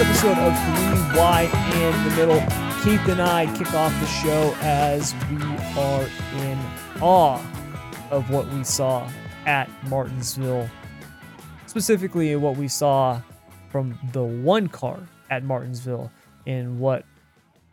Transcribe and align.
episode 0.00 0.38
of 0.38 0.56
Three 0.56 1.18
Wide 1.18 1.50
in 1.74 2.08
the 2.08 2.16
Middle. 2.16 2.40
Keith 2.82 3.06
and 3.06 3.20
I 3.20 3.44
kick 3.54 3.74
off 3.74 3.92
the 4.00 4.06
show 4.06 4.56
as 4.62 5.14
we 5.30 5.42
are 5.78 6.08
in 6.38 6.58
awe 7.02 7.38
of 8.10 8.30
what 8.30 8.48
we 8.48 8.64
saw 8.64 9.06
at 9.44 9.68
Martinsville, 9.90 10.70
specifically 11.66 12.34
what 12.36 12.56
we 12.56 12.66
saw 12.66 13.20
from 13.68 13.98
the 14.12 14.22
one 14.22 14.68
car 14.68 15.06
at 15.28 15.44
Martinsville 15.44 16.10
in 16.46 16.78
what 16.78 17.04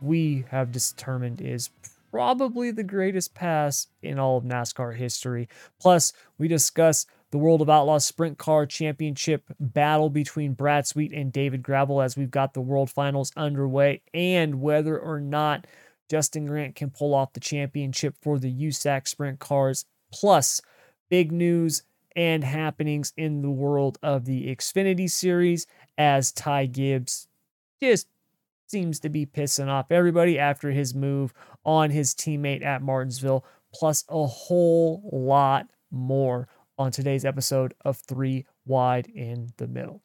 we 0.02 0.44
have 0.50 0.70
determined 0.70 1.40
is 1.40 1.70
probably 2.10 2.70
the 2.70 2.84
greatest 2.84 3.34
pass 3.34 3.86
in 4.02 4.18
all 4.18 4.36
of 4.36 4.44
NASCAR 4.44 4.94
history. 4.94 5.48
Plus, 5.80 6.12
we 6.36 6.46
discuss 6.46 7.06
the 7.30 7.38
World 7.38 7.60
of 7.60 7.68
Outlaws 7.68 8.06
Sprint 8.06 8.38
Car 8.38 8.64
Championship 8.66 9.44
battle 9.60 10.08
between 10.08 10.54
Brad 10.54 10.86
Sweet 10.86 11.12
and 11.12 11.32
David 11.32 11.62
Gravel 11.62 12.00
as 12.00 12.16
we've 12.16 12.30
got 12.30 12.54
the 12.54 12.60
World 12.60 12.90
Finals 12.90 13.32
underway, 13.36 14.02
and 14.14 14.60
whether 14.60 14.98
or 14.98 15.20
not 15.20 15.66
Justin 16.08 16.46
Grant 16.46 16.74
can 16.74 16.90
pull 16.90 17.14
off 17.14 17.34
the 17.34 17.40
championship 17.40 18.14
for 18.22 18.38
the 18.38 18.52
USAC 18.52 19.06
Sprint 19.06 19.40
Cars. 19.40 19.84
Plus, 20.10 20.62
big 21.10 21.32
news 21.32 21.82
and 22.16 22.42
happenings 22.42 23.12
in 23.16 23.42
the 23.42 23.50
world 23.50 23.98
of 24.02 24.24
the 24.24 24.46
Xfinity 24.54 25.10
Series 25.10 25.66
as 25.98 26.32
Ty 26.32 26.66
Gibbs 26.66 27.28
just 27.80 28.08
seems 28.66 29.00
to 29.00 29.08
be 29.08 29.26
pissing 29.26 29.68
off 29.68 29.92
everybody 29.92 30.38
after 30.38 30.70
his 30.70 30.94
move 30.94 31.32
on 31.64 31.90
his 31.90 32.14
teammate 32.14 32.64
at 32.64 32.82
Martinsville, 32.82 33.44
plus 33.72 34.04
a 34.08 34.26
whole 34.26 35.08
lot 35.12 35.66
more 35.90 36.48
on 36.78 36.92
today's 36.92 37.24
episode 37.24 37.74
of 37.84 37.96
Three 37.96 38.46
Wide 38.64 39.08
in 39.08 39.48
the 39.56 39.66
Middle. 39.66 40.02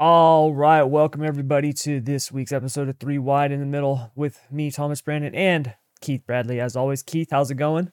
All 0.00 0.54
right, 0.54 0.82
welcome 0.82 1.22
everybody 1.22 1.72
to 1.74 2.00
this 2.00 2.32
week's 2.32 2.52
episode 2.52 2.88
of 2.88 2.98
Three 2.98 3.18
Wide 3.18 3.52
in 3.52 3.60
the 3.60 3.66
Middle 3.66 4.10
with 4.14 4.40
me, 4.50 4.70
Thomas 4.70 5.02
Brandon, 5.02 5.34
and 5.34 5.74
Keith 6.00 6.22
Bradley. 6.26 6.58
As 6.58 6.74
always, 6.74 7.02
Keith, 7.02 7.28
how's 7.30 7.50
it 7.50 7.56
going? 7.56 7.92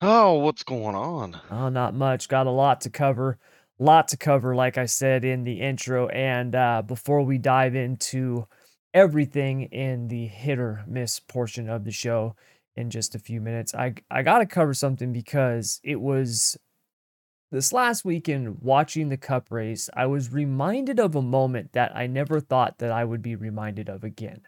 Oh, 0.00 0.34
what's 0.34 0.62
going 0.62 0.94
on? 0.94 1.38
Oh, 1.50 1.68
not 1.68 1.94
much. 1.94 2.28
Got 2.28 2.46
a 2.46 2.50
lot 2.50 2.80
to 2.82 2.90
cover. 2.90 3.38
Lot 3.78 4.08
to 4.08 4.16
cover, 4.16 4.54
like 4.54 4.78
I 4.78 4.86
said 4.86 5.24
in 5.24 5.44
the 5.44 5.60
intro. 5.60 6.08
And 6.08 6.54
uh, 6.54 6.82
before 6.82 7.22
we 7.22 7.36
dive 7.36 7.74
into 7.74 8.46
everything 8.94 9.62
in 9.64 10.08
the 10.08 10.26
hit 10.26 10.58
or 10.58 10.84
miss 10.86 11.20
portion 11.20 11.68
of 11.68 11.84
the 11.84 11.90
show, 11.90 12.36
in 12.78 12.90
just 12.90 13.16
a 13.16 13.18
few 13.18 13.40
minutes. 13.40 13.74
I 13.74 13.94
I 14.10 14.22
got 14.22 14.38
to 14.38 14.46
cover 14.46 14.72
something 14.72 15.12
because 15.12 15.80
it 15.82 16.00
was 16.00 16.56
this 17.50 17.72
last 17.72 18.04
weekend 18.04 18.58
watching 18.60 19.08
the 19.08 19.16
cup 19.16 19.50
race, 19.50 19.90
I 19.94 20.06
was 20.06 20.32
reminded 20.32 21.00
of 21.00 21.16
a 21.16 21.22
moment 21.22 21.72
that 21.72 21.96
I 21.96 22.06
never 22.06 22.40
thought 22.40 22.78
that 22.78 22.92
I 22.92 23.04
would 23.04 23.22
be 23.22 23.34
reminded 23.34 23.88
of 23.88 24.04
again. 24.04 24.42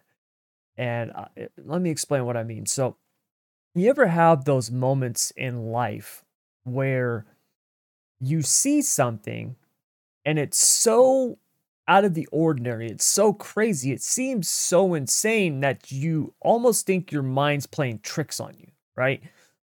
And 0.77 1.11
uh, 1.13 1.25
let 1.59 1.81
me 1.83 1.91
explain 1.91 2.25
what 2.25 2.37
I 2.37 2.45
mean. 2.45 2.67
So, 2.67 2.97
you 3.75 3.89
ever 3.89 4.07
have 4.09 4.45
those 4.45 4.71
moments 4.71 5.33
in 5.37 5.71
life 5.71 6.25
where 6.65 7.25
you 8.21 8.43
see 8.43 8.83
something 8.83 9.57
and 10.25 10.39
it's 10.39 10.59
so 10.59 11.39
out 11.91 12.05
of 12.05 12.15
the 12.15 12.29
ordinary. 12.31 12.89
It's 12.89 13.05
so 13.05 13.33
crazy. 13.33 13.91
It 13.91 14.01
seems 14.01 14.49
so 14.49 14.95
insane 14.95 15.59
that 15.61 15.91
you 15.91 16.33
almost 16.41 16.87
think 16.87 17.11
your 17.11 17.25
mind's 17.25 17.67
playing 17.67 17.99
tricks 18.05 18.39
on 18.39 18.55
you, 18.57 18.69
right? 18.97 19.21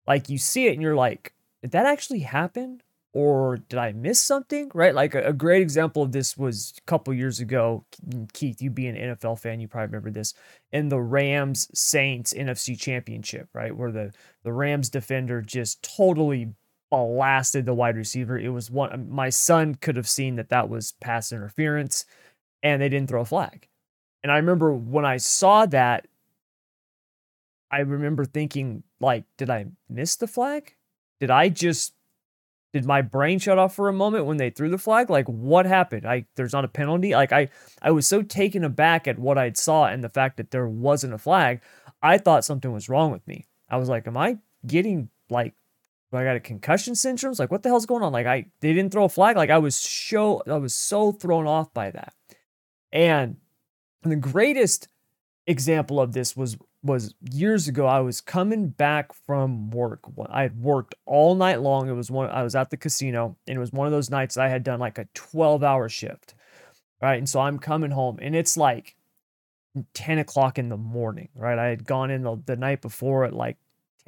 Like 0.07 0.29
you 0.29 0.37
see 0.37 0.67
it 0.67 0.71
and 0.73 0.81
you're 0.81 0.95
like, 0.95 1.33
did 1.61 1.71
that 1.71 1.85
actually 1.85 2.21
happen? 2.21 2.81
Or 3.11 3.57
did 3.57 3.77
I 3.77 3.91
miss 3.91 4.21
something? 4.21 4.71
Right? 4.73 4.95
Like 4.95 5.13
a, 5.15 5.33
great 5.33 5.61
example 5.61 6.01
of 6.01 6.13
this 6.13 6.37
was 6.37 6.73
a 6.77 6.81
couple 6.89 7.13
years 7.13 7.41
ago. 7.41 7.83
Keith, 8.31 8.61
you 8.61 8.69
being 8.69 8.97
an 8.97 9.17
NFL 9.17 9.39
fan, 9.39 9.59
you 9.59 9.67
probably 9.67 9.87
remember 9.87 10.09
this 10.09 10.33
in 10.71 10.87
the 10.87 11.01
Rams 11.01 11.69
Saints 11.77 12.33
NFC 12.33 12.79
Championship, 12.79 13.49
right? 13.53 13.75
Where 13.75 13.91
the, 13.91 14.13
the 14.43 14.53
Rams 14.53 14.89
defender 14.89 15.41
just 15.41 15.83
totally 15.83 16.53
blasted 16.93 17.65
the 17.65 17.73
wide 17.73 17.97
receiver. 17.97 18.37
It 18.37 18.49
was 18.49 18.69
one 18.69 19.09
my 19.09 19.29
son 19.29 19.75
could 19.75 19.95
have 19.95 20.07
seen 20.07 20.35
that 20.35 20.49
that 20.49 20.69
was 20.69 20.93
pass 21.01 21.31
interference 21.31 22.05
and 22.61 22.81
they 22.81 22.89
didn't 22.89 23.09
throw 23.09 23.21
a 23.21 23.25
flag. 23.25 23.67
And 24.21 24.31
I 24.31 24.37
remember 24.37 24.73
when 24.73 25.05
I 25.05 25.17
saw 25.17 25.65
that 25.67 26.07
I 27.71 27.79
remember 27.79 28.25
thinking 28.25 28.83
like 28.99 29.25
did 29.37 29.49
I 29.49 29.65
miss 29.89 30.15
the 30.15 30.27
flag? 30.27 30.75
Did 31.19 31.31
I 31.31 31.49
just 31.49 31.93
did 32.73 32.85
my 32.85 33.01
brain 33.01 33.37
shut 33.39 33.59
off 33.59 33.75
for 33.75 33.87
a 33.89 33.93
moment 33.93 34.25
when 34.25 34.37
they 34.37 34.49
threw 34.49 34.69
the 34.69 34.77
flag? 34.77 35.09
Like 35.09 35.27
what 35.27 35.65
happened? 35.65 36.05
I 36.05 36.25
there's 36.35 36.53
not 36.53 36.65
a 36.65 36.69
penalty. 36.69 37.13
Like 37.13 37.31
I 37.31 37.49
I 37.81 37.91
was 37.91 38.07
so 38.07 38.21
taken 38.21 38.63
aback 38.63 39.07
at 39.07 39.17
what 39.17 39.37
I'd 39.37 39.57
saw 39.57 39.85
and 39.85 40.03
the 40.03 40.09
fact 40.09 40.37
that 40.37 40.51
there 40.51 40.67
wasn't 40.67 41.13
a 41.13 41.17
flag. 41.17 41.61
I 42.03 42.19
thought 42.19 42.45
something 42.45 42.71
was 42.71 42.89
wrong 42.89 43.11
with 43.11 43.25
me. 43.27 43.47
I 43.69 43.77
was 43.77 43.89
like, 43.89 44.05
am 44.07 44.17
I 44.17 44.37
getting 44.67 45.09
like 45.29 45.53
I 46.17 46.23
got 46.23 46.35
a 46.35 46.39
concussion 46.39 46.95
syndrome? 46.95 47.35
Like, 47.37 47.51
what 47.51 47.63
the 47.63 47.69
hell's 47.69 47.85
going 47.85 48.03
on? 48.03 48.11
Like, 48.11 48.25
I 48.25 48.45
they 48.61 48.73
didn't 48.73 48.91
throw 48.91 49.05
a 49.05 49.09
flag. 49.09 49.35
Like, 49.35 49.49
I 49.49 49.57
was 49.57 49.75
so 49.75 50.41
I 50.47 50.57
was 50.57 50.75
so 50.75 51.11
thrown 51.11 51.47
off 51.47 51.73
by 51.73 51.91
that. 51.91 52.13
And 52.91 53.37
the 54.03 54.15
greatest 54.15 54.87
example 55.47 55.99
of 55.99 56.13
this 56.13 56.35
was 56.35 56.57
was 56.83 57.15
years 57.31 57.67
ago. 57.67 57.87
I 57.87 58.01
was 58.01 58.21
coming 58.21 58.69
back 58.69 59.13
from 59.13 59.71
work. 59.71 60.01
I 60.29 60.43
had 60.43 60.61
worked 60.61 60.95
all 61.05 61.35
night 61.35 61.61
long. 61.61 61.89
It 61.89 61.93
was 61.93 62.11
one. 62.11 62.29
I 62.29 62.43
was 62.43 62.55
at 62.55 62.69
the 62.69 62.77
casino, 62.77 63.37
and 63.47 63.57
it 63.57 63.59
was 63.59 63.71
one 63.71 63.87
of 63.87 63.93
those 63.93 64.09
nights 64.09 64.37
I 64.37 64.49
had 64.49 64.63
done 64.63 64.79
like 64.79 64.97
a 64.97 65.07
twelve 65.13 65.63
hour 65.63 65.89
shift. 65.89 66.35
Right, 67.01 67.17
and 67.17 67.27
so 67.27 67.41
I'm 67.41 67.59
coming 67.59 67.91
home, 67.91 68.17
and 68.21 68.33
it's 68.33 68.55
like 68.55 68.95
10 69.93 70.19
o'clock 70.19 70.59
in 70.59 70.69
the 70.69 70.77
morning, 70.77 71.29
right? 71.35 71.57
I 71.57 71.67
had 71.67 71.85
gone 71.85 72.11
in 72.11 72.23
the, 72.23 72.41
the 72.45 72.55
night 72.55 72.81
before 72.81 73.25
at 73.25 73.33
like 73.33 73.57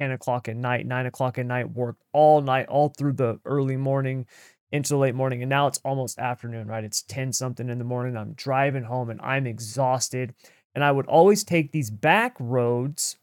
10 0.00 0.12
o'clock 0.12 0.48
at 0.48 0.56
night, 0.56 0.86
9 0.86 1.06
o'clock 1.06 1.38
at 1.38 1.46
night, 1.46 1.70
worked 1.70 2.02
all 2.12 2.40
night, 2.40 2.66
all 2.68 2.88
through 2.88 3.14
the 3.14 3.40
early 3.44 3.76
morning 3.76 4.26
into 4.72 4.90
the 4.90 4.98
late 4.98 5.14
morning. 5.14 5.42
And 5.42 5.50
now 5.50 5.66
it's 5.66 5.80
almost 5.84 6.18
afternoon, 6.18 6.66
right? 6.68 6.84
It's 6.84 7.02
10 7.02 7.32
something 7.32 7.68
in 7.68 7.78
the 7.78 7.84
morning. 7.84 8.16
I'm 8.16 8.32
driving 8.34 8.84
home 8.84 9.10
and 9.10 9.20
I'm 9.20 9.46
exhausted. 9.46 10.34
And 10.74 10.84
I 10.84 10.92
would 10.92 11.06
always 11.06 11.44
take 11.44 11.72
these 11.72 11.90
back 11.90 12.36
roads 12.38 13.16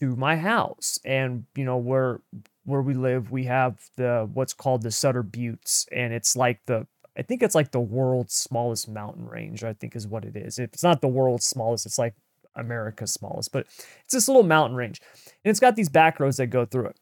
to 0.00 0.16
my 0.16 0.36
house. 0.36 0.98
And, 1.04 1.44
you 1.54 1.64
know, 1.64 1.76
where 1.76 2.20
where 2.64 2.82
we 2.82 2.94
live, 2.94 3.30
we 3.30 3.44
have 3.44 3.78
the 3.96 4.28
what's 4.32 4.52
called 4.52 4.82
the 4.82 4.90
Sutter 4.90 5.22
Buttes. 5.22 5.86
And 5.92 6.12
it's 6.12 6.36
like 6.36 6.60
the 6.66 6.86
I 7.18 7.22
think 7.22 7.42
it's 7.42 7.54
like 7.54 7.70
the 7.70 7.80
world's 7.80 8.34
smallest 8.34 8.88
mountain 8.88 9.26
range, 9.26 9.64
I 9.64 9.72
think 9.72 9.96
is 9.96 10.06
what 10.06 10.24
it 10.24 10.36
is. 10.36 10.58
If 10.58 10.74
it's 10.74 10.82
not 10.82 11.00
the 11.00 11.08
world's 11.08 11.46
smallest, 11.46 11.86
it's 11.86 11.98
like 11.98 12.14
America's 12.56 13.12
smallest, 13.12 13.52
but 13.52 13.66
it's 14.04 14.12
this 14.12 14.28
little 14.28 14.42
mountain 14.42 14.76
range. 14.76 15.00
And 15.44 15.50
it's 15.50 15.60
got 15.60 15.76
these 15.76 15.88
back 15.88 16.20
roads 16.20 16.36
that 16.38 16.48
go 16.48 16.64
through 16.64 16.86
it. 16.86 16.96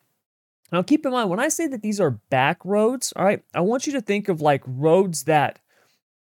Now, 0.73 0.83
keep 0.83 1.07
in 1.07 1.13
mind, 1.13 1.31
when 1.31 1.41
I 1.41 1.49
say 1.49 1.67
that 1.69 1.83
these 1.83 2.01
are 2.01 2.11
back 2.11 2.65
roads, 2.65 3.13
all 3.17 3.25
right, 3.25 3.43
I 3.55 3.61
want 3.61 3.87
you 3.87 3.93
to 3.93 4.01
think 4.01 4.29
of 4.29 4.41
like 4.41 4.63
roads 4.67 5.25
that 5.25 5.61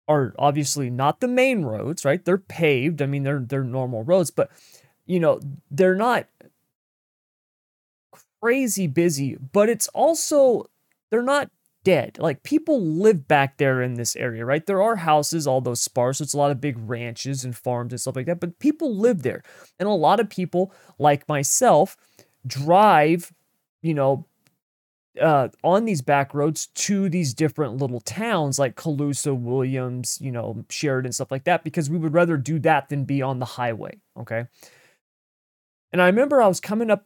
are 0.07 0.33
obviously 0.37 0.89
not 0.89 1.19
the 1.19 1.27
main 1.27 1.63
roads, 1.63 2.05
right? 2.05 2.23
They're 2.23 2.37
paved. 2.37 3.01
I 3.01 3.07
mean, 3.07 3.23
they're 3.23 3.39
they're 3.39 3.63
normal 3.63 4.03
roads, 4.03 4.29
but 4.29 4.51
you 5.05 5.19
know, 5.19 5.39
they're 5.71 5.95
not 5.95 6.27
crazy 8.41 8.87
busy, 8.87 9.35
but 9.35 9.69
it's 9.69 9.87
also 9.89 10.69
they're 11.09 11.23
not 11.23 11.49
dead. 11.85 12.17
Like 12.19 12.43
people 12.43 12.81
live 12.81 13.29
back 13.29 13.57
there 13.57 13.81
in 13.81 13.93
this 13.93 14.17
area, 14.17 14.43
right? 14.43 14.65
There 14.65 14.81
are 14.81 14.97
houses, 14.97 15.47
although 15.47 15.75
sparse. 15.75 16.19
It's 16.19 16.33
a 16.33 16.37
lot 16.37 16.51
of 16.51 16.59
big 16.59 16.77
ranches 16.77 17.45
and 17.45 17.55
farms 17.55 17.93
and 17.93 18.01
stuff 18.01 18.17
like 18.17 18.25
that, 18.25 18.41
but 18.41 18.59
people 18.59 18.93
live 18.93 19.21
there. 19.21 19.43
And 19.79 19.87
a 19.87 19.93
lot 19.93 20.19
of 20.19 20.29
people, 20.29 20.73
like 20.99 21.29
myself, 21.29 21.95
drive, 22.45 23.31
you 23.81 23.93
know, 23.93 24.25
uh, 25.21 25.47
on 25.63 25.85
these 25.85 26.01
back 26.01 26.33
roads 26.33 26.67
to 26.67 27.07
these 27.07 27.33
different 27.33 27.77
little 27.77 28.01
towns 28.01 28.59
like 28.59 28.75
Colusa, 28.75 29.33
Williams, 29.33 30.17
you 30.19 30.31
know, 30.31 30.65
Sheridan, 30.69 31.13
stuff 31.13 31.31
like 31.31 31.45
that, 31.45 31.63
because 31.63 31.89
we 31.89 31.97
would 31.97 32.13
rather 32.13 32.35
do 32.35 32.59
that 32.59 32.89
than 32.89 33.05
be 33.05 33.21
on 33.21 33.39
the 33.39 33.45
highway. 33.45 34.01
Okay. 34.19 34.45
And 35.93 36.01
I 36.01 36.07
remember 36.07 36.41
I 36.41 36.47
was 36.47 36.59
coming 36.59 36.91
up 36.91 37.05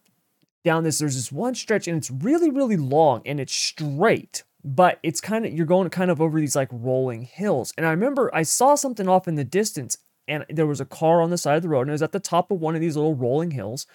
down 0.63 0.83
this, 0.83 0.99
there's 0.99 1.15
this 1.15 1.31
one 1.31 1.53
stretch 1.53 1.87
and 1.87 1.97
it's 1.97 2.09
really, 2.09 2.49
really 2.49 2.77
long 2.77 3.21
and 3.25 3.39
it's 3.39 3.53
straight 3.53 4.43
but 4.63 4.99
it's 5.03 5.21
kind 5.21 5.45
of 5.45 5.53
you're 5.53 5.65
going 5.65 5.89
kind 5.89 6.11
of 6.11 6.21
over 6.21 6.39
these 6.39 6.55
like 6.55 6.69
rolling 6.71 7.23
hills. 7.23 7.73
And 7.77 7.85
I 7.85 7.91
remember 7.91 8.33
I 8.33 8.43
saw 8.43 8.75
something 8.75 9.07
off 9.07 9.27
in 9.27 9.35
the 9.35 9.43
distance, 9.43 9.97
and 10.27 10.45
there 10.49 10.67
was 10.67 10.81
a 10.81 10.85
car 10.85 11.21
on 11.21 11.29
the 11.29 11.37
side 11.37 11.57
of 11.57 11.63
the 11.63 11.69
road, 11.69 11.81
and 11.81 11.89
it 11.89 11.93
was 11.93 12.01
at 12.01 12.11
the 12.11 12.19
top 12.19 12.51
of 12.51 12.59
one 12.59 12.75
of 12.75 12.81
these 12.81 12.95
little 12.95 13.15
rolling 13.15 13.51
hills. 13.51 13.87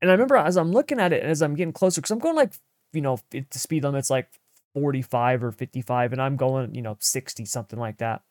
And 0.00 0.10
I 0.10 0.14
remember 0.14 0.36
as 0.36 0.56
I'm 0.56 0.72
looking 0.72 0.98
at 0.98 1.12
it, 1.12 1.22
and 1.22 1.30
as 1.30 1.42
I'm 1.42 1.54
getting 1.54 1.72
closer, 1.72 2.00
because 2.00 2.10
I'm 2.10 2.18
going 2.18 2.36
like 2.36 2.52
you 2.92 3.00
know 3.00 3.18
the 3.30 3.46
speed 3.52 3.84
limit's 3.84 4.10
like 4.10 4.28
45 4.74 5.44
or 5.44 5.52
55, 5.52 6.12
and 6.12 6.20
I'm 6.20 6.36
going 6.36 6.74
you 6.74 6.82
know 6.82 6.96
60 6.98 7.44
something 7.44 7.78
like 7.78 7.98
that. 7.98 8.22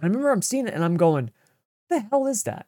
I 0.00 0.06
remember 0.06 0.30
I'm 0.30 0.42
seeing 0.42 0.66
it, 0.66 0.74
and 0.74 0.84
I'm 0.84 0.96
going, 0.96 1.30
the 1.90 2.00
hell 2.00 2.26
is 2.26 2.44
that? 2.44 2.66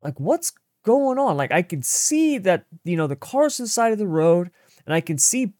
Like 0.00 0.20
what's 0.20 0.52
going 0.84 1.18
on?" 1.18 1.36
Like 1.36 1.50
I 1.50 1.62
can 1.62 1.82
see 1.82 2.38
that 2.38 2.66
you 2.84 2.96
know 2.96 3.08
the 3.08 3.16
car's 3.16 3.56
to 3.56 3.62
the 3.62 3.68
side 3.68 3.90
of 3.90 3.98
the 3.98 4.06
road, 4.06 4.52
and 4.86 4.94
I 4.94 5.00
can 5.00 5.18
see 5.18 5.54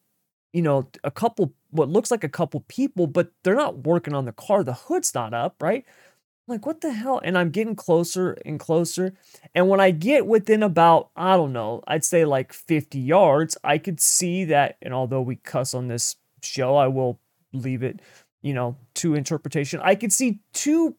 you 0.52 0.62
know 0.62 0.88
a 1.02 1.10
couple 1.10 1.54
what 1.72 1.88
looks 1.88 2.10
like 2.10 2.22
a 2.22 2.28
couple 2.28 2.60
people, 2.68 3.06
but 3.06 3.32
they're 3.42 3.56
not 3.56 3.84
working 3.84 4.14
on 4.14 4.24
the 4.24 4.32
car. 4.32 4.62
The 4.62 4.74
hood's 4.74 5.14
not 5.14 5.34
up, 5.34 5.60
right? 5.60 5.84
like, 6.48 6.66
what 6.66 6.80
the 6.80 6.92
hell? 6.92 7.20
And 7.22 7.38
I'm 7.38 7.50
getting 7.50 7.76
closer 7.76 8.36
and 8.44 8.58
closer. 8.58 9.14
And 9.54 9.68
when 9.68 9.80
I 9.80 9.90
get 9.90 10.26
within 10.26 10.62
about, 10.62 11.10
I 11.16 11.36
don't 11.36 11.52
know, 11.52 11.82
I'd 11.86 12.04
say 12.04 12.24
like 12.24 12.52
50 12.52 12.98
yards, 12.98 13.56
I 13.62 13.78
could 13.78 14.00
see 14.00 14.44
that. 14.46 14.76
And 14.82 14.92
although 14.92 15.22
we 15.22 15.36
cuss 15.36 15.72
on 15.74 15.88
this 15.88 16.16
show, 16.42 16.76
I 16.76 16.88
will 16.88 17.20
leave 17.52 17.82
it, 17.82 18.00
you 18.42 18.54
know, 18.54 18.76
to 18.94 19.14
interpretation. 19.14 19.80
I 19.82 19.94
could 19.94 20.12
see 20.12 20.40
two 20.52 20.96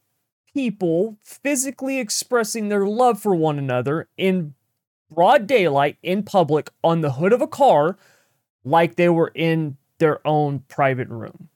people 0.53 1.17
physically 1.21 1.99
expressing 1.99 2.69
their 2.69 2.85
love 2.85 3.19
for 3.19 3.35
one 3.35 3.59
another 3.59 4.07
in 4.17 4.53
broad 5.11 5.45
daylight 5.45 5.97
in 6.01 6.23
public 6.23 6.71
on 6.83 7.01
the 7.01 7.13
hood 7.13 7.33
of 7.33 7.41
a 7.41 7.47
car 7.47 7.97
like 8.63 8.95
they 8.95 9.09
were 9.09 9.31
in 9.35 9.77
their 10.03 10.25
own 10.27 10.59
private 10.67 11.07
room. 11.07 11.47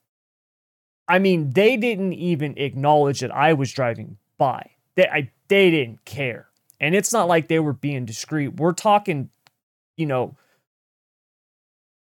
I 1.05 1.19
mean, 1.19 1.51
they 1.51 1.75
didn't 1.75 2.13
even 2.13 2.57
acknowledge 2.57 3.19
that 3.19 3.35
I 3.35 3.51
was 3.51 3.73
driving 3.73 4.17
by. 4.37 4.71
They 4.95 5.05
I, 5.05 5.31
they 5.49 5.69
didn't 5.69 6.05
care. 6.05 6.47
And 6.79 6.95
it's 6.95 7.11
not 7.11 7.27
like 7.27 7.49
they 7.49 7.59
were 7.59 7.73
being 7.73 8.05
discreet. 8.05 8.55
We're 8.55 8.71
talking, 8.71 9.29
you 9.97 10.05
know, 10.05 10.37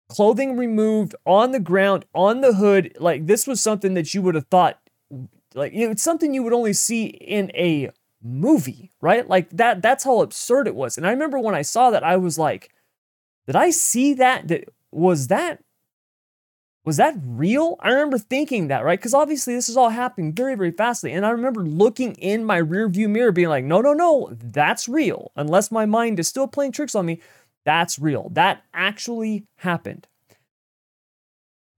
clothing 0.09 0.57
removed 0.57 1.15
on 1.25 1.53
the 1.53 1.61
ground, 1.61 2.05
on 2.15 2.41
the 2.41 2.55
hood. 2.55 2.97
Like 2.99 3.29
this 3.29 3.47
was 3.47 3.61
something 3.61 3.95
that 3.95 4.13
you 4.13 4.21
would 4.23 4.35
have 4.35 4.49
thought 4.49 4.81
like 5.55 5.73
it's 5.73 6.03
something 6.03 6.35
you 6.35 6.43
would 6.43 6.53
only 6.53 6.73
see 6.73 7.05
in 7.05 7.53
a 7.55 7.91
movie, 8.25 8.91
right? 9.01 9.29
Like 9.29 9.51
that 9.51 9.83
that's 9.83 10.03
how 10.03 10.21
absurd 10.21 10.67
it 10.67 10.75
was. 10.75 10.97
And 10.97 11.07
I 11.07 11.11
remember 11.11 11.39
when 11.39 11.55
I 11.55 11.63
saw 11.63 11.91
that 11.91 12.03
I 12.03 12.17
was 12.17 12.41
like, 12.41 12.73
did 13.47 13.55
I 13.55 13.71
see 13.71 14.15
that? 14.15 14.49
Did, 14.49 14.69
was 14.91 15.29
that 15.29 15.64
was 16.85 16.99
that 16.99 17.15
real? 17.25 17.77
I 17.81 17.91
remember 17.91 18.19
thinking 18.19 18.69
that, 18.69 18.85
right? 18.85 18.99
Because 18.99 19.15
obviously 19.15 19.55
this 19.55 19.69
is 19.71 19.77
all 19.77 19.89
happening 19.89 20.35
very, 20.35 20.55
very 20.55 20.71
fastly. 20.71 21.13
And 21.13 21.25
I 21.25 21.31
remember 21.31 21.63
looking 21.63 22.13
in 22.17 22.45
my 22.45 22.59
rear 22.59 22.89
view 22.89 23.09
mirror 23.09 23.33
being 23.33 23.49
like, 23.49 23.65
no, 23.65 23.81
no, 23.81 23.95
no, 23.95 24.31
that's 24.33 24.87
real. 24.87 25.33
Unless 25.35 25.71
my 25.71 25.87
mind 25.87 26.21
is 26.21 26.29
still 26.29 26.47
playing 26.47 26.73
tricks 26.73 26.95
on 26.95 27.07
me, 27.07 27.21
that's 27.65 27.99
real. 27.99 28.29
That 28.33 28.63
actually 28.75 29.47
happened. 29.57 30.07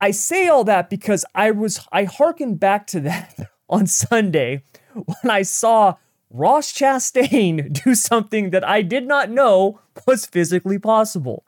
I 0.01 0.11
say 0.11 0.49
all 0.49 0.65
that 0.65 0.91
because 0.91 1.25
I 1.35 1.53
was 1.53 1.87
I 1.93 2.05
hearkened 2.05 2.59
back 2.59 2.87
to 2.89 3.01
that 3.01 3.51
on 3.69 3.87
Sunday 3.87 4.63
when 4.95 5.31
I 5.31 5.43
saw 5.43 5.95
Ross 6.31 6.73
Chastain 6.73 7.73
do 7.85 7.95
something 7.95 8.51
that 8.51 8.67
I 8.69 8.83
did 8.83 9.07
not 9.07 9.31
know 9.31 9.81
was 10.07 10.27
physically 10.27 10.79
possible 10.79 11.45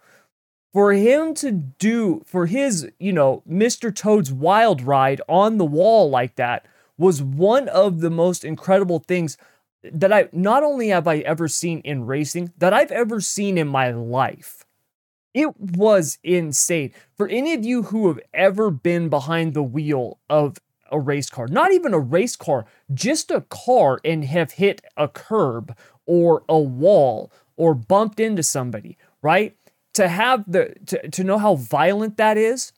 for 0.73 0.93
him 0.93 1.35
to 1.35 1.51
do 1.51 2.23
for 2.27 2.47
his 2.47 2.89
you 2.99 3.13
know 3.13 3.43
mr 3.49 3.95
toad's 3.95 4.33
wild 4.33 4.83
ride 4.83 5.21
on 5.29 5.59
the 5.59 5.65
wall 5.65 6.11
like 6.11 6.37
that 6.37 6.67
was 6.97 7.23
one 7.23 7.69
of 7.69 8.01
the 8.01 8.11
most 8.11 8.45
incredible 8.45 8.99
things 8.99 9.37
that 9.83 10.13
i 10.13 10.29
not 10.33 10.63
only 10.63 10.89
have 10.89 11.07
i 11.07 11.19
ever 11.19 11.49
seen 11.49 11.81
in 11.81 12.05
racing 12.05 12.53
that 12.59 12.73
i've 12.73 12.93
ever 12.93 13.21
seen 13.21 13.57
in 13.59 13.69
my 13.69 13.91
life. 13.91 14.65
It 15.35 15.59
was 15.61 16.19
insane. 16.25 16.93
For 17.17 17.29
any 17.29 17.53
of 17.55 17.65
you 17.65 17.85
who 17.85 18.09
have 18.09 18.19
ever 18.35 18.71
been 18.71 19.09
behind 19.09 19.55
the 19.55 19.63
wheel 19.63 20.19
of 20.29 20.57
a 20.91 20.99
race 20.99 21.29
car 21.29 21.47
not 21.47 21.71
even 21.71 21.93
a 21.93 21.99
race 21.99 22.35
car 22.35 22.65
just 22.95 23.31
a 23.31 23.43
car 23.43 24.01
and 24.05 24.25
have 24.25 24.53
hit 24.53 24.81
a 24.97 25.07
curb 25.07 25.77
or 26.07 26.43
a 26.49 26.59
wall 26.59 27.31
or 27.57 27.75
bumped 27.75 28.19
into 28.19 28.43
somebody 28.43 28.97
right 29.21 29.55
to 29.99 30.07
have 30.07 30.45
the 30.47 30.77
to, 30.87 31.11
to 31.11 31.25
know 31.25 31.39
how 31.39 31.57
violent 31.57 32.17
that 32.19 32.39
is 32.39 32.73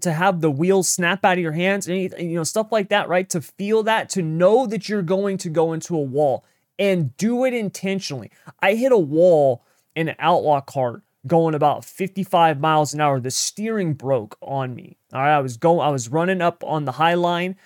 to 0.00 0.12
have 0.12 0.40
the 0.40 0.50
wheels 0.52 0.88
snap 0.88 1.24
out 1.24 1.36
of 1.36 1.42
your 1.42 1.50
hands 1.50 1.88
and 1.88 1.98
you 1.98 2.36
know 2.36 2.44
stuff 2.44 2.70
like 2.70 2.90
that 2.90 3.08
right? 3.08 3.28
To 3.30 3.40
feel 3.40 3.82
that 3.82 4.08
to 4.10 4.22
know 4.22 4.64
that 4.66 4.88
you're 4.88 5.02
going 5.02 5.36
to 5.38 5.48
go 5.48 5.72
into 5.72 5.96
a 5.96 6.00
wall 6.00 6.44
and 6.78 7.16
do 7.16 7.44
it 7.44 7.54
intentionally. 7.54 8.30
I 8.62 8.74
hit 8.74 8.92
a 8.92 8.98
wall 8.98 9.64
in 9.96 10.08
an 10.08 10.14
outlaw 10.20 10.60
kart 10.60 11.02
going 11.26 11.56
about 11.56 11.84
55 11.84 12.60
miles 12.60 12.94
an 12.94 13.00
hour. 13.00 13.18
The 13.18 13.32
steering 13.32 13.94
broke 13.94 14.38
on 14.40 14.76
me. 14.76 14.96
All 15.12 15.20
right 15.20 15.34
i 15.34 15.40
was 15.40 15.56
going 15.56 15.80
i 15.80 15.90
was 15.90 16.08
running 16.08 16.40
up 16.40 16.62
on 16.62 16.84
the 16.84 16.92
high 16.92 17.14
line 17.14 17.56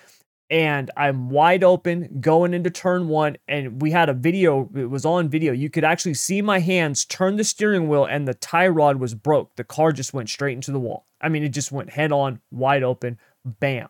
and 0.49 0.91
I'm 0.97 1.29
wide 1.29 1.63
open 1.63 2.19
going 2.19 2.53
into 2.53 2.69
turn 2.69 3.07
one. 3.07 3.37
And 3.47 3.81
we 3.81 3.91
had 3.91 4.09
a 4.09 4.13
video, 4.13 4.69
it 4.75 4.89
was 4.89 5.05
on 5.05 5.29
video. 5.29 5.53
You 5.53 5.69
could 5.69 5.83
actually 5.83 6.13
see 6.13 6.41
my 6.41 6.59
hands 6.59 7.05
turn 7.05 7.37
the 7.37 7.43
steering 7.43 7.87
wheel, 7.87 8.05
and 8.05 8.27
the 8.27 8.33
tie 8.33 8.67
rod 8.67 8.97
was 8.97 9.13
broke. 9.13 9.55
The 9.55 9.63
car 9.63 9.91
just 9.91 10.13
went 10.13 10.29
straight 10.29 10.55
into 10.55 10.71
the 10.71 10.79
wall. 10.79 11.05
I 11.21 11.29
mean, 11.29 11.43
it 11.43 11.49
just 11.49 11.71
went 11.71 11.91
head 11.91 12.11
on, 12.11 12.41
wide 12.51 12.83
open, 12.83 13.17
bam. 13.45 13.89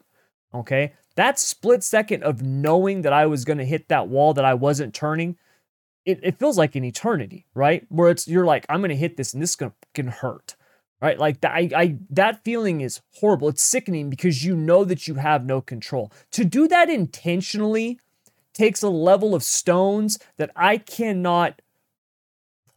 Okay. 0.54 0.94
That 1.16 1.40
split 1.40 1.84
second 1.84 2.24
of 2.24 2.42
knowing 2.42 3.02
that 3.04 3.14
I 3.14 3.26
was 3.26 3.46
going 3.46 3.60
to 3.60 3.66
hit 3.66 3.90
that 3.90 4.08
wall 4.08 4.34
that 4.34 4.46
I 4.46 4.54
wasn't 4.54 4.94
turning, 4.94 5.38
it, 6.06 6.20
it 6.24 6.40
feels 6.40 6.58
like 6.58 6.76
an 6.76 6.84
eternity, 6.84 7.46
right? 7.54 7.86
Where 7.90 8.10
it's, 8.10 8.28
you're 8.28 8.46
like, 8.46 8.66
I'm 8.70 8.82
going 8.82 8.90
to 8.90 8.96
hit 8.96 9.18
this 9.18 9.34
and 9.34 9.42
this 9.42 9.52
is 9.52 9.56
going 9.56 9.74
to 9.96 10.12
hurt 10.12 10.56
right? 11.04 11.20
Like 11.20 11.42
that, 11.42 11.52
I, 11.52 11.70
I, 11.76 11.98
that 12.12 12.46
feeling 12.46 12.80
is 12.80 13.02
horrible. 13.16 13.50
It's 13.50 13.62
sickening 13.62 14.10
because 14.10 14.46
you 14.46 14.56
know 14.56 14.86
that 14.86 15.06
you 15.06 15.16
have 15.16 15.46
no 15.46 15.60
control. 15.60 16.14
To 16.32 16.46
do 16.46 16.66
that 16.70 16.90
intentionally 16.90 18.00
takes 18.54 18.82
a 18.82 18.90
level 18.90 19.36
of 19.36 19.44
stones 19.44 20.18
that 20.38 20.50
I 20.56 20.78
cannot 20.78 21.62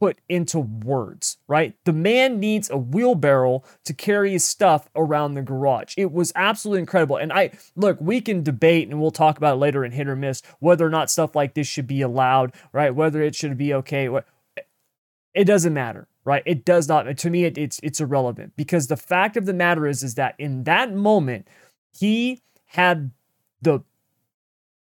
put 0.01 0.19
into 0.29 0.59
words, 0.59 1.39
right? 1.47 1.75
The 1.85 1.93
man 1.93 2.41
needs 2.41 2.69
a 2.69 2.77
wheelbarrow 2.77 3.63
to 3.85 3.95
carry 3.95 4.33
his 4.33 4.45
stuff 4.45 4.89
around 4.97 5.35
the 5.35 5.43
garage. 5.43 5.95
It 5.97 6.11
was 6.11 6.33
absolutely 6.35 6.81
incredible. 6.81 7.17
And 7.17 7.33
I 7.33 7.53
look, 7.77 7.97
we 8.01 8.21
can 8.21 8.43
debate 8.43 8.89
and 8.89 9.01
we'll 9.01 9.13
talk 9.13 9.39
about 9.39 9.55
it 9.55 9.61
later 9.61 9.85
in 9.85 9.93
hit 9.93 10.09
or 10.09 10.17
miss 10.17 10.43
whether 10.59 10.85
or 10.85 10.91
not 10.91 11.13
stuff 11.13 11.37
like 11.37 11.55
this 11.55 11.69
should 11.69 11.87
be 11.87 12.03
allowed, 12.03 12.55
right? 12.73 12.95
Whether 12.95 13.23
it 13.23 13.37
should 13.37 13.57
be 13.57 13.73
okay. 13.73 14.11
It 15.33 15.45
doesn't 15.45 15.73
matter 15.73 16.09
right? 16.27 16.43
It 16.45 16.65
does 16.65 16.89
not. 16.89 17.17
To 17.17 17.31
me, 17.31 17.45
it, 17.45 17.57
it's 17.57 17.81
it's 17.83 18.01
irrelevant 18.01 18.53
because 18.57 18.89
the 18.89 18.97
fact 18.97 19.37
of 19.37 19.47
the 19.47 19.55
matter 19.55 19.87
is, 19.87 20.03
is 20.03 20.17
that 20.17 20.35
in 20.39 20.65
that 20.65 20.93
moment, 20.93 21.49
he 21.97 22.43
had 22.67 23.13
the 23.63 23.81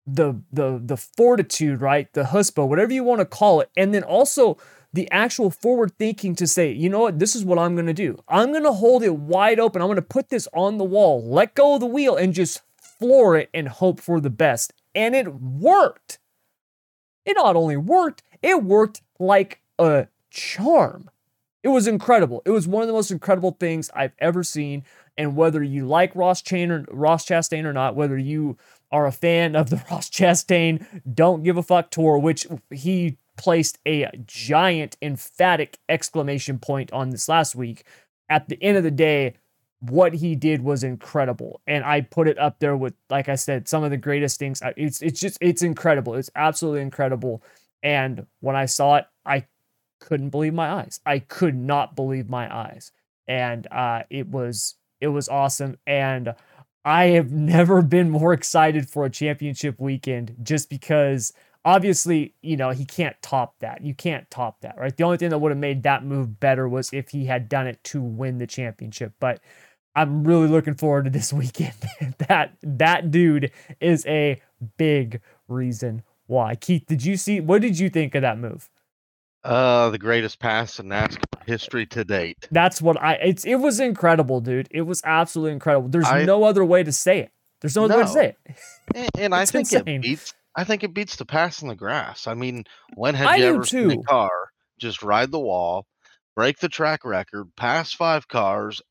the 0.06 0.42
the 0.52 0.82
the 0.84 0.98
fortitude, 0.98 1.80
right? 1.82 2.12
The 2.12 2.24
chutzpah, 2.24 2.68
whatever 2.68 2.92
you 2.92 3.04
want 3.04 3.20
to 3.20 3.26
call 3.26 3.62
it, 3.62 3.70
and 3.78 3.94
then 3.94 4.04
also 4.04 4.58
the 4.92 5.10
actual 5.12 5.52
forward 5.52 5.94
thinking 6.00 6.36
to 6.36 6.48
say, 6.48 6.72
you 6.72 6.90
know 6.90 7.02
what, 7.02 7.20
this 7.20 7.36
is 7.36 7.46
what 7.46 7.60
I'm 7.60 7.76
going 7.76 7.86
to 7.86 7.94
do. 7.94 8.18
I'm 8.28 8.52
going 8.52 8.64
to 8.64 8.72
hold 8.72 9.04
it 9.04 9.16
wide 9.16 9.60
open. 9.60 9.84
I'm 9.84 9.88
going 9.88 9.98
to 9.98 10.02
put 10.02 10.30
this 10.30 10.48
on 10.52 10.80
the 10.80 10.84
wall, 10.84 11.24
let 11.24 11.54
go 11.54 11.76
of 11.76 11.80
the 11.80 11.86
wheel, 11.86 12.16
and 12.16 12.34
just 12.34 12.62
floor 12.82 13.38
it 13.38 13.50
and 13.54 13.68
hope 13.68 14.02
for 14.02 14.20
the 14.20 14.32
best. 14.32 14.74
And 14.96 15.16
it 15.16 15.34
worked. 15.36 16.18
It 17.24 17.36
not 17.38 17.56
only 17.56 17.78
worked, 17.78 18.24
it 18.42 18.64
worked 18.64 19.04
like 19.20 19.62
a 19.78 20.08
charm. 20.32 21.10
It 21.64 21.70
was 21.70 21.88
incredible. 21.88 22.42
It 22.46 22.52
was 22.52 22.68
one 22.68 22.82
of 22.82 22.88
the 22.88 22.94
most 22.94 23.12
incredible 23.12 23.58
things 23.60 23.90
I've 23.94 24.14
ever 24.20 24.44
seen. 24.44 24.84
And 25.18 25.36
whether 25.36 25.62
you 25.62 25.86
like 25.86 26.16
Ross 26.16 26.42
Chain 26.42 26.72
or 26.72 26.86
Ross 26.90 27.26
Chastain 27.26 27.66
or 27.66 27.74
not, 27.74 27.96
whether 27.96 28.18
you 28.18 28.58
are 28.92 29.06
a 29.06 29.12
fan 29.12 29.56
of 29.56 29.70
the 29.70 29.84
Ross 29.92 30.10
Chastain 30.10 30.86
Don't 31.14 31.44
Give 31.44 31.58
a 31.58 31.64
Fuck 31.64 31.92
tour, 31.92 32.18
which 32.18 32.48
he 32.72 33.18
placed 33.38 33.80
a 33.86 34.10
giant 34.26 34.98
emphatic 35.02 35.78
exclamation 35.88 36.60
point 36.60 36.92
on 36.94 37.10
this 37.10 37.28
last 37.28 37.56
week. 37.56 37.84
At 38.30 38.48
the 38.48 38.62
end 38.62 38.78
of 38.78 38.84
the 38.84 38.92
day, 38.92 39.36
what 39.82 40.14
he 40.14 40.36
did 40.36 40.62
was 40.62 40.84
incredible. 40.84 41.62
And 41.66 41.84
I 41.84 42.02
put 42.02 42.28
it 42.28 42.38
up 42.38 42.60
there 42.60 42.76
with, 42.76 42.94
like 43.10 43.30
I 43.30 43.36
said, 43.36 43.68
some 43.68 43.84
of 43.84 43.92
the 43.92 43.98
greatest 43.98 44.40
things. 44.40 44.62
It's 44.76 45.02
it's 45.02 45.20
just 45.20 45.38
it's 45.42 45.62
incredible. 45.62 46.16
It's 46.16 46.30
absolutely 46.36 46.82
incredible. 46.82 47.42
And 47.82 48.26
when 48.42 48.56
I 48.56 48.66
saw 48.66 48.98
it, 48.98 49.06
I 49.26 49.46
couldn't 50.00 50.30
believe 50.30 50.54
my 50.54 50.72
eyes. 50.72 51.00
I 51.06 51.20
could 51.20 51.56
not 51.56 51.96
believe 51.96 52.30
my 52.30 52.54
eyes. 52.54 52.92
And 53.28 53.68
uh, 53.72 54.04
it 54.10 54.28
was 54.28 54.76
it 55.02 55.08
was 55.08 55.30
awesome. 55.30 55.78
And 55.88 56.34
I 56.84 57.06
have 57.08 57.32
never 57.32 57.82
been 57.82 58.10
more 58.10 58.34
excited 58.34 58.90
for 58.90 59.06
a 59.06 59.10
championship 59.10 59.80
weekend 59.80 60.36
just 60.42 60.70
because 60.70 61.34
obviously, 61.66 62.34
you 62.42 62.58
know, 62.58 62.72
he 62.72 62.86
can't 62.86 63.16
top 63.22 63.60
that. 63.60 63.84
You 63.84 63.94
can't 63.94 64.30
top 64.32 64.62
that, 64.62 64.78
right? 64.78 64.96
The 64.96 65.04
only 65.04 65.18
thing 65.18 65.30
that 65.30 65.40
would 65.40 65.52
have 65.52 65.60
made 65.60 65.84
that 65.84 66.04
move 66.04 66.40
better 66.40 66.68
was 66.68 66.90
if 66.94 67.10
he 67.10 67.26
had 67.26 67.50
done 67.50 67.68
it 67.68 67.84
to 67.86 68.02
win 68.02 68.38
the 68.38 68.48
championship. 68.48 69.14
But 69.20 69.42
I'm 69.96 70.24
really 70.24 70.48
looking 70.48 70.76
forward 70.76 71.06
to 71.06 71.10
this 71.10 71.34
weekend. 71.34 71.74
that 72.28 72.58
that 72.64 73.12
dude 73.12 73.52
is 73.80 74.06
a 74.06 74.42
big 74.78 75.22
reason 75.48 76.04
why. 76.28 76.56
Keith, 76.56 76.86
did 76.88 77.06
you 77.06 77.18
see 77.18 77.40
what 77.40 77.62
did 77.62 77.80
you 77.80 77.90
think 77.90 78.16
of 78.16 78.22
that 78.22 78.40
move? 78.40 78.70
Uh, 79.44 79.90
the 79.90 79.98
greatest 79.98 80.40
pass 80.40 80.80
in 80.80 80.88
NASCAR 80.88 81.46
history 81.46 81.86
to 81.88 82.04
date. 82.04 82.48
That's 82.52 82.82
what 82.82 83.02
I. 83.02 83.14
It's 83.16 83.46
it 83.46 83.56
was 83.56 83.80
incredible, 83.80 84.42
dude. 84.42 84.68
It 84.72 84.82
was 84.82 85.02
absolutely 85.06 85.54
incredible. 85.54 85.88
There's 85.88 86.08
I, 86.08 86.26
no 86.26 86.44
other 86.44 86.66
way 86.66 86.84
to 86.84 86.92
say 86.92 87.20
it. 87.20 87.32
There's 87.62 87.76
no 87.76 87.86
other 87.86 87.94
no. 87.94 88.00
way 88.00 88.06
to 88.06 88.12
say 88.12 88.26
it. 88.28 88.38
And, 88.96 89.10
and 89.18 89.36
I 89.36 89.46
think 89.46 89.72
insane. 89.72 89.88
it 89.88 90.02
beats. 90.02 90.34
I 90.56 90.66
think 90.66 90.84
it 90.84 90.94
beats 90.94 91.16
the 91.16 91.26
pass 91.26 91.62
in 91.62 91.70
the 91.70 91.76
grass. 91.76 92.28
I 92.28 92.34
mean, 92.34 92.66
when 92.96 93.16
have 93.16 93.28
I 93.28 93.36
you 93.38 93.46
ever 93.46 93.64
too. 93.64 93.90
seen 93.90 94.00
a 94.00 94.04
car 94.04 94.30
just 94.78 95.04
ride 95.04 95.32
the 95.32 95.40
wall, 95.40 95.86
break 96.36 96.60
the 96.60 96.70
track 96.70 97.06
record, 97.06 97.56
pass 97.56 97.94
five 97.94 98.28
cars, 98.28 98.82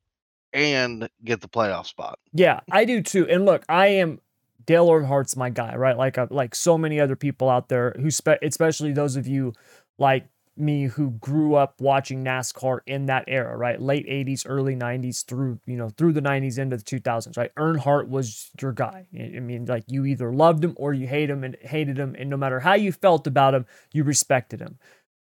and 0.55 1.11
get 1.23 1.43
the 1.43 1.49
playoff 1.49 1.87
spot? 1.87 2.19
Yeah, 2.33 2.61
I 2.71 2.87
do 2.87 3.03
too. 3.03 3.29
And 3.29 3.45
look, 3.45 3.65
I 3.69 3.89
am 3.89 4.21
Dale 4.65 4.89
Earnhardt's 4.89 5.37
my 5.37 5.51
guy, 5.51 5.77
right? 5.77 5.97
Like 5.97 6.17
uh, 6.17 6.29
like 6.31 6.55
so 6.55 6.79
many 6.79 7.01
other 7.01 7.17
people 7.17 7.51
out 7.51 7.69
there 7.69 7.95
who, 8.01 8.11
spe- 8.11 8.43
especially 8.43 8.93
those 8.93 9.17
of 9.17 9.27
you 9.27 9.53
like 9.99 10.27
me 10.59 10.85
who 10.85 11.11
grew 11.11 11.55
up 11.55 11.81
watching 11.81 12.25
NASCAR 12.25 12.81
in 12.87 13.07
that 13.07 13.25
era, 13.29 13.57
right? 13.57 13.81
Late 13.81 14.07
80s, 14.07 14.45
early 14.47 14.75
90s 14.75 15.25
through, 15.25 15.61
you 15.67 15.77
know, 15.77 15.91
through 15.91 16.13
the 16.13 16.23
90s 16.23 16.59
into 16.59 16.77
the 16.77 16.83
2000s, 16.83 17.37
right? 17.37 17.55
Earnhardt 17.57 18.09
was 18.09 18.51
your 18.61 18.73
guy. 18.73 19.07
I 19.15 19.41
mean, 19.41 19.67
like 19.67 19.85
you 19.87 20.05
either 20.05 20.33
loved 20.33 20.65
him 20.65 20.75
or 20.77 20.93
you 20.93 21.07
hate 21.07 21.31
him 21.31 21.45
and 21.45 21.57
hated 21.61 21.99
him 21.99 22.15
and 22.19 22.29
no 22.29 22.37
matter 22.37 22.61
how 22.61 22.75
you 22.75 22.93
felt 22.93 23.27
about 23.27 23.55
him, 23.55 23.67
you 23.93 24.05
respected 24.05 24.61
him. 24.61 24.79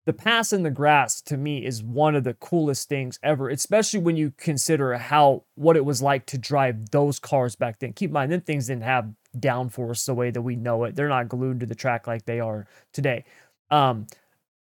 The 0.06 0.12
pass 0.12 0.52
in 0.52 0.64
the 0.64 0.70
grass 0.70 1.22
to 1.22 1.38
me 1.38 1.64
is 1.64 1.82
one 1.82 2.14
of 2.14 2.24
the 2.24 2.34
coolest 2.34 2.90
things 2.90 3.18
ever, 3.22 3.48
especially 3.48 4.00
when 4.00 4.16
you 4.16 4.34
consider 4.36 4.94
how 4.98 5.44
what 5.54 5.76
it 5.76 5.84
was 5.84 6.02
like 6.02 6.26
to 6.26 6.38
drive 6.38 6.90
those 6.90 7.18
cars 7.18 7.56
back 7.56 7.78
then. 7.78 7.94
Keep 7.94 8.10
in 8.10 8.14
mind, 8.14 8.30
then 8.30 8.42
things 8.42 8.66
didn't 8.66 8.82
have 8.82 9.10
downforce 9.38 10.04
the 10.04 10.12
way 10.12 10.30
that 10.30 10.42
we 10.42 10.56
know 10.56 10.84
it. 10.84 10.94
They're 10.94 11.08
not 11.08 11.28
glued 11.28 11.60
to 11.60 11.66
the 11.66 11.74
track 11.74 12.06
like 12.06 12.26
they 12.26 12.38
are 12.38 12.66
today. 12.92 13.24
Um, 13.70 14.06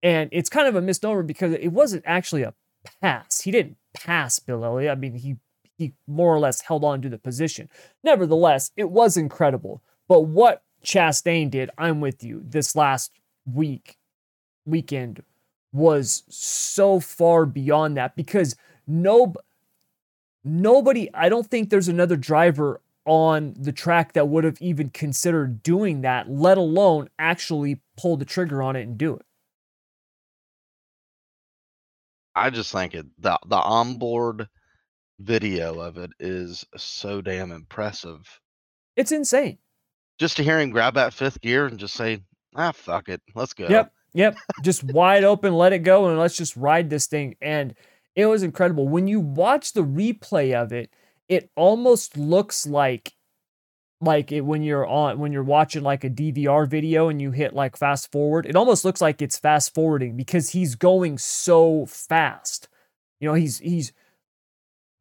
and 0.02 0.30
it's 0.32 0.50
kind 0.50 0.68
of 0.68 0.76
a 0.76 0.82
misnomer 0.82 1.24
because 1.24 1.54
it 1.54 1.70
wasn't 1.70 2.04
actually 2.06 2.44
a 2.44 2.54
pass. 3.02 3.42
He 3.42 3.52
didn't 3.52 3.78
pass 3.94 4.40
Bill 4.40 4.64
Elliott. 4.64 4.92
I 4.92 4.96
mean, 4.96 5.16
he 5.16 5.38
he 5.78 5.94
more 6.08 6.34
or 6.34 6.40
less 6.40 6.62
held 6.62 6.84
on 6.84 7.02
to 7.02 7.10
the 7.10 7.18
position. 7.18 7.70
Nevertheless, 8.04 8.72
it 8.76 8.90
was 8.90 9.16
incredible. 9.16 9.82
But 10.08 10.22
what 10.22 10.64
Chastain 10.84 11.50
did, 11.50 11.70
I'm 11.78 12.02
with 12.02 12.24
you, 12.24 12.42
this 12.46 12.76
last 12.76 13.12
week, 13.46 13.98
weekend 14.66 15.24
was 15.72 16.24
so 16.30 17.00
far 17.00 17.46
beyond 17.46 17.96
that 17.96 18.16
because 18.16 18.56
no 18.88 19.34
nobody, 20.44 21.10
I 21.14 21.30
don't 21.30 21.48
think 21.48 21.70
there's 21.70 21.88
another 21.88 22.16
driver 22.16 22.82
on 23.06 23.56
the 23.58 23.72
track 23.72 24.14
that 24.14 24.28
would 24.28 24.44
have 24.44 24.62
even 24.62 24.90
considered 24.90 25.64
doing 25.64 26.02
that, 26.02 26.30
let 26.30 26.58
alone 26.58 27.10
actually 27.18 27.82
pull 27.98 28.18
the 28.18 28.26
trigger 28.26 28.62
on 28.62 28.76
it 28.76 28.82
and 28.82 28.98
do 28.98 29.16
it. 29.16 29.26
I 32.40 32.50
just 32.50 32.72
think 32.72 32.96
it 32.96 33.06
the 33.20 33.38
the 33.48 33.58
onboard 33.58 34.48
video 35.20 35.80
of 35.80 35.98
it 35.98 36.12
is 36.20 36.66
so 36.78 37.22
damn 37.22 37.52
impressive. 37.52 38.40
It's 38.96 39.12
insane. 39.12 39.58
Just 40.18 40.38
to 40.38 40.44
hear 40.44 40.60
him 40.60 40.70
grab 40.70 40.96
that 40.96 41.14
fifth 41.14 41.42
gear 41.42 41.66
and 41.66 41.78
just 41.78 41.94
say, 41.94 42.22
"Ah, 42.56 42.72
fuck 42.72 43.10
it, 43.10 43.22
let's 43.36 43.54
go." 43.54 43.68
Yep, 43.68 43.94
yep. 44.14 44.38
just 44.64 44.84
wide 44.84 45.24
open, 45.24 45.54
let 45.54 45.74
it 45.74 45.80
go, 45.80 46.08
and 46.08 46.18
let's 46.18 46.38
just 46.38 46.56
ride 46.56 46.90
this 46.90 47.08
thing. 47.08 47.36
And 47.42 47.76
it 48.16 48.26
was 48.26 48.44
incredible 48.44 48.88
when 48.88 49.08
you 49.08 49.20
watch 49.20 49.74
the 49.74 49.84
replay 49.84 50.54
of 50.54 50.72
it. 50.72 50.92
It 51.28 51.52
almost 51.56 52.18
looks 52.18 52.66
like 52.66 53.14
like 54.02 54.32
it, 54.32 54.42
when 54.42 54.64
you're 54.64 54.86
on 54.86 55.20
when 55.20 55.32
you're 55.34 55.44
watching 55.44 55.84
like 55.84 56.04
a 56.04 56.10
DVR 56.10 56.68
video 56.68 57.10
and 57.10 57.22
you 57.22 57.32
hit 57.32 57.54
like 57.54 57.76
fast 57.76 58.12
forward, 58.12 58.46
it 58.46 58.56
almost 58.56 58.86
looks 58.86 59.02
like 59.02 59.22
it's 59.22 59.38
fast 59.38 59.74
forwarding 59.74 60.16
because 60.16 60.52
he's 60.52 60.76
going 60.76 61.18
so 61.18 61.86
fast. 61.86 62.70
You 63.20 63.28
know, 63.28 63.34
he's 63.34 63.60
he's 63.60 63.92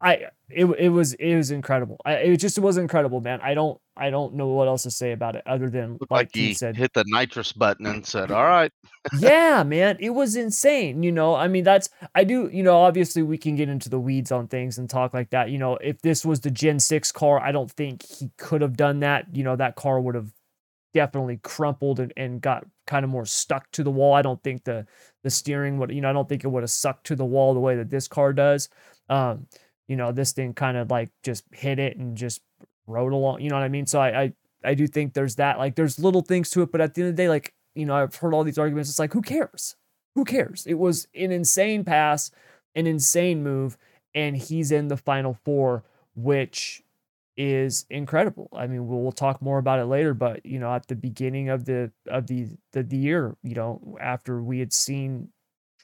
I 0.01 0.27
it 0.51 0.65
it 0.79 0.89
was 0.89 1.13
it 1.15 1.37
was 1.37 1.51
incredible. 1.51 2.01
I, 2.05 2.15
it 2.15 2.37
just 2.39 2.59
was 2.59 2.79
incredible, 2.79 3.21
man. 3.21 3.41
I 3.43 3.55
don't 3.55 3.79
I 3.97 4.11
don't 4.11 4.35
know 4.35 4.47
what 4.49 4.69
else 4.69 4.85
to 4.85 4.91
say 4.91 5.13
about 5.13 5.37
it 5.37 5.43
other 5.47 5.69
than 5.69 5.93
Looked 5.93 6.11
like, 6.11 6.29
like 6.29 6.31
he 6.35 6.55
said, 6.55 6.77
hit 6.77 6.95
the 6.95 7.05
nitrous 7.07 7.53
button 7.53 7.85
and 7.87 8.07
said, 8.07 8.31
"All 8.31 8.45
right." 8.45 8.73
yeah, 9.19 9.63
man, 9.63 9.99
it 10.01 10.11
was 10.11 10.37
insane. 10.37 11.03
You 11.03 11.13
know, 11.13 11.35
I 11.35 11.49
mean, 11.49 11.65
that's 11.65 11.91
I 12.15 12.25
do. 12.25 12.49
You 12.53 12.63
know, 12.63 12.79
obviously 12.79 13.23
we 13.23 13.37
can 13.37 13.57
get 13.57 13.69
into 13.69 13.91
the 13.91 14.01
weeds 14.01 14.33
on 14.33 14.49
things 14.49 14.79
and 14.79 14.89
talk 14.89 15.13
like 15.13 15.31
that. 15.31 15.51
You 15.51 15.59
know, 15.59 15.77
if 15.77 16.01
this 16.01 16.25
was 16.25 16.41
the 16.41 16.51
Gen 16.51 16.81
Six 16.81 17.13
car, 17.13 17.41
I 17.41 17.53
don't 17.53 17.71
think 17.71 18.05
he 18.05 18.31
could 18.39 18.63
have 18.63 18.77
done 18.77 19.01
that. 19.01 19.27
You 19.37 19.45
know, 19.45 19.57
that 19.57 19.77
car 19.77 20.01
would 20.01 20.15
have 20.15 20.31
definitely 20.95 21.39
crumpled 21.43 22.01
and, 22.01 22.13
and 22.17 22.41
got 22.41 22.65
kind 22.87 23.05
of 23.05 23.11
more 23.11 23.27
stuck 23.27 23.71
to 23.73 23.85
the 23.85 23.91
wall. 23.91 24.15
I 24.15 24.23
don't 24.23 24.43
think 24.43 24.65
the 24.65 24.87
the 25.23 25.31
steering 25.31 25.79
would. 25.79 25.93
You 25.93 26.01
know, 26.01 26.09
I 26.09 26.15
don't 26.15 26.29
think 26.29 26.45
it 26.45 26.49
would 26.49 26.63
have 26.63 26.71
sucked 26.71 27.07
to 27.09 27.17
the 27.17 27.25
wall 27.27 27.53
the 27.53 27.61
way 27.61 27.77
that 27.77 27.91
this 27.91 28.09
car 28.09 28.33
does. 28.33 28.71
Um, 29.11 29.47
you 29.89 29.97
know, 29.97 30.13
this 30.13 30.33
thing 30.33 30.55
kind 30.55 30.77
of 30.77 30.91
like 30.91 31.11
just 31.23 31.45
hit 31.51 31.79
it 31.79 31.97
and 31.97 32.17
just 32.17 32.41
rode 32.87 33.13
along. 33.13 33.41
You 33.41 33.51
know 33.51 33.57
what 33.57 33.65
I 33.65 33.69
mean? 33.69 33.87
So 33.87 34.01
I, 34.01 34.23
I 34.23 34.33
I 34.65 34.75
do 34.75 34.87
think 34.87 35.15
there's 35.15 35.37
that. 35.37 35.59
Like 35.59 35.75
there's 35.75 35.99
little 35.99 36.23
things 36.23 36.51
to 36.51 36.63
it, 36.63 36.71
but 36.71 36.81
at 36.81 36.95
the 36.95 37.03
end 37.03 37.11
of 37.11 37.17
the 37.17 37.23
day, 37.23 37.29
like 37.29 37.55
you 37.75 37.87
know, 37.87 37.97
I've 37.97 38.15
heard 38.17 38.35
all 38.35 38.45
these 38.45 38.59
arguments. 38.59 38.91
It's 38.91 38.99
like 38.99 39.13
who 39.13 39.23
cares? 39.23 39.77
Who 40.15 40.25
cares? 40.25 40.67
It 40.67 40.75
was 40.75 41.09
an 41.15 41.33
insane 41.33 41.85
pass, 41.85 42.31
an 42.75 42.87
insane 42.87 43.43
move, 43.43 43.79
and 44.15 44.37
he's 44.37 44.73
in 44.73 44.89
the 44.89 44.97
final 44.97 45.35
four, 45.45 45.85
which 46.15 46.83
is 47.37 47.87
incredible. 47.89 48.49
I 48.53 48.67
mean, 48.67 48.89
we'll, 48.89 49.01
we'll 49.01 49.13
talk 49.13 49.41
more 49.41 49.59
about 49.59 49.79
it 49.79 49.85
later, 49.85 50.13
but 50.13 50.45
you 50.45 50.59
know, 50.59 50.75
at 50.75 50.89
the 50.89 50.97
beginning 50.97 51.49
of 51.49 51.65
the 51.65 51.93
of 52.07 52.27
the 52.27 52.49
the, 52.73 52.83
the 52.83 52.97
year, 52.97 53.37
you 53.43 53.55
know, 53.55 53.97
after 54.01 54.43
we 54.43 54.59
had 54.59 54.73
seen 54.73 55.29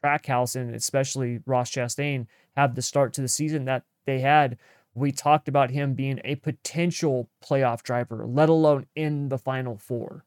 Trackhouse 0.03 0.57
and 0.57 0.75
especially 0.75 1.41
Ross 1.47 1.71
Chastain 1.71 2.27
have 2.57 2.75
the 2.75 2.83
start 2.83 3.13
to 3.15 3.21
the 3.21 3.29
season 3.29 3.65
that 3.67 3.85
they 4.05 4.21
had, 4.21 4.59
we 4.95 5.13
talked 5.13 5.49
about 5.49 5.71
him 5.71 5.95
being 5.95 6.21
a 6.25 6.37
potential 6.37 7.29
playoff 7.43 7.83
driver, 7.83 8.25
let 8.27 8.49
alone 8.49 8.87
in 8.95 9.29
the 9.29 9.39
final 9.39 9.77
four. 9.77 10.25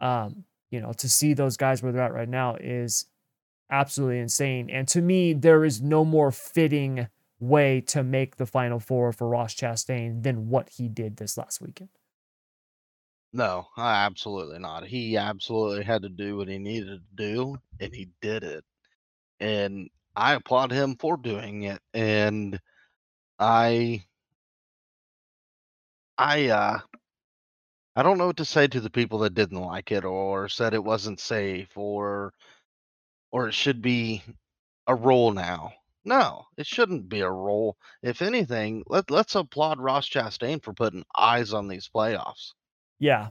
Um, 0.00 0.44
you 0.70 0.80
know, 0.80 0.92
to 0.94 1.08
see 1.08 1.34
those 1.34 1.56
guys 1.56 1.82
where 1.82 1.92
they're 1.92 2.02
at 2.02 2.14
right 2.14 2.28
now 2.28 2.56
is 2.56 3.06
absolutely 3.70 4.18
insane. 4.18 4.70
And 4.70 4.86
to 4.88 5.00
me, 5.00 5.32
there 5.32 5.64
is 5.64 5.80
no 5.80 6.04
more 6.04 6.32
fitting 6.32 7.08
way 7.38 7.80
to 7.82 8.02
make 8.02 8.36
the 8.36 8.46
final 8.46 8.80
four 8.80 9.12
for 9.12 9.28
Ross 9.28 9.54
Chastain 9.54 10.22
than 10.22 10.48
what 10.48 10.70
he 10.70 10.88
did 10.88 11.16
this 11.16 11.36
last 11.36 11.60
weekend. 11.60 11.90
No, 13.32 13.66
absolutely 13.76 14.58
not. 14.58 14.86
He 14.86 15.16
absolutely 15.16 15.84
had 15.84 16.02
to 16.02 16.08
do 16.08 16.36
what 16.36 16.48
he 16.48 16.58
needed 16.58 16.86
to 17.00 17.16
do, 17.16 17.58
and 17.78 17.94
he 17.94 18.08
did 18.22 18.42
it. 18.42 18.64
And 19.40 19.90
I 20.14 20.34
applaud 20.34 20.72
him 20.72 20.96
for 20.96 21.18
doing 21.18 21.64
it. 21.64 21.82
And 21.92 22.58
I 23.38 24.04
I 26.18 26.48
uh 26.50 26.80
I 27.96 28.02
don't 28.02 28.18
know 28.18 28.26
what 28.26 28.36
to 28.38 28.44
say 28.44 28.66
to 28.68 28.80
the 28.80 28.90
people 28.90 29.20
that 29.20 29.34
didn't 29.34 29.60
like 29.60 29.90
it 29.90 30.04
or 30.04 30.48
said 30.48 30.74
it 30.74 30.84
wasn't 30.84 31.20
safe 31.20 31.76
or 31.76 32.32
or 33.32 33.48
it 33.48 33.54
should 33.54 33.82
be 33.82 34.22
a 34.86 34.94
rule 34.94 35.32
now. 35.32 35.72
No, 36.04 36.46
it 36.56 36.66
shouldn't 36.66 37.08
be 37.08 37.20
a 37.20 37.30
rule. 37.30 37.76
If 38.02 38.22
anything, 38.22 38.84
let 38.86 39.10
let's 39.10 39.34
applaud 39.34 39.80
Ross 39.80 40.08
Chastain 40.08 40.62
for 40.62 40.72
putting 40.72 41.04
eyes 41.18 41.52
on 41.52 41.68
these 41.68 41.90
playoffs. 41.94 42.52
Yeah. 42.98 43.28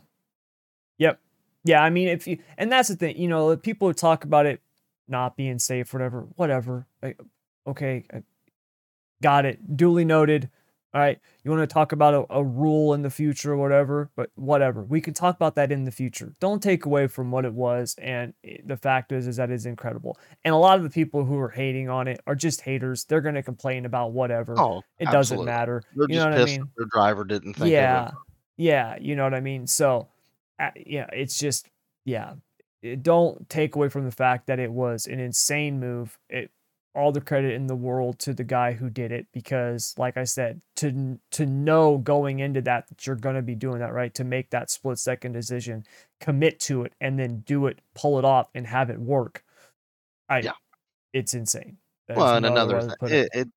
Yep. 0.97 1.19
Yeah, 1.63 1.81
I 1.81 1.89
mean 1.89 2.09
if 2.09 2.27
you 2.27 2.39
and 2.57 2.71
that's 2.71 2.89
the 2.89 2.95
thing, 2.95 3.17
you 3.17 3.27
know, 3.27 3.55
people 3.57 3.93
talk 3.93 4.23
about 4.23 4.45
it 4.45 4.61
not 5.07 5.37
being 5.37 5.59
safe 5.59 5.93
whatever, 5.93 6.27
whatever. 6.35 6.87
Okay, 7.67 8.05
Got 9.21 9.45
it. 9.45 9.77
Duly 9.77 10.05
noted. 10.05 10.49
All 10.95 11.01
right. 11.01 11.19
You 11.43 11.51
want 11.51 11.69
to 11.69 11.73
talk 11.73 11.91
about 11.91 12.13
a, 12.13 12.25
a, 12.35 12.41
rule 12.41 12.93
in 12.93 13.01
the 13.01 13.09
future 13.09 13.51
or 13.51 13.57
whatever, 13.57 14.09
but 14.15 14.29
whatever. 14.35 14.81
We 14.81 15.01
can 15.01 15.13
talk 15.13 15.35
about 15.35 15.55
that 15.55 15.69
in 15.69 15.83
the 15.83 15.91
future. 15.91 16.33
Don't 16.39 16.63
take 16.63 16.85
away 16.85 17.07
from 17.07 17.31
what 17.31 17.43
it 17.43 17.53
was. 17.53 17.97
And 18.01 18.33
the 18.63 18.77
fact 18.77 19.11
is, 19.11 19.27
is 19.27 19.35
that 19.35 19.51
is 19.51 19.65
incredible. 19.65 20.17
And 20.45 20.53
a 20.53 20.57
lot 20.57 20.77
of 20.77 20.83
the 20.83 20.89
people 20.89 21.25
who 21.25 21.37
are 21.37 21.49
hating 21.49 21.89
on 21.89 22.07
it 22.07 22.21
are 22.25 22.33
just 22.33 22.61
haters. 22.61 23.03
They're 23.03 23.19
going 23.19 23.35
to 23.35 23.43
complain 23.43 23.85
about 23.85 24.13
whatever. 24.13 24.57
Oh, 24.57 24.83
it 24.97 25.09
absolutely. 25.09 25.11
doesn't 25.11 25.45
matter. 25.45 25.83
They're 25.97 26.07
you 26.09 26.15
know 26.15 26.29
what 26.29 26.39
I 26.39 26.45
mean? 26.45 26.69
The 26.77 26.85
driver 26.85 27.25
didn't 27.25 27.55
think. 27.55 27.71
Yeah. 27.71 28.11
Yeah. 28.55 28.95
You 29.01 29.17
know 29.17 29.25
what 29.25 29.33
I 29.33 29.41
mean? 29.41 29.67
So, 29.67 30.07
uh, 30.61 30.69
yeah, 30.77 31.07
it's 31.11 31.37
just, 31.37 31.67
yeah. 32.05 32.35
It, 32.81 33.03
don't 33.03 33.49
take 33.49 33.75
away 33.75 33.89
from 33.89 34.05
the 34.05 34.11
fact 34.11 34.47
that 34.47 34.59
it 34.59 34.71
was 34.71 35.07
an 35.07 35.19
insane 35.19 35.77
move. 35.77 36.17
It 36.29 36.51
all 36.95 37.11
the 37.11 37.21
credit 37.21 37.53
in 37.53 37.67
the 37.67 37.75
world 37.75 38.19
to 38.19 38.33
the 38.33 38.43
guy 38.43 38.71
who 38.73 38.89
did 38.89 39.11
it 39.11 39.27
because 39.33 39.93
like 39.97 40.17
i 40.17 40.23
said 40.23 40.61
to 40.75 41.19
to 41.31 41.45
know 41.45 41.97
going 41.97 42.39
into 42.39 42.61
that 42.61 42.87
that 42.87 43.05
you're 43.05 43.15
going 43.15 43.35
to 43.35 43.41
be 43.41 43.55
doing 43.55 43.79
that 43.79 43.93
right? 43.93 44.13
To 44.15 44.23
make 44.23 44.49
that 44.51 44.69
split 44.69 44.99
second 44.99 45.31
decision 45.31 45.85
commit 46.19 46.59
to 46.61 46.83
it 46.83 46.93
and 47.01 47.17
then 47.17 47.43
do 47.45 47.67
it 47.67 47.79
pull 47.95 48.19
it 48.19 48.25
off 48.25 48.49
and 48.53 48.67
have 48.67 48.89
it 48.89 48.99
work. 48.99 49.43
I 50.29 50.39
yeah. 50.39 50.51
it's 51.13 51.33
insane. 51.33 51.77
There's 52.07 52.17
well 52.17 52.35
and 52.35 52.45
another 52.45 52.81
thing 52.81 52.91
it, 53.09 53.29
it, 53.33 53.47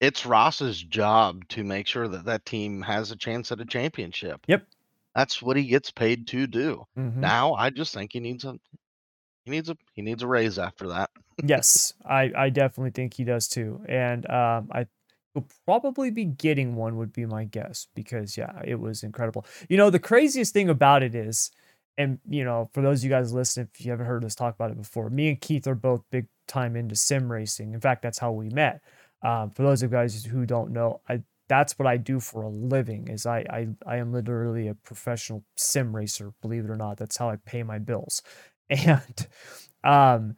it's 0.00 0.24
ross's 0.24 0.82
job 0.82 1.46
to 1.48 1.64
make 1.64 1.86
sure 1.86 2.08
that 2.08 2.24
that 2.24 2.46
team 2.46 2.80
has 2.82 3.10
a 3.10 3.16
chance 3.16 3.52
at 3.52 3.60
a 3.60 3.66
championship. 3.66 4.40
Yep. 4.46 4.66
That's 5.14 5.42
what 5.42 5.56
he 5.56 5.64
gets 5.64 5.90
paid 5.90 6.28
to 6.28 6.46
do. 6.46 6.86
Mm-hmm. 6.96 7.20
now 7.20 7.54
i 7.54 7.70
just 7.70 7.92
think 7.92 8.12
he 8.12 8.20
needs 8.20 8.44
a 8.44 8.58
he 9.44 9.50
needs 9.50 9.68
a 9.70 9.76
he 9.92 10.02
needs 10.02 10.22
a 10.22 10.26
raise 10.26 10.58
after 10.58 10.88
that. 10.88 11.10
yes, 11.44 11.92
I 12.04 12.30
I 12.36 12.50
definitely 12.50 12.90
think 12.90 13.14
he 13.14 13.24
does 13.24 13.48
too, 13.48 13.80
and 13.88 14.28
um, 14.30 14.68
I 14.72 14.86
will 15.34 15.46
probably 15.64 16.10
be 16.10 16.24
getting 16.24 16.74
one 16.74 16.96
would 16.96 17.12
be 17.12 17.26
my 17.26 17.44
guess 17.44 17.86
because 17.94 18.36
yeah, 18.36 18.60
it 18.64 18.80
was 18.80 19.02
incredible. 19.02 19.46
You 19.68 19.76
know, 19.76 19.90
the 19.90 19.98
craziest 19.98 20.52
thing 20.52 20.68
about 20.68 21.02
it 21.02 21.14
is, 21.14 21.50
and 21.96 22.18
you 22.28 22.44
know, 22.44 22.68
for 22.72 22.82
those 22.82 23.00
of 23.00 23.04
you 23.04 23.10
guys 23.10 23.32
listening, 23.32 23.68
if 23.74 23.84
you 23.84 23.90
haven't 23.90 24.06
heard 24.06 24.24
us 24.24 24.34
talk 24.34 24.54
about 24.54 24.70
it 24.70 24.78
before, 24.78 25.10
me 25.10 25.28
and 25.28 25.40
Keith 25.40 25.66
are 25.66 25.74
both 25.74 26.02
big 26.10 26.26
time 26.48 26.76
into 26.76 26.96
sim 26.96 27.30
racing. 27.30 27.74
In 27.74 27.80
fact, 27.80 28.02
that's 28.02 28.18
how 28.18 28.32
we 28.32 28.50
met. 28.50 28.80
Um, 29.22 29.50
for 29.50 29.62
those 29.62 29.82
of 29.82 29.90
you 29.90 29.96
guys 29.96 30.24
who 30.24 30.46
don't 30.46 30.72
know, 30.72 31.00
I 31.08 31.22
that's 31.48 31.78
what 31.78 31.86
I 31.86 31.96
do 31.96 32.20
for 32.20 32.42
a 32.42 32.48
living. 32.48 33.08
Is 33.08 33.26
I 33.26 33.38
I 33.50 33.68
I 33.86 33.96
am 33.96 34.12
literally 34.12 34.68
a 34.68 34.74
professional 34.74 35.44
sim 35.56 35.94
racer. 35.94 36.32
Believe 36.42 36.64
it 36.64 36.70
or 36.70 36.76
not, 36.76 36.96
that's 36.96 37.16
how 37.16 37.30
I 37.30 37.36
pay 37.36 37.62
my 37.62 37.78
bills. 37.78 38.22
And 38.86 39.26
um, 39.82 40.36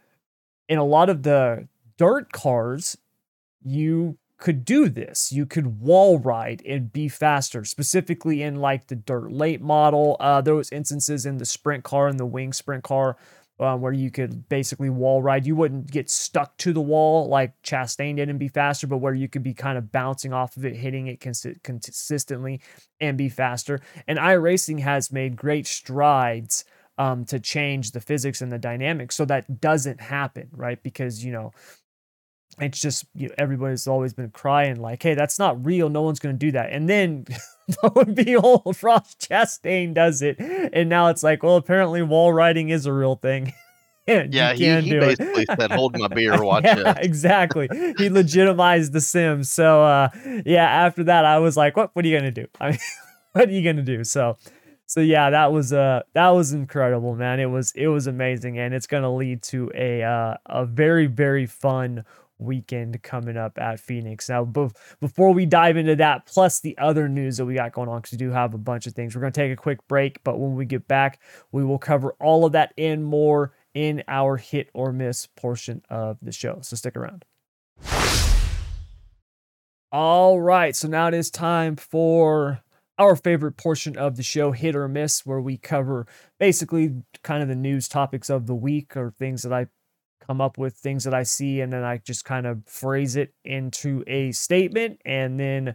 in 0.69 0.79
a 0.79 0.85
lot 0.85 1.11
of 1.11 1.23
the 1.23 1.69
dirt 1.99 2.33
cars, 2.33 2.97
you 3.63 4.17
could 4.39 4.65
do 4.65 4.89
this. 4.89 5.31
You 5.33 5.47
could 5.47 5.81
wall 5.81 6.19
ride 6.19 6.63
and 6.67 6.93
be 6.93 7.09
faster, 7.09 7.65
specifically 7.65 8.43
in 8.43 8.57
like 8.57 8.87
the 8.87 8.97
dirt 8.97 9.31
late 9.31 9.61
model. 9.61 10.17
Uh, 10.19 10.43
instances 10.73 11.27
in 11.27 11.37
the 11.37 11.45
sprint 11.45 11.85
car 11.85 12.09
and 12.09 12.19
the 12.19 12.27
wing 12.27 12.53
sprint 12.53 12.85
car 12.85 13.17
um, 13.61 13.81
where 13.81 13.93
you 13.93 14.11
could 14.11 14.49
basically 14.49 14.91
wall 14.91 15.23
ride. 15.23 15.47
You 15.47 15.55
wouldn't 15.55 15.91
get 15.91 16.11
stuck 16.11 16.57
to 16.59 16.73
the 16.73 16.81
wall 16.81 17.29
like 17.29 17.61
Chastain 17.63 18.17
did 18.17 18.29
and 18.29 18.39
be 18.39 18.49
faster, 18.49 18.87
but 18.87 18.99
where 18.99 19.15
you 19.15 19.29
could 19.29 19.43
be 19.43 19.55
kind 19.55 19.79
of 19.79 19.93
bouncing 19.93 20.33
off 20.33 20.57
of 20.57 20.65
it, 20.65 20.75
hitting 20.75 21.07
it 21.07 21.21
cons- 21.21 21.47
consistently 21.63 22.61
and 23.01 23.17
be 23.17 23.29
faster. 23.29 23.81
And 24.09 24.19
iRacing 24.19 24.81
has 24.81 25.13
made 25.13 25.37
great 25.37 25.67
strides 25.67 26.65
um, 27.03 27.25
to 27.25 27.41
change 27.41 27.91
the 27.91 28.01
physics 28.01 28.41
and 28.41 28.53
the 28.53 28.59
dynamics 28.59 29.17
so 29.17 29.25
that 29.25 29.61
doesn't 29.61 30.01
happen, 30.01 30.49
right? 30.53 30.81
Because, 30.83 31.25
you 31.25 31.33
know, 31.33 31.53
it's 32.61 32.81
just 32.81 33.07
you 33.15 33.29
know, 33.29 33.35
everybody's 33.39 33.89
always 33.89 34.13
been 34.13 34.31
crying 34.31 34.81
like, 34.81 35.03
"Hey, 35.03 35.15
that's 35.15 35.39
not 35.39 35.65
real. 35.65 35.89
No 35.89 36.03
one's 36.03 36.21
going 36.21 36.35
to 36.35 36.39
do 36.39 36.53
that." 36.53 36.71
And 36.71 36.89
then 36.89 37.25
lo 37.83 37.91
and 37.97 38.15
behold, 38.15 38.77
Ross 38.83 39.15
Chastain 39.17 39.95
does 39.95 40.21
it, 40.23 40.39
and 40.39 40.89
now 40.89 41.09
it's 41.09 41.23
like, 41.23 41.43
well, 41.43 41.57
apparently 41.57 42.03
wall 42.03 42.33
riding 42.33 42.69
is 42.69 42.85
a 42.85 42.93
real 42.93 43.17
thing. 43.17 43.55
yeah, 44.07 44.53
he, 44.53 44.67
he 44.83 44.99
basically 44.99 45.45
it. 45.49 45.59
said, 45.59 45.71
"Hold 45.73 45.99
my 45.99 46.09
beer, 46.09 46.43
watch 46.43 46.65
yeah, 46.65 46.91
it." 46.91 46.99
exactly. 47.05 47.69
He 47.97 48.11
legitimized 48.11 48.93
the 48.93 49.01
Sims. 49.01 49.51
So, 49.51 49.83
uh, 49.83 50.11
yeah, 50.45 50.67
after 50.67 51.05
that, 51.05 51.25
I 51.25 51.39
was 51.39 51.57
like, 51.57 51.75
"What? 51.75 51.91
What 51.95 52.05
are 52.05 52.09
you 52.09 52.19
gonna 52.19 52.31
do? 52.31 52.47
I 52.61 52.73
mean, 52.73 52.79
what 53.33 53.49
are 53.49 53.53
you 53.53 53.65
gonna 53.65 53.83
do?" 53.83 54.05
So, 54.05 54.37
so 54.93 55.01
yeah, 55.01 55.31
that 55.31 55.51
was 55.53 55.73
uh 55.73 56.03
that 56.13 56.29
was 56.29 56.53
incredible, 56.53 57.15
man. 57.15 57.41
It 57.41 57.47
was 57.47 57.73
it 57.75 57.87
was 57.87 58.07
amazing, 58.07 58.59
and 58.59 58.75
it's 58.75 58.87
gonna 58.87 59.15
lead 59.15 59.43
to 59.45 59.71
a 59.75 60.03
uh, 60.03 60.35
a 60.45 60.67
very 60.67 61.07
very 61.07 61.47
fun 61.47 62.05
weekend 62.39 63.03
coming 63.03 63.39
up 63.39 63.59
at 63.59 63.81
Phoenix. 63.81 64.29
Now, 64.29 64.45
before 64.45 65.33
we 65.33 65.47
dive 65.47 65.79
into 65.79 65.97
that, 65.97 66.27
plus 66.27 66.61
the 66.61 66.77
other 66.77 67.09
news 67.09 67.39
that 67.39 67.47
we 67.47 67.55
got 67.55 67.73
going 67.73 67.89
on, 67.89 68.01
because 68.01 68.13
we 68.13 68.19
do 68.19 68.33
have 68.33 68.53
a 68.53 68.59
bunch 68.59 68.87
of 68.87 68.93
things, 68.93 69.15
we're 69.15 69.23
going 69.23 69.33
to 69.33 69.41
take 69.41 69.53
a 69.53 69.57
quick 69.57 69.79
break. 69.89 70.23
But 70.25 70.39
when 70.39 70.57
we 70.57 70.67
get 70.67 70.87
back, 70.87 71.21
we 71.53 71.65
will 71.65 71.79
cover 71.79 72.15
all 72.21 72.45
of 72.45 72.53
that 72.53 72.75
and 72.77 73.03
more 73.03 73.55
in 73.73 74.03
our 74.09 74.37
hit 74.37 74.69
or 74.75 74.93
miss 74.93 75.27
portion 75.27 75.83
of 75.89 76.19
the 76.21 76.33
show. 76.33 76.59
So 76.61 76.77
stick 76.77 76.97
around. 76.97 77.25
All 79.91 80.39
right, 80.39 80.77
so 80.77 80.87
now 80.87 81.09
it 81.09 81.15
is 81.15 81.31
time 81.31 81.77
for 81.77 82.61
our 83.03 83.17
favorite 83.17 83.57
portion 83.57 83.97
of 83.97 84.17
the 84.17 84.23
show, 84.23 84.53
hit 84.53 84.77
or 84.77 84.87
miss, 84.87 85.27
where 85.27 85.41
we 85.41 85.57
cover 85.57 86.07
basically 86.39 87.03
kind 87.23 87.43
of 87.43 87.49
the 87.49 87.57
news 87.57 87.89
topics 87.89 88.31
of 88.31 88.47
the 88.47 88.55
week 88.55 88.97
or 88.97 89.11
things 89.11 89.43
that 89.43 89.53
I 89.53 89.67
come 90.25 90.41
up 90.41 90.57
with 90.57 90.77
things 90.77 91.03
that 91.03 91.13
I 91.13 91.25
see 91.25 91.61
and 91.61 91.73
then 91.73 91.83
I 91.83 91.99
just 91.99 92.25
kind 92.25 92.47
of 92.47 92.63
phrase 92.67 93.17
it 93.17 93.35
into 93.45 94.05
a 94.07 94.31
statement 94.31 95.01
and 95.05 95.39
then 95.39 95.75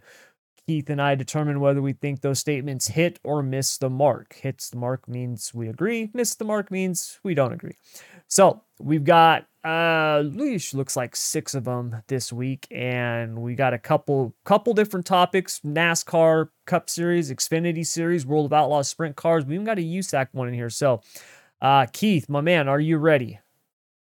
Keith 0.65 0.89
and 0.89 1.01
I 1.01 1.15
determine 1.15 1.59
whether 1.59 1.81
we 1.81 1.91
think 1.91 2.21
those 2.21 2.39
statements 2.39 2.87
hit 2.87 3.19
or 3.23 3.43
miss 3.43 3.77
the 3.77 3.89
mark. 3.89 4.35
Hits 4.35 4.69
the 4.69 4.77
mark 4.77 5.07
means 5.07 5.53
we 5.53 5.67
agree, 5.67 6.09
miss 6.13 6.33
the 6.35 6.45
mark 6.45 6.71
means 6.71 7.19
we 7.23 7.33
don't 7.33 7.53
agree. 7.53 7.75
So 8.27 8.61
we've 8.79 9.03
got 9.03 9.47
uh 9.67 10.21
looks 10.73 10.95
like 10.95 11.15
six 11.15 11.53
of 11.53 11.65
them 11.65 12.01
this 12.07 12.31
week 12.31 12.67
and 12.71 13.37
we 13.37 13.53
got 13.53 13.73
a 13.73 13.77
couple 13.77 14.33
couple 14.45 14.73
different 14.73 15.05
topics 15.05 15.59
nascar 15.65 16.49
cup 16.65 16.89
series 16.89 17.31
xfinity 17.31 17.85
series 17.85 18.25
world 18.25 18.45
of 18.45 18.53
outlaws 18.53 18.87
sprint 18.87 19.15
cars 19.15 19.45
we 19.45 19.55
even 19.55 19.65
got 19.65 19.77
a 19.77 19.81
usac 19.81 20.27
one 20.31 20.47
in 20.47 20.53
here 20.53 20.69
so 20.69 21.01
uh 21.61 21.85
keith 21.91 22.29
my 22.29 22.39
man 22.41 22.67
are 22.67 22.79
you 22.79 22.97
ready 22.97 23.39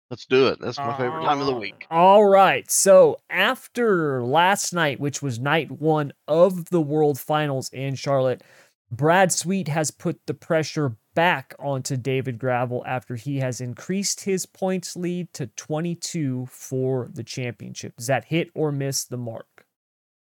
Let's 0.09 0.25
do 0.25 0.47
it. 0.47 0.61
That's 0.61 0.79
my 0.79 0.97
favorite 0.97 1.25
time 1.25 1.41
of 1.41 1.47
the 1.47 1.53
week. 1.53 1.85
All 1.91 2.25
right. 2.25 2.71
So 2.71 3.17
after 3.29 4.23
last 4.23 4.73
night, 4.73 5.01
which 5.01 5.21
was 5.21 5.41
night 5.41 5.69
one 5.69 6.13
of 6.29 6.67
the 6.67 6.81
World 6.81 7.19
Finals 7.19 7.69
in 7.71 7.97
Charlotte, 7.97 8.45
Brad 8.93 9.33
Sweet 9.33 9.67
has 9.67 9.91
put 9.91 10.25
the 10.27 10.35
pressure 10.35 10.97
back 11.17 11.55
onto 11.59 11.97
David 11.97 12.39
Gravel 12.39 12.85
after 12.87 13.17
he 13.17 13.39
has 13.39 13.61
increased 13.61 14.21
his 14.21 14.47
points 14.47 14.95
lead 14.95 15.33
to 15.33 15.49
22 15.49 16.47
for 16.47 17.09
the 17.13 17.25
championship. 17.25 17.97
Does 17.97 18.07
that 18.07 18.27
hit 18.27 18.51
or 18.55 18.71
miss 18.71 19.05
the 19.05 19.17
mark? 19.17 19.67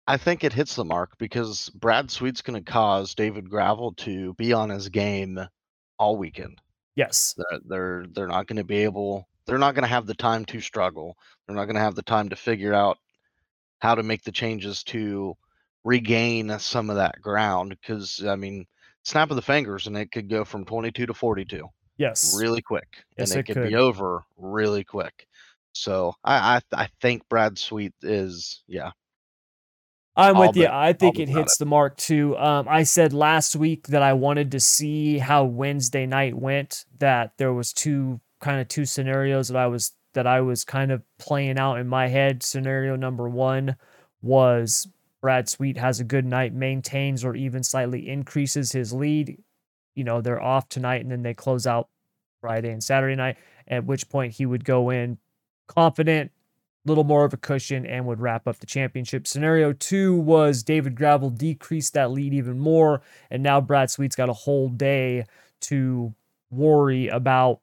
I 0.07 0.17
think 0.17 0.43
it 0.43 0.51
hits 0.51 0.75
the 0.75 0.83
mark 0.83 1.17
because 1.19 1.69
Brad 1.69 2.09
Sweet's 2.09 2.41
going 2.41 2.61
to 2.61 2.69
cause 2.69 3.15
David 3.15 3.49
Gravel 3.49 3.93
to 3.99 4.33
be 4.33 4.51
on 4.51 4.69
his 4.69 4.89
game 4.89 5.39
all 5.97 6.17
weekend. 6.17 6.59
Yes. 6.95 7.35
They're 7.65 8.05
they're, 8.11 8.27
not 8.27 8.47
going 8.47 8.57
to 8.57 8.63
be 8.63 8.79
able 8.79 9.27
they're 9.45 9.59
not 9.59 9.75
going 9.75 9.83
to 9.83 9.87
have 9.87 10.07
the 10.07 10.15
time 10.15 10.45
to 10.45 10.59
struggle. 10.59 11.15
They're 11.45 11.55
not 11.55 11.65
going 11.65 11.75
to 11.75 11.81
have 11.81 11.95
the 11.95 12.01
time 12.01 12.29
to 12.29 12.35
figure 12.35 12.73
out 12.73 12.97
how 13.79 13.95
to 13.95 14.03
make 14.03 14.23
the 14.23 14.31
changes 14.31 14.83
to 14.85 15.37
regain 15.83 16.57
some 16.59 16.89
of 16.89 16.97
that 16.97 17.21
ground 17.21 17.69
because 17.69 18.25
I 18.25 18.35
mean, 18.35 18.65
snap 19.03 19.29
of 19.29 19.35
the 19.35 19.41
fingers 19.41 19.87
and 19.87 19.97
it 19.97 20.11
could 20.11 20.29
go 20.29 20.45
from 20.45 20.65
22 20.65 21.07
to 21.07 21.13
42. 21.13 21.67
Yes. 21.97 22.35
Really 22.37 22.61
quick. 22.61 22.87
Yes, 23.17 23.31
and 23.31 23.37
it, 23.37 23.41
it 23.41 23.45
could, 23.45 23.61
could 23.61 23.69
be 23.69 23.75
over 23.75 24.23
really 24.37 24.83
quick. 24.83 25.27
So 25.73 26.13
I 26.23 26.57
I, 26.57 26.83
I 26.83 26.89
think 27.01 27.27
Brad 27.29 27.57
Sweet 27.57 27.93
is 28.01 28.63
yeah. 28.67 28.91
I'm 30.15 30.37
with 30.37 30.57
you. 30.57 30.67
I 30.69 30.91
think 30.91 31.19
it 31.19 31.29
hits 31.29 31.53
it. 31.53 31.59
the 31.59 31.65
mark 31.65 31.95
too. 31.95 32.37
Um, 32.37 32.67
I 32.67 32.83
said 32.83 33.13
last 33.13 33.55
week 33.55 33.87
that 33.87 34.01
I 34.01 34.11
wanted 34.13 34.51
to 34.51 34.59
see 34.59 35.17
how 35.19 35.45
Wednesday 35.45 36.05
night 36.05 36.35
went. 36.35 36.85
That 36.99 37.33
there 37.37 37.53
was 37.53 37.71
two 37.71 38.19
kind 38.41 38.59
of 38.59 38.67
two 38.67 38.85
scenarios 38.85 39.47
that 39.47 39.57
I 39.57 39.67
was 39.67 39.93
that 40.13 40.27
I 40.27 40.41
was 40.41 40.65
kind 40.65 40.91
of 40.91 41.01
playing 41.17 41.57
out 41.57 41.77
in 41.77 41.87
my 41.87 42.07
head. 42.07 42.43
Scenario 42.43 42.97
number 42.97 43.29
one 43.29 43.77
was 44.21 44.87
Brad 45.21 45.47
Sweet 45.47 45.77
has 45.77 45.99
a 45.99 46.03
good 46.03 46.25
night, 46.25 46.53
maintains 46.53 47.23
or 47.23 47.35
even 47.35 47.63
slightly 47.63 48.09
increases 48.09 48.71
his 48.71 48.91
lead. 48.91 49.41
You 49.95 50.03
know, 50.03 50.21
they're 50.21 50.41
off 50.41 50.67
tonight 50.67 51.01
and 51.01 51.11
then 51.11 51.21
they 51.21 51.33
close 51.33 51.67
out 51.67 51.89
Friday 52.41 52.71
and 52.71 52.83
Saturday 52.83 53.15
night, 53.15 53.37
at 53.67 53.85
which 53.85 54.09
point 54.09 54.33
he 54.33 54.45
would 54.45 54.65
go 54.65 54.89
in 54.89 55.17
confident, 55.71 56.31
a 56.85 56.89
little 56.89 57.03
more 57.03 57.23
of 57.23 57.33
a 57.33 57.37
cushion, 57.37 57.85
and 57.85 58.05
would 58.05 58.19
wrap 58.19 58.47
up 58.47 58.57
the 58.59 58.65
championship. 58.65 59.25
Scenario 59.27 59.73
two 59.73 60.15
was 60.15 60.63
David 60.63 60.95
Gravel 60.95 61.29
decreased 61.29 61.93
that 61.93 62.11
lead 62.11 62.33
even 62.33 62.59
more, 62.59 63.01
and 63.29 63.41
now 63.41 63.61
Brad 63.61 63.89
Sweet's 63.89 64.15
got 64.15 64.29
a 64.29 64.33
whole 64.33 64.69
day 64.69 65.25
to 65.61 66.13
worry 66.49 67.07
about 67.07 67.61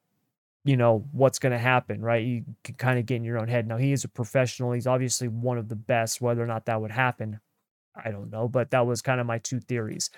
you 0.65 0.77
know 0.77 1.05
what's 1.13 1.39
going 1.39 1.53
to 1.53 1.59
happen 1.59 2.01
right 2.01 2.25
you 2.25 2.45
can 2.65 2.75
kind 2.75 2.99
of 2.99 3.07
get 3.07 3.17
in 3.17 3.25
your 3.25 3.39
own 3.39 3.49
head 3.49 3.67
now 3.67 3.77
he 3.77 3.93
is 3.93 4.05
a 4.05 4.09
professional 4.09 4.73
he's 4.73 4.87
obviously 4.87 5.29
one 5.29 5.59
of 5.59 5.69
the 5.69 5.77
best 5.77 6.21
whether 6.21 6.43
or 6.43 6.47
not 6.47 6.67
that 6.67 6.81
would 6.81 6.91
happen 6.91 7.39
i 8.05 8.11
don't 8.11 8.31
know 8.31 8.49
but 8.49 8.71
that 8.71 8.87
was 8.87 9.03
kind 9.03 9.21
of 9.21 9.27
my 9.27 9.39
two 9.39 9.61
theories. 9.61 10.11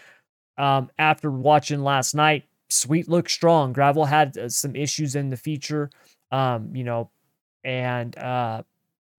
Um, 0.58 0.90
after 0.98 1.30
watching 1.30 1.82
last 1.82 2.14
night 2.14 2.44
sweet 2.68 3.08
looked 3.08 3.30
strong. 3.30 3.72
Gravel 3.72 4.04
had 4.04 4.36
uh, 4.38 4.48
some 4.48 4.76
issues 4.76 5.14
in 5.14 5.28
the 5.28 5.36
feature 5.36 5.90
um, 6.30 6.74
you 6.74 6.84
know 6.84 7.10
and 7.64 8.16
uh, 8.18 8.62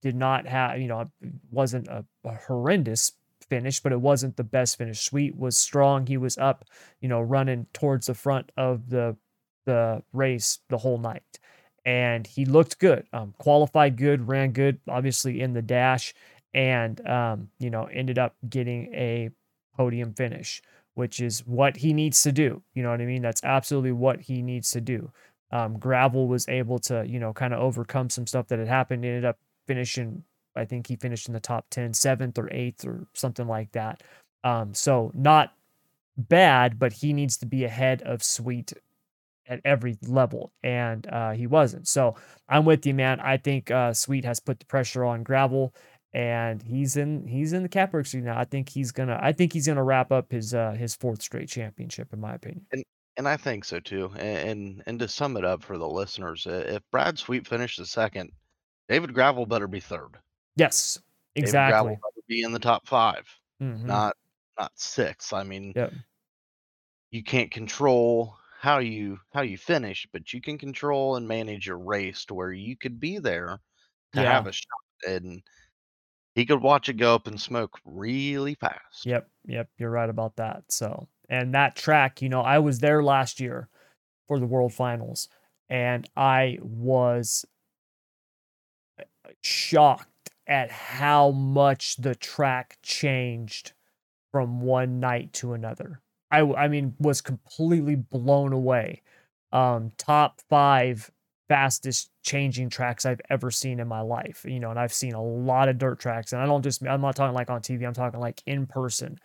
did 0.02 0.16
not 0.16 0.48
have 0.48 0.80
you 0.80 0.88
know 0.88 1.10
wasn't 1.52 1.88
a, 1.88 2.06
a 2.26 2.34
horrendous 2.36 3.14
finish 3.50 3.80
but 3.82 3.92
it 3.92 4.00
wasn't 4.02 4.36
the 4.38 4.44
best 4.44 4.78
finish. 4.78 5.02
Sweet 5.02 5.36
was 5.38 5.58
strong. 5.58 6.08
He 6.08 6.18
was 6.18 6.38
up 6.38 6.66
you 7.02 7.10
know 7.10 7.22
running 7.22 7.68
towards 7.74 8.08
the 8.08 8.14
front 8.16 8.52
of 8.58 8.90
the 8.90 9.16
the 9.66 10.04
race 10.14 10.60
the 10.70 10.78
whole 10.78 10.98
night. 10.98 11.40
And 11.84 12.28
he 12.28 12.46
looked 12.46 12.78
good, 12.78 13.08
um, 13.12 13.34
qualified 13.40 13.98
good, 13.98 14.28
ran 14.28 14.52
good, 14.52 14.80
obviously 14.88 15.42
in 15.42 15.54
the 15.54 15.64
dash, 15.64 16.14
and, 16.54 17.06
um, 17.08 17.50
you 17.60 17.70
know, 17.70 17.86
ended 17.86 18.20
up 18.20 18.36
getting 18.50 18.94
a 18.94 19.30
podium 19.76 20.14
finish, 20.14 20.62
which 20.96 21.20
is 21.20 21.46
what 21.46 21.78
he 21.78 21.94
needs 21.94 22.22
to 22.24 22.32
do. 22.32 22.62
You 22.74 22.84
know 22.84 22.92
what 22.92 23.02
I 23.02 23.06
mean? 23.06 23.22
That's 23.22 23.44
absolutely 23.44 23.94
what 23.94 24.22
he 24.22 24.42
needs 24.42 24.72
to 24.72 24.82
do. 24.82 25.12
Um, 25.52 25.78
Gravel 25.80 26.28
was 26.28 26.48
able 26.48 26.80
to, 26.80 27.06
you 27.06 27.20
know, 27.20 27.34
kind 27.34 27.54
of 27.54 27.60
overcome 27.60 28.10
some 28.10 28.28
stuff 28.28 28.48
that 28.48 28.60
had 28.60 28.68
happened, 28.68 29.04
ended 29.04 29.26
up 29.26 29.38
finishing, 29.68 30.24
I 30.56 30.66
think 30.66 30.88
he 30.88 30.96
finished 30.96 31.28
in 31.28 31.34
the 31.34 31.40
top 31.40 31.66
10, 31.72 31.94
seventh 31.94 32.38
or 32.38 32.50
eighth 32.52 32.86
or 32.86 33.08
something 33.14 33.48
like 33.48 33.72
that. 33.74 34.04
Um, 34.44 34.74
so 34.74 35.12
not 35.14 35.54
bad, 36.18 36.80
but 36.80 36.94
he 36.94 37.14
needs 37.14 37.38
to 37.38 37.46
be 37.46 37.64
ahead 37.64 38.02
of 38.04 38.24
Sweet 38.24 38.74
at 39.48 39.60
every 39.66 39.98
level, 40.08 40.54
and 40.64 41.06
uh, 41.08 41.32
he 41.32 41.46
wasn't. 41.48 41.88
So 41.88 42.16
I'm 42.48 42.64
with 42.64 42.86
you, 42.86 42.94
man. 42.94 43.20
I 43.20 43.38
think 43.38 43.70
uh, 43.70 43.94
Sweet 43.94 44.24
has 44.24 44.40
put 44.40 44.60
the 44.60 44.66
pressure 44.66 45.04
on 45.04 45.24
Gravel, 45.24 45.74
and 46.14 46.62
he's 46.62 46.98
in 46.98 47.26
he's 47.26 47.54
in 47.54 47.64
the 47.64 47.70
cap 47.70 47.92
Catbird 47.92 48.14
now. 48.24 48.38
I 48.38 48.44
think 48.46 48.70
he's 48.70 48.92
gonna 48.92 49.20
I 49.22 49.32
think 49.32 49.54
he's 49.54 49.68
gonna 49.68 49.84
wrap 49.84 50.12
up 50.12 50.32
his 50.32 50.54
uh, 50.54 50.72
his 50.72 50.96
fourth 50.96 51.22
straight 51.22 51.50
championship, 51.50 52.12
in 52.14 52.20
my 52.20 52.34
opinion. 52.36 52.66
And 52.72 52.84
and 53.18 53.28
I 53.28 53.38
think 53.38 53.66
so 53.66 53.80
too. 53.80 54.12
And 54.18 54.50
and, 54.50 54.84
and 54.88 55.00
to 55.00 55.08
sum 55.08 55.38
it 55.38 55.46
up 55.46 55.64
for 55.64 55.78
the 55.78 55.88
listeners, 55.88 56.46
if 56.48 56.82
Brad 56.92 57.18
Sweet 57.18 57.48
finishes 57.48 57.92
second, 57.92 58.32
David 58.90 59.14
Gravel 59.14 59.46
better 59.46 59.68
be 59.68 59.80
third. 59.80 60.18
Yes, 60.56 61.00
exactly. 61.36 61.72
David 61.72 61.72
Gravel 61.72 61.96
better 61.96 62.26
be 62.28 62.44
in 62.44 62.52
the 62.52 62.60
top 62.60 62.88
five. 62.88 63.28
Mhm. 63.62 63.84
not 63.84 64.16
not 64.60 64.72
six. 64.76 65.32
I 65.34 65.44
mean, 65.44 65.72
Yep. 65.76 65.94
you 67.12 67.24
can't 67.24 67.52
control 67.52 68.36
how 68.60 68.80
you 68.80 69.20
how 69.34 69.42
you 69.42 69.58
finish, 69.58 70.08
but 70.12 70.34
you 70.34 70.42
can 70.42 70.58
control 70.58 71.16
and 71.16 71.28
manage 71.28 71.68
your 71.68 71.80
race 71.80 72.26
to 72.26 72.34
where 72.34 72.52
you 72.52 72.76
could 72.76 73.00
be 73.00 73.18
there 73.18 73.60
to 74.14 74.22
have 74.22 74.46
a 74.48 74.52
shot, 74.52 74.68
and 75.08 75.42
he 76.36 76.46
could 76.46 76.62
watch 76.62 76.90
it 76.90 76.94
go 76.94 77.16
up 77.16 77.28
in 77.28 77.38
smoke 77.38 77.80
really 77.86 78.56
fast. 78.56 79.06
Yep. 79.06 79.30
Yep. 79.48 79.70
You're 79.78 79.92
right 79.92 80.10
about 80.10 80.38
that. 80.38 80.64
So, 80.70 81.08
and 81.30 81.54
that 81.54 81.76
track, 81.76 82.22
you 82.22 82.30
know, 82.30 82.42
I 82.42 82.60
was 82.60 82.80
there 82.80 83.04
last 83.04 83.40
year 83.40 83.68
for 84.28 84.40
the 84.40 84.46
World 84.46 84.74
Finals, 84.74 85.28
and 85.70 86.08
I 86.16 86.58
was 86.62 87.46
shocked 89.42 90.08
at 90.48 90.72
how 90.72 91.32
much 91.32 91.98
the 91.98 92.16
track 92.16 92.78
changed 92.82 93.74
from 94.32 94.62
one 94.62 95.00
night 95.00 95.34
to 95.34 95.54
another. 95.54 96.02
I, 96.30 96.40
I 96.42 96.68
mean 96.68 96.96
was 97.00 97.22
completely 97.22 97.96
blown 97.96 98.54
away. 98.54 99.02
Um 99.52 99.92
top 99.98 100.42
5 100.50 101.12
fastest 101.52 102.10
changing 102.24 102.70
tracks 102.70 103.06
I've 103.06 103.20
ever 103.30 103.52
seen 103.52 103.82
in 103.82 103.88
my 103.90 104.00
life. 104.00 104.46
You 104.48 104.62
know, 104.62 104.70
and 104.70 104.80
I've 104.80 104.94
seen 104.94 105.16
a 105.16 105.22
lot 105.22 105.68
of 105.68 105.78
dirt 105.78 106.00
tracks 106.00 106.32
and 106.32 106.42
I 106.42 106.46
don't 106.46 106.62
just 106.62 106.82
I'm 106.88 107.02
not 107.02 107.18
talking 107.18 107.36
like 107.36 107.50
on 107.50 107.60
TV, 107.60 107.86
I'm 107.86 107.94
talking 107.94 108.22
like 108.22 108.42
in 108.46 108.68
person. 108.68 109.20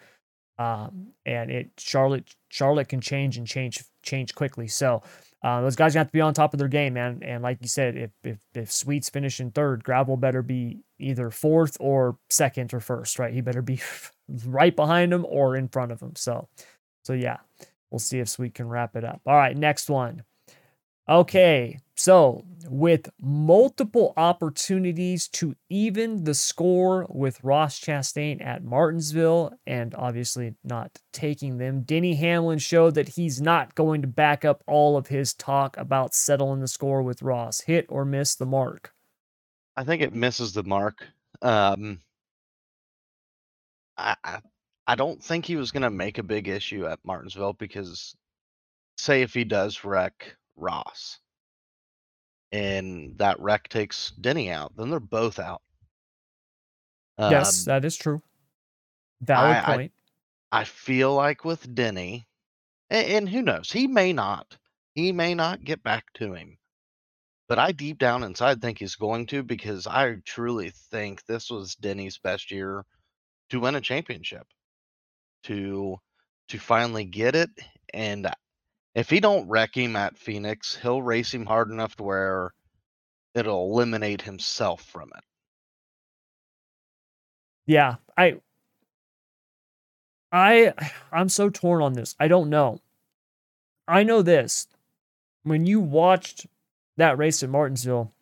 Um 0.59 1.12
and 1.25 1.53
it 1.53 1.71
Charlotte 1.79 2.35
Charlotte 2.49 2.89
can 2.89 3.01
change 3.01 3.37
and 3.37 3.47
change 3.47 3.85
change 4.03 4.35
quickly. 4.35 4.67
So, 4.67 5.05
uh, 5.45 5.61
those 5.61 5.77
guys 5.77 5.95
have 5.95 6.09
to 6.09 6.12
be 6.12 6.21
on 6.21 6.35
top 6.35 6.53
of 6.53 6.59
their 6.59 6.67
game, 6.67 6.95
man. 6.95 7.21
And 7.23 7.45
like 7.45 7.59
you 7.61 7.69
said, 7.69 7.97
if 7.97 8.11
if 8.25 8.39
if 8.57 8.73
Sweet's 8.73 9.09
finishing 9.09 9.53
third, 9.53 9.85
Gravel 9.85 10.17
better 10.17 10.43
be 10.43 10.81
either 10.99 11.31
fourth 11.31 11.77
or 11.79 12.19
second 12.29 12.75
or 12.75 12.81
first, 12.81 13.21
right? 13.21 13.33
He 13.33 13.41
better 13.41 13.62
be 13.62 13.79
right 14.47 14.75
behind 14.75 15.12
him 15.12 15.25
or 15.29 15.55
in 15.55 15.69
front 15.69 15.93
of 15.93 16.01
him. 16.01 16.17
So, 16.17 16.49
so 17.05 17.12
yeah, 17.12 17.37
we'll 17.93 18.01
see 18.01 18.19
if 18.19 18.29
Sweet 18.29 18.55
can 18.55 18.69
wrap 18.69 18.97
it 18.97 19.05
up. 19.05 19.21
All 19.27 19.37
right, 19.37 19.57
next 19.57 19.89
one. 19.89 20.25
Okay, 21.09 21.79
so 21.97 22.45
with 22.69 23.11
multiple 23.21 24.13
opportunities 24.17 25.29
to 25.29 25.57
even 25.71 26.25
the 26.25 26.35
score 26.35 27.07
with 27.09 27.43
Ross 27.43 27.81
Chastain 27.81 28.45
at 28.45 28.63
Martinsville 28.63 29.53
and 29.67 29.95
obviously 29.95 30.55
not 30.63 30.99
taking 31.13 31.59
them, 31.59 31.83
Denny 31.83 32.15
Hamlin 32.15 32.59
showed 32.59 32.95
that 32.95 33.11
he's 33.11 33.41
not 33.41 33.75
going 33.75 34.03
to 34.03 34.09
back 34.09 34.45
up 34.45 34.63
all 34.67 34.97
of 34.97 35.07
his 35.07 35.33
talk 35.33 35.77
about 35.77 36.15
settling 36.15 36.61
the 36.61 36.69
score 36.69 37.03
with 37.03 37.23
Ross. 37.23 37.63
Hit 37.63 37.87
or 37.89 38.05
miss 38.05 38.35
the 38.35 38.47
mark? 38.47 38.93
I 39.77 39.85
think 39.85 40.03
it 40.03 40.15
misses 40.15 40.53
the 40.53 40.65
mark. 40.65 41.07
Um, 41.43 42.01
I, 43.97 44.17
I 44.23 44.41
I 44.87 44.95
don't 44.95 45.23
think 45.23 45.45
he 45.45 45.57
was 45.57 45.73
going 45.73 45.83
to 45.83 45.91
make 45.91 46.19
a 46.19 46.23
big 46.23 46.47
issue 46.47 46.87
at 46.87 47.01
Martinsville 47.05 47.55
because, 47.55 48.15
say, 48.97 49.23
if 49.23 49.35
he 49.35 49.43
does 49.43 49.85
wreck 49.85 50.37
Ross, 50.55 51.19
and 52.53 53.17
that 53.19 53.39
wreck 53.41 53.69
takes 53.69 54.13
Denny 54.13 54.51
out, 54.51 54.77
then 54.77 54.91
they're 54.91 55.01
both 55.01 55.39
out. 55.39 55.63
yes, 57.19 57.67
Um, 57.67 57.73
that 57.73 57.85
is 57.85 57.97
true. 57.97 58.23
Valid 59.21 59.57
I, 59.57 59.73
I 59.73 59.77
point. 59.77 59.93
I 60.53 60.65
feel 60.65 61.15
like 61.15 61.45
with 61.45 61.75
Denny, 61.75 62.27
and, 62.91 63.07
and 63.07 63.29
who 63.29 63.43
knows, 63.43 63.71
he 63.73 63.87
may 63.87 64.13
not, 64.13 64.57
he 64.95 65.13
may 65.13 65.35
not 65.35 65.65
get 65.65 65.83
back 65.83 66.13
to 66.15 66.35
him, 66.35 66.59
but 67.49 67.59
I 67.59 67.73
deep 67.73 67.99
down 67.99 68.23
inside 68.23 68.61
think 68.61 68.79
he's 68.79 68.97
going 68.97 69.27
to 69.27 69.43
because 69.43 69.87
I 69.87 70.17
truly 70.25 70.71
think 70.71 71.25
this 71.27 71.51
was 71.51 71.75
Denny's 71.77 72.19
best 72.19 72.51
year 72.51 72.85
to 73.51 73.61
win 73.61 73.75
a 73.75 73.81
championship, 73.81 74.47
to 75.45 75.97
to 76.49 76.59
finally 76.59 77.05
get 77.05 77.35
it, 77.35 77.51
and 77.93 78.29
if 78.97 79.11
he 79.11 79.21
don't 79.21 79.47
wreck 79.47 79.77
him 79.77 79.95
at 79.95 80.17
Phoenix, 80.17 80.75
he'll 80.75 81.03
race 81.03 81.33
him 81.33 81.45
hard 81.45 81.71
enough 81.71 81.97
to 81.97 82.03
where 82.03 82.55
it'll 83.35 83.71
eliminate 83.71 84.23
himself 84.23 84.83
from 84.83 85.11
it. 85.15 85.23
Yeah, 87.67 87.97
I 88.17 88.41
I 90.33 90.73
I'm 91.13 91.29
so 91.29 91.51
torn 91.51 91.83
on 91.83 91.93
this. 91.93 92.17
I 92.19 92.27
don't 92.27 92.49
know. 92.49 92.81
I 93.87 94.03
know 94.03 94.23
this. 94.23 94.67
When 95.43 95.67
you 95.67 95.79
watched 95.79 96.47
that 96.97 97.19
race 97.19 97.43
at 97.43 97.51
Martinsville, 97.51 98.13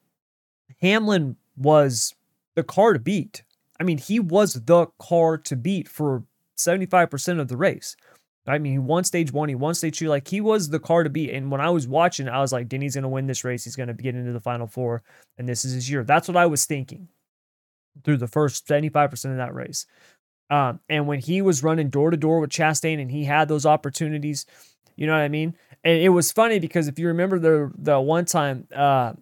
Hamlin 0.82 1.36
was 1.56 2.16
the 2.56 2.64
car 2.64 2.94
to 2.94 2.98
beat. 2.98 3.44
I 3.78 3.84
mean, 3.84 3.98
he 3.98 4.18
was 4.18 4.54
the 4.54 4.88
car 4.98 5.38
to 5.38 5.56
beat 5.56 5.88
for 5.88 6.24
75% 6.56 7.40
of 7.40 7.48
the 7.48 7.56
race. 7.56 7.96
I 8.46 8.58
mean, 8.58 8.72
he 8.72 8.78
won 8.78 9.04
stage 9.04 9.32
one, 9.32 9.48
he 9.48 9.54
won 9.54 9.74
stage 9.74 9.98
two. 9.98 10.08
Like, 10.08 10.28
he 10.28 10.40
was 10.40 10.68
the 10.68 10.78
car 10.78 11.02
to 11.02 11.10
beat. 11.10 11.30
And 11.30 11.50
when 11.50 11.60
I 11.60 11.70
was 11.70 11.88
watching, 11.88 12.28
I 12.28 12.40
was 12.40 12.52
like, 12.52 12.68
Denny's 12.68 12.94
to 12.94 13.08
win 13.08 13.26
this 13.26 13.44
race. 13.44 13.64
He's 13.64 13.76
to 13.76 13.86
get 13.94 14.14
into 14.14 14.32
the 14.32 14.40
final 14.40 14.66
four. 14.66 15.02
And 15.38 15.48
this 15.48 15.64
is 15.64 15.72
his 15.72 15.90
year. 15.90 16.04
That's 16.04 16.28
what 16.28 16.36
I 16.36 16.46
was 16.46 16.66
thinking 16.66 17.08
through 18.04 18.18
the 18.18 18.28
first 18.28 18.66
75% 18.66 19.12
of 19.30 19.36
that 19.36 19.54
race. 19.54 19.86
Um, 20.50 20.80
and 20.88 21.06
when 21.06 21.20
he 21.20 21.40
was 21.40 21.62
running 21.62 21.88
door 21.88 22.10
to 22.10 22.16
door 22.16 22.40
with 22.40 22.50
Chastain 22.50 23.00
and 23.00 23.10
he 23.10 23.24
had 23.24 23.48
those 23.48 23.64
opportunities, 23.64 24.44
you 24.96 25.06
know 25.06 25.14
what 25.14 25.22
I 25.22 25.28
mean? 25.28 25.56
And 25.82 25.98
it 25.98 26.10
was 26.10 26.32
funny 26.32 26.58
because 26.58 26.86
if 26.86 26.98
you 26.98 27.08
remember 27.08 27.38
the 27.38 27.72
the 27.76 28.00
one 28.00 28.24
time 28.24 28.66
uh 28.74 29.14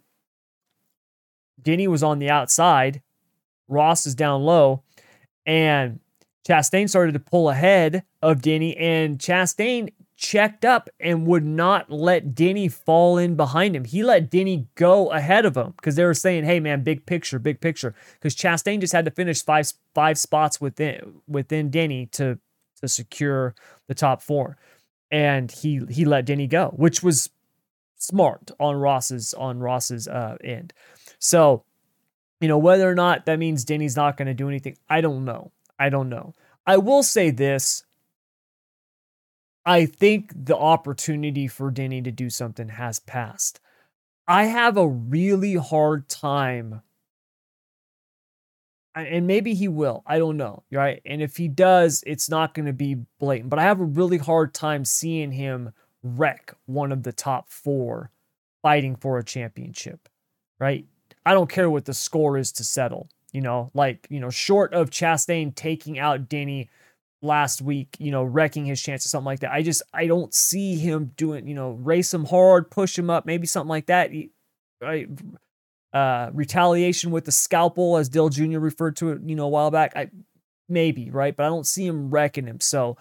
Denny 1.61 1.87
was 1.88 2.02
on 2.02 2.18
the 2.18 2.30
outside, 2.30 3.02
Ross 3.68 4.06
is 4.06 4.14
down 4.14 4.42
low, 4.42 4.82
and 5.46 6.00
Chastain 6.46 6.88
started 6.88 7.12
to 7.12 7.20
pull 7.20 7.50
ahead 7.50 8.05
of 8.20 8.42
Denny, 8.42 8.76
and 8.76 9.18
Chastain 9.18 9.92
checked 10.16 10.64
up 10.64 10.88
and 11.00 11.26
would 11.26 11.44
not 11.44 11.90
let 11.90 12.35
Denny 12.35 12.68
fall 12.68 13.18
in 13.18 13.35
behind 13.35 13.74
him. 13.74 13.85
He 13.85 14.02
let 14.02 14.31
Denny 14.31 14.68
go 14.74 15.11
ahead 15.11 15.44
of 15.44 15.57
him 15.57 15.72
because 15.76 15.96
they 15.96 16.05
were 16.05 16.14
saying, 16.14 16.44
"Hey, 16.44 16.61
man, 16.61 16.83
big 16.83 17.07
picture, 17.07 17.38
big 17.38 17.61
picture." 17.61 17.94
Because 18.14 18.35
Chastain 18.35 18.81
just 18.81 18.92
had 18.92 19.05
to 19.05 19.11
finish 19.11 19.42
five 19.42 19.72
five 19.94 20.18
spots 20.18 20.61
within 20.61 21.20
within 21.26 21.70
Denny 21.70 22.07
to 22.12 22.38
to 22.81 22.88
secure 22.88 23.55
the 23.87 23.94
top 23.94 24.22
four, 24.22 24.57
and 25.11 25.50
he 25.50 25.81
he 25.90 26.05
let 26.05 26.24
Denny 26.24 26.46
go, 26.46 26.72
which 26.76 27.02
was 27.02 27.31
smart 27.96 28.50
on 28.59 28.76
Ross's 28.76 29.33
on 29.35 29.61
Ross's 29.61 30.09
uh, 30.09 30.37
end. 30.42 30.72
So, 31.18 31.64
you 32.40 32.48
know, 32.48 32.59
whether 32.59 32.88
or 32.90 32.94
not 32.94 33.26
that 33.26 33.38
means 33.38 33.64
Denny's 33.64 33.96
not 33.96 34.16
going 34.16 34.26
to 34.26 34.35
do 34.35 34.48
anything, 34.48 34.76
I 34.90 35.00
don't 35.00 35.24
know. 35.24 35.52
I 35.83 35.88
don't 35.88 36.09
know. 36.09 36.33
I 36.64 36.77
will 36.77 37.03
say 37.03 37.31
this. 37.31 37.85
I 39.66 39.87
think 39.87 40.33
the 40.33 40.57
opportunity 40.57 41.49
for 41.49 41.73
Denny 41.73 42.01
to 42.03 42.12
do 42.12 42.31
something 42.31 42.68
has 42.68 43.01
passed. 43.01 43.59
I 44.29 44.45
have 44.45 44.77
a 44.77 44.87
really 44.87 45.57
hard 45.57 46.09
time 46.09 46.83
and 48.95 49.27
maybe 49.27 49.55
he 49.55 49.66
will. 49.66 50.05
I 50.07 50.18
don't 50.18 50.37
know. 50.37 50.62
Right. 50.71 51.03
And 51.05 51.21
if 51.21 51.37
he 51.37 51.49
does, 51.49 52.05
it's 52.07 52.29
not 52.29 52.55
going 52.55 52.66
to 52.66 52.73
be 52.73 52.99
blatant. 53.18 53.51
But 53.51 53.59
I 53.59 53.64
have 53.64 53.81
a 53.81 53.85
really 53.85 54.18
hard 54.18 54.55
time 54.55 54.85
seeing 54.85 55.33
him 55.33 55.73
wreck 56.05 56.55
one 56.66 56.92
of 56.92 57.03
the 57.03 57.12
top 57.12 57.49
four 57.51 58.11
fighting 58.61 58.95
for 58.95 59.18
a 59.18 59.25
championship. 59.25 60.09
Right. 60.61 60.87
I 61.27 61.35
don't 61.35 61.51
care 61.51 61.71
what 61.71 61.87
the 61.87 61.95
score 61.95 62.38
is 62.38 62.53
to 62.53 62.64
settle. 62.64 63.09
You 63.33 63.40
know, 63.40 63.71
like, 63.75 64.07
you 64.11 64.21
know, 64.21 64.31
short 64.31 64.75
of 64.75 64.90
Chastain 64.90 65.55
taking 65.55 65.99
out 65.99 66.29
Denny 66.29 66.68
last 67.23 67.62
week, 67.62 67.97
you 67.99 68.11
know, 68.11 68.23
wrecking 68.23 68.66
his 68.66 68.83
chance 68.83 69.07
or 69.07 69.09
something 69.09 69.27
like 69.27 69.40
that. 69.40 69.53
I 69.53 69.62
just, 69.62 69.83
I 69.95 70.07
don't 70.07 70.35
see 70.35 70.77
him 70.77 71.12
doing, 71.16 71.47
you 71.47 71.55
know, 71.55 71.71
race 71.71 72.12
him 72.12 72.27
hard, 72.27 72.71
push 72.71 72.99
him 72.99 73.09
up, 73.09 73.25
maybe 73.25 73.47
something 73.47 73.68
like 73.68 73.87
that. 73.87 74.11
Right 74.81 75.09
uh, 75.92 76.31
retaliation 76.33 77.11
with 77.11 77.25
the 77.25 77.33
scalpel, 77.33 77.97
as 77.97 78.09
Dale 78.09 78.29
Jr. 78.29 78.59
referred 78.59 78.97
to 78.97 79.11
it, 79.11 79.23
you 79.25 79.37
know, 79.37 79.45
a 79.45 79.49
while 79.49 79.71
back. 79.71 79.92
I 79.97 80.11
maybe 80.68 81.11
right, 81.11 81.37
but 81.37 81.45
I 81.45 81.49
don't 81.49 81.66
see 81.66 81.87
him 81.87 82.11
wrecking 82.11 82.47
him. 82.47 82.61
So 82.61 82.97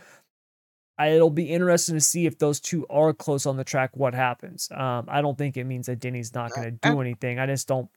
I, 0.97 1.09
it'll 1.09 1.29
be 1.29 1.49
interesting 1.49 1.95
to 1.95 2.01
see 2.01 2.25
if 2.25 2.37
those 2.37 2.59
two 2.59 2.85
are 2.89 3.13
close 3.13 3.45
on 3.45 3.57
the 3.57 3.63
track. 3.63 3.91
What 3.95 4.13
happens? 4.13 4.69
Um, 4.71 5.05
I 5.07 5.21
don't 5.21 5.37
think 5.37 5.55
it 5.57 5.63
means 5.63 5.85
that 5.85 5.99
Denny's 5.99 6.33
not 6.33 6.51
going 6.51 6.65
to 6.65 6.89
do 6.89 6.99
anything. 7.01 7.39
I 7.39 7.45
just 7.45 7.67
don't. 7.67 7.89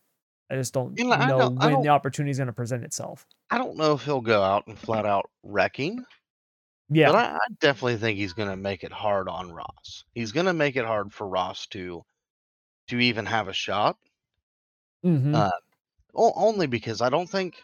I 0.50 0.56
just 0.56 0.74
don't 0.74 0.96
You 0.98 1.04
know, 1.04 1.16
know 1.16 1.38
don't- 1.38 1.58
when 1.58 1.82
the 1.82 1.88
opportunity 1.88 2.30
is 2.30 2.38
going 2.38 2.46
to 2.48 2.52
present 2.52 2.84
itself. 2.84 3.26
I 3.50 3.58
don't 3.58 3.76
know 3.76 3.94
if 3.94 4.04
he'll 4.04 4.20
go 4.20 4.42
out 4.42 4.66
and 4.66 4.78
flat 4.78 5.06
out 5.06 5.30
wrecking, 5.42 6.04
Yeah, 6.90 7.12
but 7.12 7.16
I, 7.16 7.34
I 7.36 7.46
definitely 7.60 7.96
think 7.96 8.18
he's 8.18 8.32
going 8.32 8.48
to 8.48 8.56
make 8.56 8.84
it 8.84 8.92
hard 8.92 9.28
on 9.28 9.52
Ross. 9.52 10.04
He's 10.14 10.32
going 10.32 10.46
to 10.46 10.52
make 10.52 10.76
it 10.76 10.84
hard 10.84 11.12
for 11.12 11.28
Ross 11.28 11.66
to 11.68 12.02
to 12.88 12.98
even 13.00 13.26
have 13.26 13.48
a 13.48 13.52
shot. 13.52 13.96
hmm 15.02 15.34
Uh, 15.34 15.50
only 16.14 16.66
because 16.66 17.00
I 17.00 17.10
don't 17.10 17.28
think 17.28 17.56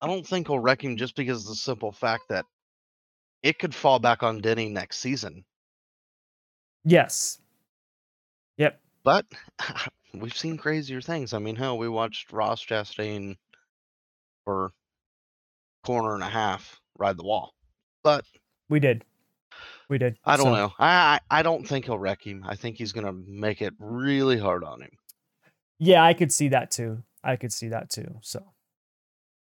I 0.00 0.06
don't 0.06 0.26
think 0.26 0.46
he'll 0.46 0.58
wreck 0.58 0.82
him 0.82 0.96
just 0.96 1.16
because 1.16 1.42
of 1.42 1.48
the 1.48 1.54
simple 1.56 1.92
fact 1.92 2.24
that 2.28 2.46
it 3.42 3.58
could 3.58 3.74
fall 3.74 3.98
back 3.98 4.22
on 4.22 4.40
Denny 4.40 4.68
next 4.68 4.98
season. 4.98 5.44
yes, 6.84 7.40
yep, 8.56 8.80
But 9.04 9.26
we've 10.14 10.36
seen 10.36 10.56
crazier 10.56 11.00
things. 11.00 11.32
I 11.32 11.38
mean, 11.38 11.56
hell, 11.56 11.78
we 11.78 11.88
watched 11.88 12.32
Ross 12.32 12.64
Chastain 12.64 13.36
for 14.44 14.72
corner 15.84 16.14
and 16.14 16.22
a 16.22 16.28
half 16.28 16.80
ride 16.98 17.16
the 17.16 17.24
wall. 17.24 17.54
But 18.02 18.24
we 18.68 18.80
did. 18.80 19.04
We 19.88 19.98
did. 19.98 20.18
I 20.24 20.36
don't 20.36 20.46
so. 20.46 20.54
know. 20.54 20.72
I 20.78 21.20
I 21.30 21.42
don't 21.42 21.66
think 21.66 21.84
he'll 21.84 21.98
wreck 21.98 22.26
him. 22.26 22.44
I 22.46 22.56
think 22.56 22.76
he's 22.76 22.92
gonna 22.92 23.12
make 23.12 23.62
it 23.62 23.74
really 23.78 24.38
hard 24.38 24.64
on 24.64 24.82
him. 24.82 24.90
Yeah, 25.78 26.02
I 26.02 26.14
could 26.14 26.32
see 26.32 26.48
that 26.48 26.70
too. 26.70 27.02
I 27.22 27.36
could 27.36 27.52
see 27.52 27.68
that 27.68 27.90
too. 27.90 28.18
So 28.22 28.52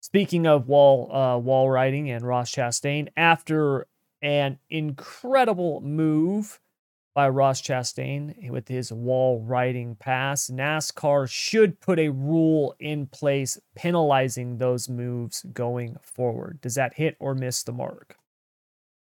speaking 0.01 0.47
of 0.47 0.69
wall 0.69 1.15
uh, 1.15 1.39
wall 1.39 1.71
riding 1.71 2.11
and 2.11 2.27
Ross 2.27 2.55
Chastain, 2.55 3.09
after 3.17 3.87
an 4.21 4.59
incredible 4.71 5.81
move 5.81 6.61
by 7.15 7.29
Ross 7.29 7.63
Chastain 7.63 8.51
with 8.51 8.67
his 8.67 8.93
wall 8.93 9.41
riding 9.41 9.95
pass. 9.95 10.51
NASCAR 10.51 11.31
should 11.31 11.81
put 11.81 12.01
a 12.01 12.09
rule 12.09 12.75
in 12.81 13.07
place 13.07 13.59
penalizing 13.77 14.59
those 14.59 14.89
moves 14.89 15.45
going 15.53 15.97
forward. 16.03 16.61
Does 16.61 16.75
that 16.75 16.95
hit 16.95 17.17
or 17.21 17.35
miss 17.35 17.63
the 17.63 17.73
mark? 17.73 18.17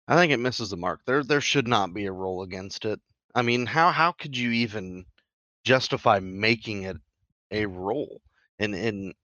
I 0.07 0.16
think 0.16 0.33
it 0.33 0.38
misses 0.38 0.70
the 0.70 0.77
mark. 0.77 1.00
There 1.07 1.24
there 1.24 1.40
should 1.40 1.66
not 1.66 1.92
be 1.92 2.07
a 2.07 2.12
rule 2.12 2.42
against 2.42 2.85
it. 2.85 3.00
I 3.35 3.42
mean, 3.42 3.66
how 3.66 3.90
how 3.90 4.12
could 4.12 4.37
you 4.37 4.50
even 4.53 5.07
justify 5.64 6.20
making 6.20 6.83
it 6.83 6.98
a 7.50 7.66
rule? 7.66 8.20
And 8.59 8.74
and 8.74 9.14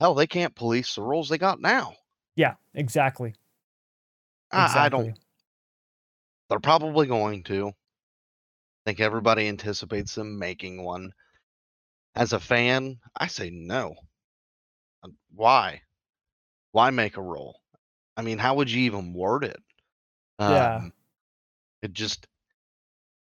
hell, 0.00 0.14
they 0.14 0.26
can't 0.26 0.54
police 0.54 0.94
the 0.94 1.02
rules 1.02 1.28
they 1.28 1.38
got 1.38 1.60
now. 1.60 1.94
Yeah, 2.36 2.54
exactly. 2.74 3.34
I, 4.52 4.66
exactly. 4.66 4.80
I 4.80 4.88
don't. 4.88 5.18
They're 6.48 6.60
probably 6.60 7.06
going 7.06 7.42
to 7.44 7.72
think 8.88 9.00
everybody 9.00 9.48
anticipates 9.48 10.14
them 10.14 10.38
making 10.38 10.82
one. 10.82 11.12
As 12.14 12.32
a 12.32 12.40
fan, 12.40 12.96
I 13.14 13.26
say 13.26 13.50
no. 13.50 13.94
Why? 15.34 15.82
Why 16.72 16.88
make 16.88 17.18
a 17.18 17.22
rule? 17.22 17.60
I 18.16 18.22
mean, 18.22 18.38
how 18.38 18.54
would 18.54 18.70
you 18.70 18.84
even 18.84 19.12
word 19.12 19.44
it? 19.44 19.62
Yeah. 20.40 20.76
Um, 20.76 20.92
it 21.82 21.92
just, 21.92 22.26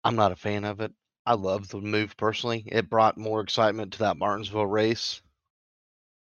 I'm 0.04 0.14
not 0.14 0.30
a 0.30 0.36
fan 0.36 0.64
of 0.64 0.80
it. 0.80 0.92
I 1.26 1.34
love 1.34 1.66
the 1.66 1.80
move 1.80 2.16
personally. 2.16 2.62
It 2.66 2.88
brought 2.88 3.18
more 3.18 3.40
excitement 3.40 3.94
to 3.94 3.98
that 3.98 4.16
Martinsville 4.16 4.64
race 4.64 5.20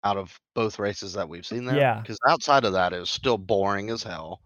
out 0.05 0.15
of 0.15 0.39
both 0.55 0.79
races 0.79 1.12
that 1.12 1.27
we've 1.27 1.45
seen 1.45 1.65
there. 1.65 1.75
Yeah. 1.75 1.99
Because 1.99 2.19
outside 2.25 2.63
of 2.63 2.71
that, 2.71 2.93
it 2.93 2.99
was 2.99 3.10
still 3.10 3.38
boring 3.38 3.89
as 3.89 4.01
hell. 4.01 4.39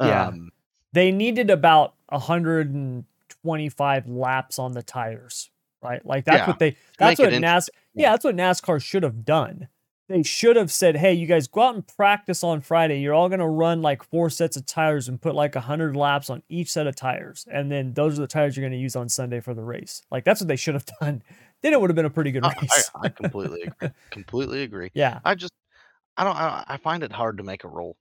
Yeah. 0.00 0.28
Um, 0.28 0.48
they 0.94 1.12
needed 1.12 1.50
about 1.50 1.96
a 2.08 2.18
hundred 2.18 2.72
and 2.72 3.04
25 3.44 4.08
laps 4.08 4.58
on 4.58 4.72
the 4.72 4.82
tires, 4.82 5.50
right? 5.82 6.04
Like 6.04 6.24
that's 6.24 6.38
yeah. 6.38 6.46
what 6.46 6.58
they 6.58 6.76
that's 6.98 7.18
what 7.18 7.32
NAS 7.32 7.70
yeah, 7.94 8.10
that's 8.10 8.24
what 8.24 8.36
NASCAR 8.36 8.82
should 8.82 9.02
have 9.02 9.24
done. 9.24 9.68
They 10.08 10.24
should 10.24 10.56
have 10.56 10.72
said, 10.72 10.96
"Hey, 10.96 11.14
you 11.14 11.26
guys 11.26 11.46
go 11.46 11.62
out 11.62 11.74
and 11.76 11.86
practice 11.86 12.42
on 12.42 12.62
Friday. 12.62 12.98
You're 12.98 13.14
all 13.14 13.28
going 13.28 13.40
to 13.40 13.46
run 13.46 13.80
like 13.80 14.02
four 14.02 14.28
sets 14.28 14.56
of 14.56 14.66
tires 14.66 15.08
and 15.08 15.20
put 15.20 15.36
like 15.36 15.54
100 15.54 15.96
laps 15.96 16.28
on 16.30 16.42
each 16.48 16.72
set 16.72 16.88
of 16.88 16.96
tires. 16.96 17.46
And 17.48 17.70
then 17.70 17.94
those 17.94 18.18
are 18.18 18.22
the 18.22 18.26
tires 18.26 18.56
you're 18.56 18.62
going 18.62 18.72
to 18.72 18.78
use 18.78 18.96
on 18.96 19.08
Sunday 19.08 19.38
for 19.38 19.54
the 19.54 19.62
race." 19.62 20.02
Like 20.10 20.24
that's 20.24 20.40
what 20.40 20.48
they 20.48 20.56
should 20.56 20.74
have 20.74 20.86
done. 21.00 21.22
Then 21.62 21.72
it 21.72 21.80
would 21.80 21.90
have 21.90 21.94
been 21.94 22.06
a 22.06 22.10
pretty 22.10 22.32
good 22.32 22.44
race. 22.44 22.90
I, 22.94 23.06
I 23.06 23.08
completely 23.08 23.62
agree. 23.62 23.90
completely 24.10 24.62
agree. 24.62 24.90
Yeah. 24.94 25.20
I 25.24 25.34
just 25.36 25.52
I 26.16 26.24
don't 26.24 26.36
I, 26.36 26.64
I 26.66 26.76
find 26.78 27.02
it 27.02 27.12
hard 27.12 27.38
to 27.38 27.44
make 27.44 27.64
a 27.64 27.68
rule. 27.68 27.96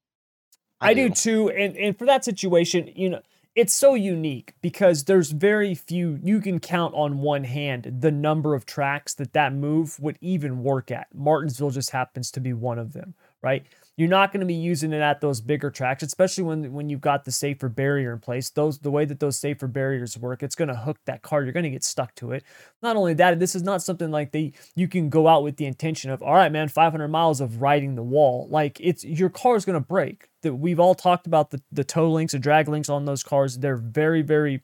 I, 0.81 0.89
I 0.89 0.93
do. 0.93 1.09
do 1.09 1.15
too. 1.15 1.49
And 1.49 1.77
and 1.77 1.97
for 1.97 2.05
that 2.05 2.25
situation, 2.25 2.91
you 2.95 3.09
know, 3.09 3.21
it's 3.55 3.73
so 3.73 3.93
unique 3.93 4.53
because 4.61 5.03
there's 5.03 5.31
very 5.31 5.75
few 5.75 6.19
you 6.23 6.39
can 6.39 6.59
count 6.59 6.93
on 6.95 7.19
one 7.19 7.43
hand 7.43 7.97
the 7.99 8.11
number 8.11 8.55
of 8.55 8.65
tracks 8.65 9.13
that 9.15 9.33
that 9.33 9.53
move 9.53 9.99
would 9.99 10.17
even 10.21 10.63
work 10.63 10.91
at. 10.91 11.07
Martinsville 11.13 11.71
just 11.71 11.89
happens 11.89 12.31
to 12.31 12.39
be 12.39 12.53
one 12.53 12.79
of 12.79 12.93
them 12.93 13.13
right 13.41 13.65
you're 13.99 14.07
not 14.07 14.31
going 14.31 14.39
to 14.39 14.45
be 14.45 14.53
using 14.53 14.93
it 14.93 15.01
at 15.01 15.21
those 15.21 15.41
bigger 15.41 15.69
tracks 15.69 16.03
especially 16.03 16.43
when 16.43 16.73
when 16.73 16.89
you've 16.89 17.01
got 17.01 17.25
the 17.25 17.31
safer 17.31 17.69
barrier 17.69 18.13
in 18.13 18.19
place 18.19 18.49
those 18.49 18.79
the 18.79 18.91
way 18.91 19.05
that 19.05 19.19
those 19.19 19.37
safer 19.37 19.67
barriers 19.67 20.17
work 20.17 20.41
it's 20.41 20.55
going 20.55 20.67
to 20.67 20.75
hook 20.75 20.97
that 21.05 21.21
car 21.21 21.43
you're 21.43 21.51
going 21.53 21.63
to 21.63 21.69
get 21.69 21.83
stuck 21.83 22.13
to 22.15 22.31
it 22.31 22.43
not 22.81 22.95
only 22.95 23.13
that 23.13 23.39
this 23.39 23.55
is 23.55 23.63
not 23.63 23.81
something 23.81 24.11
like 24.11 24.31
they 24.31 24.53
you 24.75 24.87
can 24.87 25.09
go 25.09 25.27
out 25.27 25.43
with 25.43 25.57
the 25.57 25.65
intention 25.65 26.09
of 26.11 26.21
all 26.23 26.33
right 26.33 26.51
man 26.51 26.67
500 26.67 27.07
miles 27.07 27.41
of 27.41 27.61
riding 27.61 27.95
the 27.95 28.03
wall 28.03 28.47
like 28.49 28.79
it's 28.79 29.03
your 29.03 29.29
car 29.29 29.55
is 29.55 29.65
going 29.65 29.79
to 29.79 29.85
break 29.85 30.29
that 30.41 30.55
we've 30.55 30.79
all 30.79 30.95
talked 30.95 31.27
about 31.27 31.51
the, 31.51 31.61
the 31.71 31.83
toe 31.83 32.11
links 32.11 32.33
and 32.33 32.41
drag 32.41 32.67
links 32.67 32.89
on 32.89 33.05
those 33.05 33.23
cars. 33.23 33.57
They're 33.57 33.75
very, 33.75 34.21
very 34.21 34.63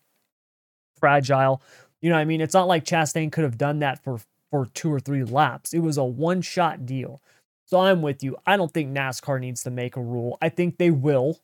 fragile. 1.00 1.62
You 2.02 2.10
know 2.10 2.16
what 2.16 2.22
I 2.22 2.26
mean? 2.26 2.42
It's 2.42 2.54
not 2.54 2.68
like 2.68 2.86
Chastain 2.86 3.32
could 3.32 3.44
have 3.44 3.58
done 3.58 3.80
that 3.80 4.04
for, 4.04 4.20
for 4.52 4.68
two 4.68 4.92
or 4.92 5.00
three 5.00 5.24
laps. 5.24 5.74
It 5.74 5.80
was 5.80 5.98
a 5.98 6.04
one 6.04 6.42
shot 6.42 6.86
deal. 6.86 7.22
So 7.66 7.80
I'm 7.80 8.02
with 8.02 8.24
you. 8.24 8.38
I 8.46 8.58
don't 8.58 8.72
think 8.74 8.96
NASCAR 8.96 9.40
needs 9.40 9.64
to 9.64 9.72
make 9.72 9.96
a 9.96 10.02
rule. 10.02 10.38
I 10.42 10.50
think 10.50 10.78
they 10.78 10.92
will, 10.92 11.40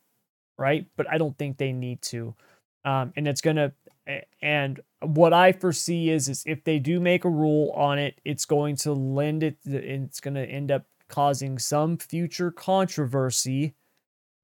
right? 0.58 0.86
But 0.98 1.10
I 1.12 1.18
don't 1.18 1.38
think 1.38 1.58
they 1.58 1.74
need 1.74 2.02
to. 2.04 2.36
Um, 2.86 3.14
and 3.16 3.28
it's 3.28 3.42
to, 3.58 3.74
and 4.42 4.80
what 5.02 5.34
I 5.34 5.52
foresee 5.52 6.10
is, 6.10 6.30
is 6.30 6.44
if 6.46 6.64
they 6.64 6.80
do 6.80 7.00
make 7.00 7.26
a 7.26 7.30
rule 7.30 7.72
on 7.76 8.00
it, 8.00 8.20
it's 8.26 8.46
going 8.46 8.76
to 8.78 8.94
lend 8.94 9.44
it, 9.44 9.58
it's 9.66 10.20
to 10.36 10.46
end 10.46 10.72
up 10.72 10.86
causing 11.10 11.60
some 11.60 11.98
future 11.98 12.52
controversy 12.52 13.76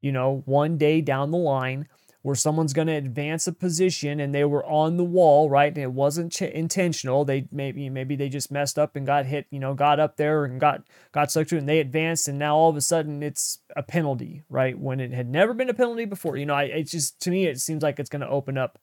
you 0.02 0.12
know, 0.12 0.44
one 0.46 0.78
day 0.78 1.02
down 1.02 1.32
the 1.32 1.38
line 1.38 1.88
where 2.24 2.36
someone's 2.36 2.74
going 2.74 2.88
to 2.88 2.94
advance 2.94 3.48
a 3.48 3.54
position 3.54 4.20
and 4.20 4.34
they 4.34 4.44
were 4.44 4.66
on 4.66 4.98
the 4.98 5.04
wall, 5.04 5.50
right? 5.50 5.74
And 5.74 5.78
it 5.78 5.94
wasn't 5.94 6.32
ch- 6.32 6.42
intentional. 6.42 7.24
They 7.24 7.48
maybe 7.52 7.90
maybe 7.90 8.16
they 8.16 8.30
just 8.30 8.52
messed 8.52 8.78
up 8.78 8.96
and 8.96 9.06
got 9.06 9.26
hit, 9.26 9.48
you 9.50 9.60
know, 9.60 9.74
got 9.74 10.00
up 10.00 10.18
there 10.18 10.44
and 10.44 10.60
got 10.60 10.84
got 11.12 11.32
stuck 11.32 11.48
to 11.48 11.58
and 11.58 11.70
they 11.70 11.80
advanced 11.80 12.28
and 12.28 12.40
now 12.40 12.56
all 12.56 12.70
of 12.70 12.76
a 12.76 12.82
sudden 12.82 13.24
it's 13.24 13.60
a 13.76 13.84
penalty, 13.84 14.44
right? 14.50 14.78
When 14.78 15.00
it 15.00 15.14
had 15.14 15.30
never 15.30 15.54
been 15.54 15.70
a 15.70 15.74
penalty 15.74 16.06
before. 16.06 16.38
You 16.38 16.46
know, 16.46 16.56
I 16.56 16.64
it 16.64 16.84
just 16.84 17.20
to 17.22 17.32
me 17.32 17.46
it 17.46 17.62
seems 17.62 17.84
like 17.84 18.00
it's 18.00 18.10
going 18.10 18.22
to 18.22 18.30
open 18.30 18.58
up 18.58 18.80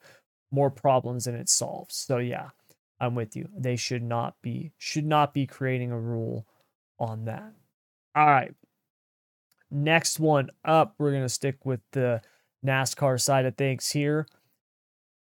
more 0.51 0.71
problems 0.71 1.25
than 1.25 1.35
it 1.35 1.49
solves. 1.49 1.97
So 1.97 2.19
yeah, 2.19 2.51
I'm 3.01 3.15
with 3.15 3.37
you. 3.37 3.49
They 3.57 3.77
should 3.77 4.03
not 4.03 4.37
be 4.43 4.73
should 4.79 5.07
not 5.07 5.35
be 5.35 5.47
creating 5.47 5.91
a 5.91 6.01
rule 6.01 6.47
on 6.99 7.25
that. 7.25 7.53
All 8.15 8.27
right. 8.27 8.55
Next 9.71 10.21
one 10.21 10.51
up, 10.65 10.95
we're 10.99 11.11
going 11.11 11.25
to 11.25 11.29
stick 11.29 11.67
with 11.67 11.81
the 11.93 12.23
NASCAR 12.65 13.21
side 13.21 13.45
of 13.47 13.57
things 13.57 13.91
here. 13.91 14.27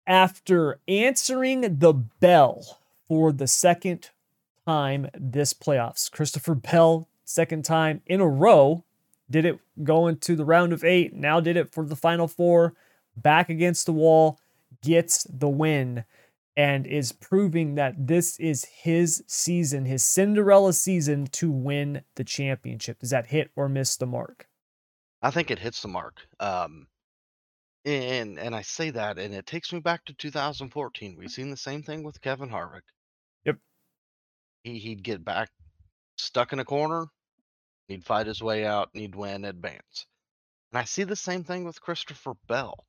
After 0.07 0.79
answering 0.87 1.79
the 1.79 1.93
bell 1.93 2.79
for 3.07 3.31
the 3.31 3.47
second 3.47 4.09
time 4.67 5.09
this 5.17 5.53
playoffs, 5.53 6.11
Christopher 6.11 6.55
Bell, 6.55 7.07
second 7.23 7.65
time 7.65 8.01
in 8.05 8.21
a 8.21 8.27
row, 8.27 8.83
did 9.29 9.45
it 9.45 9.59
going 9.83 10.17
to 10.17 10.35
the 10.35 10.45
round 10.45 10.73
of 10.73 10.83
eight, 10.83 11.13
now 11.13 11.39
did 11.39 11.57
it 11.57 11.71
for 11.71 11.85
the 11.85 11.95
final 11.95 12.27
four, 12.27 12.75
back 13.17 13.49
against 13.49 13.85
the 13.85 13.93
wall, 13.93 14.39
gets 14.81 15.23
the 15.23 15.49
win 15.49 16.05
and 16.57 16.87
is 16.87 17.11
proving 17.11 17.75
that 17.75 18.07
this 18.07 18.39
is 18.39 18.65
his 18.65 19.23
season, 19.27 19.85
his 19.85 20.05
Cinderella 20.05 20.73
season 20.73 21.27
to 21.27 21.51
win 21.51 22.01
the 22.15 22.23
championship. 22.23 22.99
Does 22.99 23.09
that 23.09 23.27
hit 23.27 23.51
or 23.55 23.67
miss 23.67 23.97
the 23.97 24.05
mark? 24.05 24.47
I 25.21 25.31
think 25.31 25.51
it 25.51 25.59
hits 25.59 25.81
the 25.81 25.87
mark. 25.87 26.27
Um, 26.39 26.87
and 27.85 28.39
and 28.39 28.55
I 28.55 28.61
say 28.61 28.89
that, 28.91 29.19
and 29.19 29.33
it 29.33 29.45
takes 29.45 29.71
me 29.71 29.79
back 29.79 30.05
to 30.05 30.13
2014. 30.13 31.15
We've 31.17 31.29
seen 31.29 31.51
the 31.51 31.57
same 31.57 31.83
thing 31.83 32.03
with 32.03 32.21
Kevin 32.21 32.49
Harvick. 32.49 32.81
Yep. 33.45 33.57
He 34.63 34.79
he'd 34.79 35.03
get 35.03 35.23
back 35.23 35.49
stuck 36.17 36.53
in 36.53 36.59
a 36.59 36.65
corner, 36.65 37.05
he'd 37.87 38.05
fight 38.05 38.27
his 38.27 38.41
way 38.41 38.65
out, 38.65 38.89
and 38.93 39.01
he'd 39.01 39.15
win 39.15 39.45
advance. 39.45 40.07
And 40.71 40.79
I 40.79 40.85
see 40.85 41.03
the 41.03 41.15
same 41.15 41.43
thing 41.43 41.63
with 41.63 41.81
Christopher 41.81 42.33
Bell. 42.47 42.85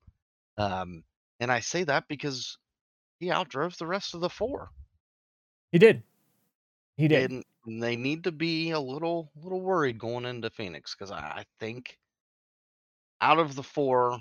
Um, 0.58 1.04
and 1.40 1.52
I 1.52 1.60
say 1.60 1.84
that 1.84 2.08
because 2.08 2.56
he 3.18 3.26
outdrove 3.26 3.76
the 3.76 3.86
rest 3.86 4.14
of 4.14 4.20
the 4.20 4.30
four. 4.30 4.70
He 5.72 5.78
did. 5.78 6.02
He 6.96 7.08
did. 7.08 7.30
And 7.30 7.82
they 7.82 7.96
need 7.96 8.24
to 8.24 8.32
be 8.32 8.70
a 8.70 8.80
little 8.80 9.30
little 9.42 9.60
worried 9.60 9.98
going 9.98 10.24
into 10.24 10.50
Phoenix 10.50 10.94
because 10.94 11.10
I, 11.10 11.18
I 11.18 11.44
think 11.60 11.98
out 13.20 13.38
of 13.38 13.54
the 13.54 13.62
four, 13.62 14.18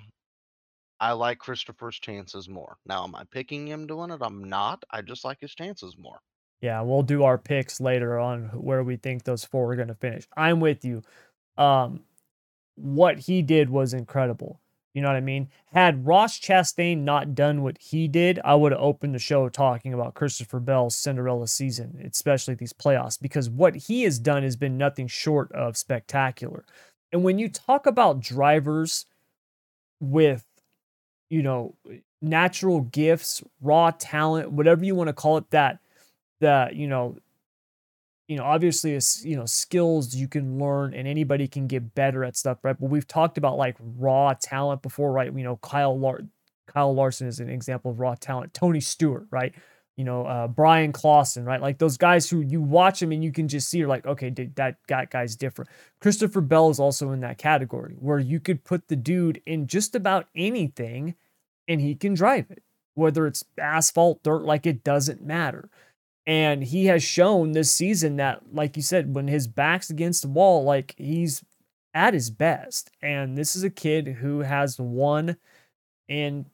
I 0.99 1.11
like 1.11 1.39
Christopher's 1.39 1.99
chances 1.99 2.47
more. 2.47 2.77
Now, 2.85 3.03
am 3.03 3.15
I 3.15 3.23
picking 3.29 3.67
him 3.67 3.87
to 3.87 3.97
win 3.97 4.11
it? 4.11 4.21
I'm 4.21 4.43
not. 4.43 4.83
I 4.89 5.01
just 5.01 5.25
like 5.25 5.41
his 5.41 5.53
chances 5.53 5.97
more. 5.97 6.19
Yeah, 6.61 6.81
we'll 6.81 7.03
do 7.03 7.23
our 7.23 7.37
picks 7.37 7.81
later 7.81 8.17
on 8.17 8.45
where 8.53 8.83
we 8.83 8.95
think 8.95 9.23
those 9.23 9.43
four 9.43 9.71
are 9.71 9.75
going 9.75 9.89
to 9.89 9.95
finish. 9.95 10.25
I'm 10.35 10.59
with 10.59 10.85
you. 10.85 11.03
Um, 11.57 12.01
what 12.75 13.19
he 13.19 13.41
did 13.41 13.69
was 13.69 13.93
incredible. 13.93 14.61
You 14.93 15.01
know 15.01 15.09
what 15.09 15.17
I 15.17 15.21
mean? 15.21 15.49
Had 15.73 16.07
Ross 16.07 16.39
Chastain 16.39 16.99
not 16.99 17.35
done 17.35 17.61
what 17.61 17.77
he 17.79 18.07
did, 18.07 18.39
I 18.45 18.55
would 18.55 18.71
have 18.71 18.79
opened 18.79 19.13
the 19.13 19.19
show 19.19 19.49
talking 19.49 19.93
about 19.93 20.13
Christopher 20.13 20.61
Bell's 20.61 20.95
Cinderella 20.95 21.49
season, 21.49 22.01
especially 22.09 22.55
these 22.55 22.71
playoffs, 22.71 23.21
because 23.21 23.49
what 23.49 23.75
he 23.75 24.03
has 24.03 24.19
done 24.19 24.43
has 24.43 24.55
been 24.55 24.77
nothing 24.77 25.07
short 25.07 25.51
of 25.51 25.75
spectacular. 25.75 26.63
And 27.11 27.25
when 27.25 27.37
you 27.39 27.49
talk 27.49 27.85
about 27.85 28.21
drivers 28.21 29.05
with, 29.99 30.45
you 31.29 31.41
know, 31.43 31.75
natural 32.21 32.81
gifts, 32.81 33.43
raw 33.61 33.91
talent, 33.97 34.51
whatever 34.51 34.83
you 34.83 34.95
want 34.95 35.07
to 35.07 35.13
call 35.13 35.37
it, 35.37 35.49
that, 35.51 35.79
that, 36.41 36.75
you 36.75 36.87
know, 36.87 37.17
you 38.27 38.37
know, 38.37 38.43
obviously, 38.43 38.93
it's, 38.93 39.23
you 39.23 39.35
know, 39.35 39.45
skills 39.45 40.15
you 40.15 40.27
can 40.27 40.57
learn 40.57 40.93
and 40.95 41.07
anybody 41.07 41.47
can 41.47 41.67
get 41.67 41.93
better 41.93 42.23
at 42.23 42.35
stuff, 42.35 42.57
right? 42.63 42.75
But 42.79 42.89
we've 42.89 43.07
talked 43.07 43.37
about 43.37 43.57
like 43.57 43.75
raw 43.79 44.33
talent 44.33 44.81
before, 44.81 45.11
right? 45.11 45.31
You 45.31 45.43
know, 45.43 45.57
Kyle 45.57 45.97
Lar- 45.97 46.21
Kyle 46.67 46.93
Larson 46.93 47.27
is 47.27 47.39
an 47.39 47.49
example 47.49 47.91
of 47.91 47.99
raw 47.99 48.15
talent. 48.15 48.53
Tony 48.53 48.81
Stewart, 48.81 49.27
right? 49.29 49.53
You 49.97 50.03
know, 50.03 50.25
uh, 50.25 50.47
Bryan 50.47 50.91
Clauson, 50.91 51.45
right? 51.45 51.61
Like 51.61 51.77
those 51.77 51.97
guys 51.97 52.29
who 52.29 52.41
you 52.41 52.61
watch 52.61 52.99
them 52.99 53.13
and 53.13 53.23
you 53.23 53.31
can 53.31 53.47
just 53.47 53.69
see, 53.69 53.77
you're 53.77 53.87
like, 53.87 54.05
okay, 54.05 54.29
dude, 54.29 54.55
that 54.55 54.75
guy, 54.87 55.05
guy's 55.05 55.37
different. 55.37 55.69
Christopher 56.01 56.41
Bell 56.41 56.69
is 56.69 56.79
also 56.81 57.11
in 57.11 57.21
that 57.21 57.37
category 57.37 57.95
where 57.99 58.19
you 58.19 58.41
could 58.41 58.65
put 58.65 58.89
the 58.89 58.97
dude 58.97 59.41
in 59.45 59.67
just 59.67 59.95
about 59.95 60.27
anything 60.35 61.15
and 61.67 61.79
he 61.79 61.95
can 61.95 62.13
drive 62.13 62.51
it, 62.51 62.61
whether 62.95 63.25
it's 63.25 63.45
asphalt, 63.57 64.21
dirt, 64.21 64.43
like 64.43 64.65
it 64.65 64.83
doesn't 64.83 65.23
matter. 65.23 65.69
And 66.27 66.63
he 66.63 66.87
has 66.87 67.03
shown 67.03 67.51
this 67.51 67.71
season 67.71 68.17
that, 68.17 68.41
like 68.53 68.75
you 68.75 68.81
said, 68.81 69.15
when 69.15 69.27
his 69.27 69.47
back's 69.47 69.89
against 69.89 70.23
the 70.23 70.27
wall, 70.27 70.63
like 70.63 70.95
he's 70.97 71.43
at 71.93 72.13
his 72.13 72.29
best. 72.29 72.91
And 73.01 73.37
this 73.37 73.55
is 73.55 73.63
a 73.63 73.69
kid 73.69 74.07
who 74.07 74.39
has 74.39 74.79
won 74.79 75.37
in 76.07 76.47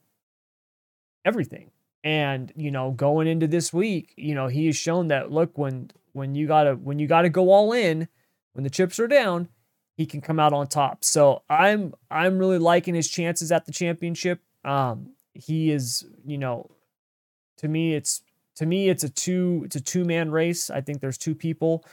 everything. 1.26 1.72
And, 2.04 2.52
you 2.56 2.72
know, 2.72 2.92
going 2.92 3.28
into 3.28 3.48
this 3.48 3.72
week, 3.72 4.14
you 4.18 4.34
know, 4.34 4.48
he 4.48 4.66
has 4.66 4.76
shown 4.76 5.10
that 5.10 5.32
look, 5.32 5.58
when 5.58 5.92
when 6.14 6.36
you 6.36 6.48
gotta 6.48 6.74
when 6.74 7.00
you 7.00 7.08
gotta 7.08 7.30
go 7.30 7.52
all 7.52 7.74
in, 7.74 8.08
when 8.54 8.64
the 8.64 8.70
chips 8.70 9.00
are 9.00 9.08
down, 9.08 9.50
he 9.94 10.06
can 10.06 10.22
come 10.22 10.40
out 10.40 10.54
on 10.54 10.68
top. 10.68 11.04
So 11.04 11.44
I'm 11.50 11.94
I'm 12.10 12.40
really 12.40 12.58
liking 12.58 12.96
his 12.96 13.08
chances 13.08 13.52
at 13.52 13.66
the 13.66 13.72
championship. 13.72 14.42
Um, 14.66 15.12
he 15.34 15.72
is, 15.72 16.06
you 16.26 16.38
know, 16.38 16.72
to 17.58 17.68
me, 17.68 17.94
it's 17.94 18.24
to 18.56 18.66
me, 18.66 18.90
it's 18.90 19.04
a 19.04 19.10
two 19.10 19.62
it's 19.66 19.76
a 19.76 19.82
two 19.82 20.04
man 20.04 20.32
race. 20.32 20.70
I 20.70 20.82
think 20.82 21.02
there's 21.02 21.18
two 21.18 21.36
people 21.36 21.86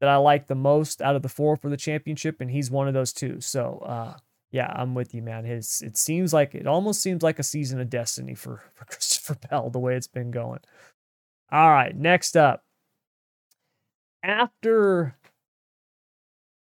that 0.00 0.08
I 0.08 0.16
like 0.16 0.46
the 0.46 0.54
most 0.54 1.02
out 1.02 1.16
of 1.16 1.22
the 1.22 1.28
four 1.28 1.56
for 1.56 1.68
the 1.70 1.76
championship, 1.76 2.40
and 2.40 2.50
he's 2.50 2.70
one 2.70 2.88
of 2.88 2.94
those 2.94 3.12
two. 3.12 3.40
So 3.40 3.82
uh, 3.84 4.14
yeah, 4.50 4.72
I'm 4.74 4.94
with 4.94 5.14
you, 5.14 5.22
man. 5.22 5.44
His 5.44 5.82
it 5.84 5.96
seems 5.96 6.32
like 6.32 6.54
it 6.54 6.66
almost 6.66 7.02
seems 7.02 7.22
like 7.22 7.38
a 7.38 7.42
season 7.42 7.80
of 7.80 7.90
destiny 7.90 8.34
for 8.34 8.62
for 8.74 8.84
Christopher 8.86 9.36
Bell 9.48 9.70
the 9.70 9.78
way 9.78 9.96
it's 9.96 10.06
been 10.06 10.30
going. 10.30 10.60
All 11.50 11.70
right, 11.70 11.94
next 11.96 12.36
up. 12.36 12.64
After 14.22 15.16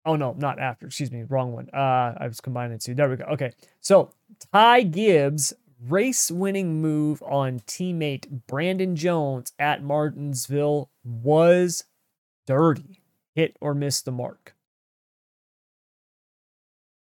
Oh 0.06 0.16
no, 0.16 0.34
not 0.38 0.60
after. 0.60 0.88
Excuse 0.88 1.12
me, 1.12 1.24
wrong 1.24 1.54
one. 1.54 1.70
Uh, 1.74 2.16
I 2.18 2.28
was 2.28 2.42
combining 2.42 2.80
two. 2.80 2.96
There 2.96 3.10
we 3.10 3.18
go. 3.18 3.26
Okay, 3.26 3.52
so 3.82 4.12
Ty 4.52 4.84
Gibbs 4.84 5.54
race 5.88 6.32
winning 6.32 6.82
move 6.82 7.22
on 7.24 7.60
teammate 7.62 8.28
Brandon 8.48 8.96
Jones 8.96 9.54
at 9.60 9.84
Martinsville 9.84 10.90
was 11.04 11.86
dirty. 12.48 13.02
Hit 13.36 13.56
or 13.62 13.74
miss 13.74 14.02
the 14.02 14.12
mark? 14.12 14.56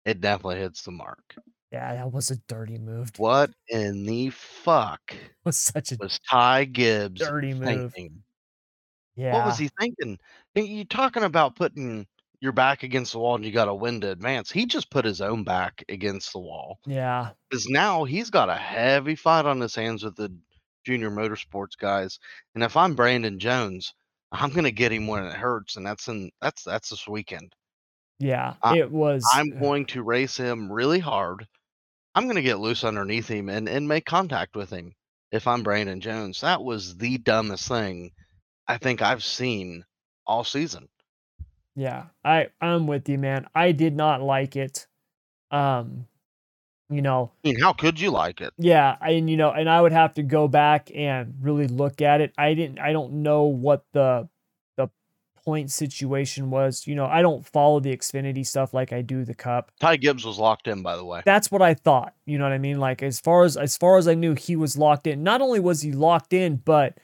It 0.05 0.21
definitely 0.21 0.57
hits 0.59 0.83
the 0.83 0.91
mark. 0.91 1.35
Yeah, 1.71 1.95
that 1.95 2.11
was 2.11 2.29
a 2.29 2.35
dirty 2.47 2.77
move. 2.77 3.11
What 3.17 3.51
in 3.69 4.05
the 4.05 4.29
fuck 4.29 5.01
It 5.13 5.17
was 5.43 5.57
such 5.57 5.91
a 5.91 5.97
was 5.99 6.19
Ty 6.29 6.65
Gibbs 6.65 7.19
dirty 7.21 7.53
move. 7.53 7.93
thinking? 7.93 8.23
Yeah. 9.15 9.33
What 9.33 9.45
was 9.47 9.57
he 9.57 9.69
thinking? 9.79 10.17
You 10.55 10.85
talking 10.85 11.23
about 11.23 11.55
putting 11.55 12.05
your 12.41 12.51
back 12.51 12.83
against 12.83 13.13
the 13.13 13.19
wall 13.19 13.35
and 13.35 13.45
you 13.45 13.51
got 13.51 13.67
a 13.69 13.73
win 13.73 14.01
to 14.01 14.11
advance. 14.11 14.51
He 14.51 14.65
just 14.65 14.89
put 14.91 15.05
his 15.05 15.21
own 15.21 15.43
back 15.43 15.83
against 15.89 16.33
the 16.33 16.39
wall 16.39 16.79
Yeah. 16.85 17.29
because 17.49 17.67
now 17.69 18.03
he's 18.03 18.29
got 18.29 18.49
a 18.49 18.55
heavy 18.55 19.15
fight 19.15 19.45
on 19.45 19.61
his 19.61 19.73
hands 19.75 20.03
with 20.03 20.15
the 20.15 20.35
junior 20.85 21.09
motorsports 21.09 21.77
guys. 21.77 22.19
And 22.53 22.63
if 22.63 22.75
I'm 22.75 22.95
Brandon 22.95 23.39
Jones, 23.39 23.93
I'm 24.31 24.49
gonna 24.51 24.71
get 24.71 24.91
him 24.91 25.07
when 25.07 25.23
it 25.25 25.33
hurts, 25.33 25.75
and 25.77 25.85
that's 25.85 26.07
in 26.07 26.31
that's 26.41 26.63
that's 26.63 26.89
this 26.89 27.07
weekend. 27.07 27.53
Yeah. 28.19 28.55
I- 28.61 28.77
it 28.77 28.91
was 28.91 29.25
I'm 29.33 29.59
going 29.59 29.85
to 29.87 30.03
race 30.03 30.37
him 30.37 30.71
really 30.71 30.99
hard. 30.99 31.47
I'm 32.15 32.27
gonna 32.27 32.41
get 32.41 32.59
loose 32.59 32.83
underneath 32.83 33.27
him 33.27 33.49
and 33.49 33.67
and 33.67 33.87
make 33.87 34.05
contact 34.05 34.55
with 34.55 34.69
him. 34.69 34.93
If 35.31 35.47
I'm 35.47 35.63
Brandon 35.63 35.99
Jones, 35.99 36.41
that 36.41 36.63
was 36.63 36.95
the 36.97 37.17
dumbest 37.17 37.67
thing 37.67 38.11
I 38.67 38.77
think 38.77 39.01
I've 39.01 39.23
seen 39.23 39.83
all 40.27 40.43
season. 40.43 40.87
Yeah, 41.75 42.05
I 42.23 42.49
I'm 42.61 42.85
with 42.85 43.09
you, 43.09 43.17
man. 43.17 43.47
I 43.55 43.71
did 43.71 43.95
not 43.95 44.21
like 44.21 44.55
it. 44.55 44.85
Um, 45.49 46.07
you 46.89 47.01
know, 47.01 47.31
I 47.43 47.47
mean, 47.47 47.59
how 47.59 47.73
could 47.73 47.99
you 47.99 48.11
like 48.11 48.41
it? 48.41 48.53
yeah, 48.59 48.95
and 49.01 49.27
you 49.27 49.37
know, 49.37 49.49
and 49.49 49.67
I 49.67 49.81
would 49.81 49.91
have 49.91 50.13
to 50.15 50.23
go 50.23 50.47
back 50.47 50.91
and 50.93 51.33
really 51.41 51.67
look 51.67 52.01
at 52.01 52.21
it. 52.21 52.31
I 52.37 52.53
didn't. 52.53 52.77
I 52.79 52.93
don't 52.93 53.23
know 53.23 53.45
what 53.45 53.85
the 53.93 54.29
point 55.43 55.71
situation 55.71 56.49
was. 56.49 56.87
You 56.87 56.95
know, 56.95 57.05
I 57.05 57.21
don't 57.21 57.45
follow 57.45 57.79
the 57.79 57.95
Xfinity 57.95 58.45
stuff 58.45 58.73
like 58.73 58.93
I 58.93 59.01
do 59.01 59.23
the 59.23 59.33
Cup. 59.33 59.71
Ty 59.79 59.97
Gibbs 59.97 60.25
was 60.25 60.39
locked 60.39 60.67
in, 60.67 60.81
by 60.81 60.95
the 60.95 61.05
way. 61.05 61.21
That's 61.25 61.51
what 61.51 61.61
I 61.61 61.73
thought. 61.73 62.13
You 62.25 62.37
know 62.37 62.45
what 62.45 62.53
I 62.53 62.57
mean? 62.57 62.79
Like 62.79 63.03
as 63.03 63.19
far 63.19 63.43
as 63.43 63.57
as 63.57 63.77
far 63.77 63.97
as 63.97 64.07
I 64.07 64.13
knew, 64.13 64.33
he 64.33 64.55
was 64.55 64.77
locked 64.77 65.07
in. 65.07 65.23
Not 65.23 65.41
only 65.41 65.59
was 65.59 65.81
he 65.81 65.91
locked 65.91 66.33
in, 66.33 66.57
but 66.57 66.97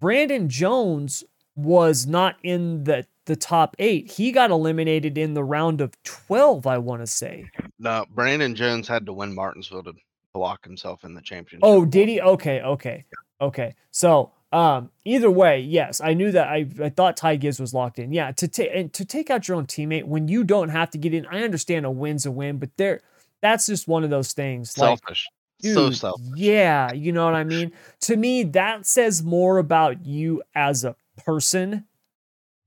Brandon 0.00 0.48
Jones 0.48 1.24
was 1.56 2.06
not 2.06 2.36
in 2.42 2.84
the 2.84 3.06
the 3.26 3.36
top 3.36 3.74
eight. 3.78 4.10
He 4.10 4.32
got 4.32 4.50
eliminated 4.50 5.16
in 5.16 5.34
the 5.34 5.44
round 5.44 5.80
of 5.80 6.00
twelve. 6.02 6.66
I 6.66 6.78
want 6.78 7.02
to 7.02 7.06
say. 7.06 7.48
No, 7.78 8.04
Brandon 8.10 8.54
Jones 8.54 8.88
had 8.88 9.06
to 9.06 9.12
win 9.12 9.34
Martinsville 9.34 9.84
to 9.84 9.94
block 10.34 10.64
himself 10.64 11.04
in 11.04 11.14
the 11.14 11.22
championship. 11.22 11.60
Oh, 11.62 11.84
did 11.84 12.08
he? 12.08 12.20
Okay, 12.20 12.60
okay, 12.60 13.04
okay. 13.40 13.74
So, 13.92 14.32
um, 14.54 14.90
either 15.04 15.28
way, 15.28 15.58
yes, 15.58 16.00
I 16.00 16.14
knew 16.14 16.30
that. 16.30 16.46
I, 16.46 16.64
I 16.80 16.88
thought 16.88 17.16
Ty 17.16 17.36
Gibbs 17.36 17.58
was 17.58 17.74
locked 17.74 17.98
in. 17.98 18.12
Yeah, 18.12 18.30
to 18.30 18.46
take 18.46 18.70
and 18.72 18.92
to 18.92 19.04
take 19.04 19.28
out 19.28 19.48
your 19.48 19.56
own 19.56 19.66
teammate 19.66 20.04
when 20.04 20.28
you 20.28 20.44
don't 20.44 20.68
have 20.68 20.90
to 20.90 20.98
get 20.98 21.12
in. 21.12 21.26
I 21.26 21.42
understand 21.42 21.84
a 21.84 21.90
win's 21.90 22.24
a 22.24 22.30
win, 22.30 22.58
but 22.58 22.70
there, 22.76 23.00
that's 23.40 23.66
just 23.66 23.88
one 23.88 24.04
of 24.04 24.10
those 24.10 24.32
things. 24.32 24.78
Like, 24.78 25.00
Selfish. 25.00 25.28
so 25.60 25.90
selfish. 25.90 26.28
yeah, 26.36 26.92
you 26.92 27.10
know 27.10 27.24
what 27.24 27.34
I 27.34 27.42
mean. 27.42 27.72
To 28.02 28.16
me, 28.16 28.44
that 28.44 28.86
says 28.86 29.24
more 29.24 29.58
about 29.58 30.06
you 30.06 30.40
as 30.54 30.84
a 30.84 30.94
person 31.24 31.84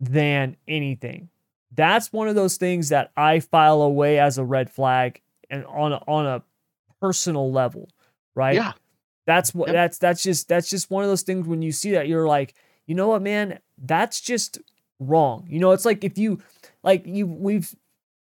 than 0.01 0.57
anything. 0.67 1.29
That's 1.73 2.11
one 2.11 2.27
of 2.27 2.35
those 2.35 2.57
things 2.57 2.89
that 2.89 3.11
I 3.15 3.39
file 3.39 3.81
away 3.81 4.19
as 4.19 4.37
a 4.37 4.43
red 4.43 4.69
flag 4.69 5.21
and 5.49 5.65
on 5.67 5.93
a, 5.93 6.03
on 6.05 6.25
a 6.25 6.43
personal 6.99 7.49
level, 7.49 7.87
right? 8.35 8.55
Yeah. 8.55 8.73
That's 9.27 9.53
what 9.55 9.67
Yep. 9.69 9.75
that's 9.75 9.99
that's 9.99 10.23
just 10.23 10.49
that's 10.49 10.69
just 10.71 10.91
one 10.91 11.03
of 11.03 11.09
those 11.11 11.23
things 11.23 11.47
when 11.47 11.61
you 11.61 11.71
see 11.73 11.91
that 11.91 12.09
you're 12.09 12.27
like, 12.27 12.55
you 12.87 12.95
know 12.95 13.09
what, 13.09 13.21
man, 13.21 13.59
that's 13.77 14.21
just 14.21 14.59
wrong. 14.99 15.45
You 15.49 15.59
know, 15.59 15.71
it's 15.73 15.85
like 15.85 16.03
if 16.05 16.17
you 16.17 16.39
like 16.83 17.05
you 17.05 17.27
we've 17.27 17.75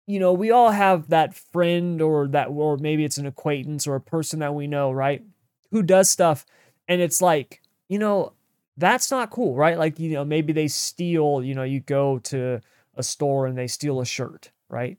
you 0.06 0.18
know, 0.18 0.32
we 0.32 0.50
all 0.50 0.72
have 0.72 1.08
that 1.10 1.34
friend 1.34 2.02
or 2.02 2.28
that 2.28 2.48
or 2.48 2.76
maybe 2.78 3.04
it's 3.04 3.18
an 3.18 3.26
acquaintance 3.26 3.86
or 3.86 3.94
a 3.94 4.00
person 4.00 4.40
that 4.40 4.54
we 4.54 4.66
know, 4.66 4.90
right? 4.92 5.24
Who 5.70 5.82
does 5.82 6.10
stuff 6.10 6.44
and 6.88 7.00
it's 7.00 7.22
like, 7.22 7.62
you 7.88 7.98
know, 7.98 8.32
that's 8.76 9.10
not 9.10 9.30
cool, 9.30 9.54
right? 9.54 9.78
Like, 9.78 10.00
you 10.00 10.10
know, 10.12 10.24
maybe 10.24 10.52
they 10.52 10.68
steal, 10.68 11.42
you 11.44 11.54
know, 11.54 11.62
you 11.64 11.80
go 11.80 12.18
to 12.20 12.60
a 12.96 13.02
store 13.04 13.46
and 13.46 13.56
they 13.56 13.68
steal 13.68 14.00
a 14.00 14.06
shirt, 14.06 14.50
right? 14.68 14.98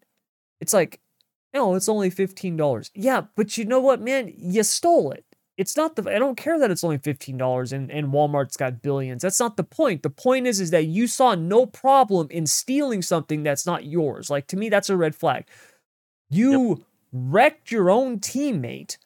It's 0.61 0.73
like, 0.73 1.01
no, 1.53 1.75
it's 1.75 1.89
only 1.89 2.09
$15. 2.09 2.91
Yeah, 2.95 3.23
but 3.35 3.57
you 3.57 3.65
know 3.65 3.81
what, 3.81 4.01
man? 4.01 4.31
You 4.37 4.63
stole 4.63 5.11
it. 5.11 5.25
It's 5.57 5.77
not 5.77 5.95
the 5.95 6.09
I 6.09 6.17
don't 6.17 6.37
care 6.37 6.57
that 6.59 6.71
it's 6.71 6.83
only 6.83 6.97
$15 6.97 7.71
and, 7.73 7.91
and 7.91 8.07
Walmart's 8.07 8.57
got 8.57 8.81
billions. 8.81 9.21
That's 9.21 9.39
not 9.39 9.57
the 9.57 9.63
point. 9.63 10.01
The 10.01 10.09
point 10.09 10.47
is 10.47 10.59
is 10.59 10.71
that 10.71 10.85
you 10.85 11.07
saw 11.07 11.35
no 11.35 11.65
problem 11.65 12.27
in 12.31 12.47
stealing 12.47 13.01
something 13.01 13.43
that's 13.43 13.65
not 13.65 13.85
yours. 13.85 14.29
Like 14.29 14.47
to 14.47 14.57
me, 14.57 14.69
that's 14.69 14.89
a 14.89 14.97
red 14.97 15.15
flag. 15.15 15.45
You 16.29 16.85
wrecked 17.11 17.71
your 17.71 17.91
own 17.91 18.19
teammate 18.19 18.97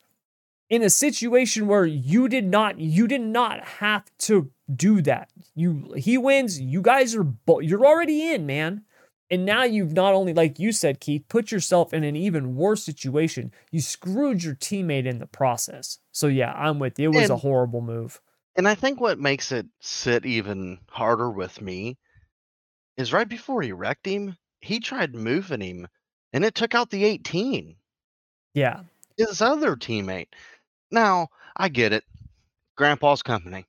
in 0.70 0.82
a 0.82 0.90
situation 0.90 1.68
where 1.68 1.86
you 1.86 2.28
did 2.30 2.46
not 2.46 2.80
you 2.80 3.08
did 3.08 3.22
not 3.22 3.64
have 3.66 4.06
to 4.20 4.52
do 4.74 5.02
that. 5.02 5.30
You 5.56 5.94
he 5.98 6.18
wins, 6.18 6.60
you 6.60 6.82
guys 6.82 7.16
are 7.16 7.24
bo- 7.24 7.60
you're 7.60 7.86
already 7.86 8.32
in, 8.32 8.46
man. 8.46 8.85
And 9.32 9.44
now 9.46 9.64
you've 9.64 9.94
not 9.94 10.14
only 10.14 10.34
like 10.34 10.60
you 10.60 10.72
said 10.72 11.00
Keith, 11.00 11.26
put 11.30 11.52
yourself 11.52 11.94
in 11.94 12.04
an 12.04 12.16
even 12.16 12.56
worse 12.56 12.84
situation. 12.84 13.52
You 13.72 13.82
screwed 13.82 14.44
your 14.44 14.56
teammate 14.56 15.06
in 15.08 15.18
the 15.18 15.26
process. 15.26 15.98
So 16.12 16.28
yeah, 16.28 16.54
I'm 16.54 16.78
with 16.78 17.00
you. 17.00 17.12
It 17.12 17.16
was 17.16 17.30
a 17.30 17.38
horrible 17.38 17.82
move. 17.82 18.22
And 18.56 18.68
I 18.68 18.76
think 18.76 19.02
what 19.02 19.20
makes 19.20 19.52
it 19.52 19.66
sit 19.82 20.26
even 20.26 20.80
harder 20.90 21.30
with 21.30 21.60
me 21.60 21.98
is 22.98 23.12
right 23.12 23.28
before 23.28 23.62
he 23.62 23.72
wrecked 23.72 24.06
him, 24.06 24.38
he 24.62 24.80
tried 24.80 25.14
moving 25.16 25.62
him 25.62 25.88
and 26.32 26.46
it 26.46 26.56
took 26.56 26.76
out 26.76 26.90
the 26.90 27.04
18, 27.04 27.76
Yeah. 28.54 28.82
his 29.18 29.42
other 29.42 29.76
teammate. 29.76 30.28
Now, 30.92 31.30
I 31.58 31.70
get 31.70 31.94
it. 31.94 32.04
Grandpa's 32.78 33.24
company. 33.24 33.66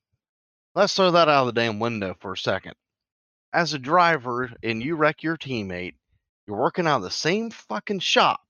Let's 0.74 0.94
throw 0.94 1.12
that 1.12 1.28
out 1.28 1.46
of 1.48 1.54
the 1.54 1.60
damn 1.60 1.78
window 1.78 2.14
for 2.20 2.32
a 2.32 2.36
second. 2.36 2.74
As 3.56 3.72
a 3.72 3.78
driver 3.78 4.50
and 4.62 4.82
you 4.82 4.96
wreck 4.96 5.22
your 5.22 5.38
teammate, 5.38 5.94
you're 6.46 6.58
working 6.58 6.86
out 6.86 6.98
of 6.98 7.02
the 7.04 7.10
same 7.10 7.48
fucking 7.48 8.00
shop. 8.00 8.42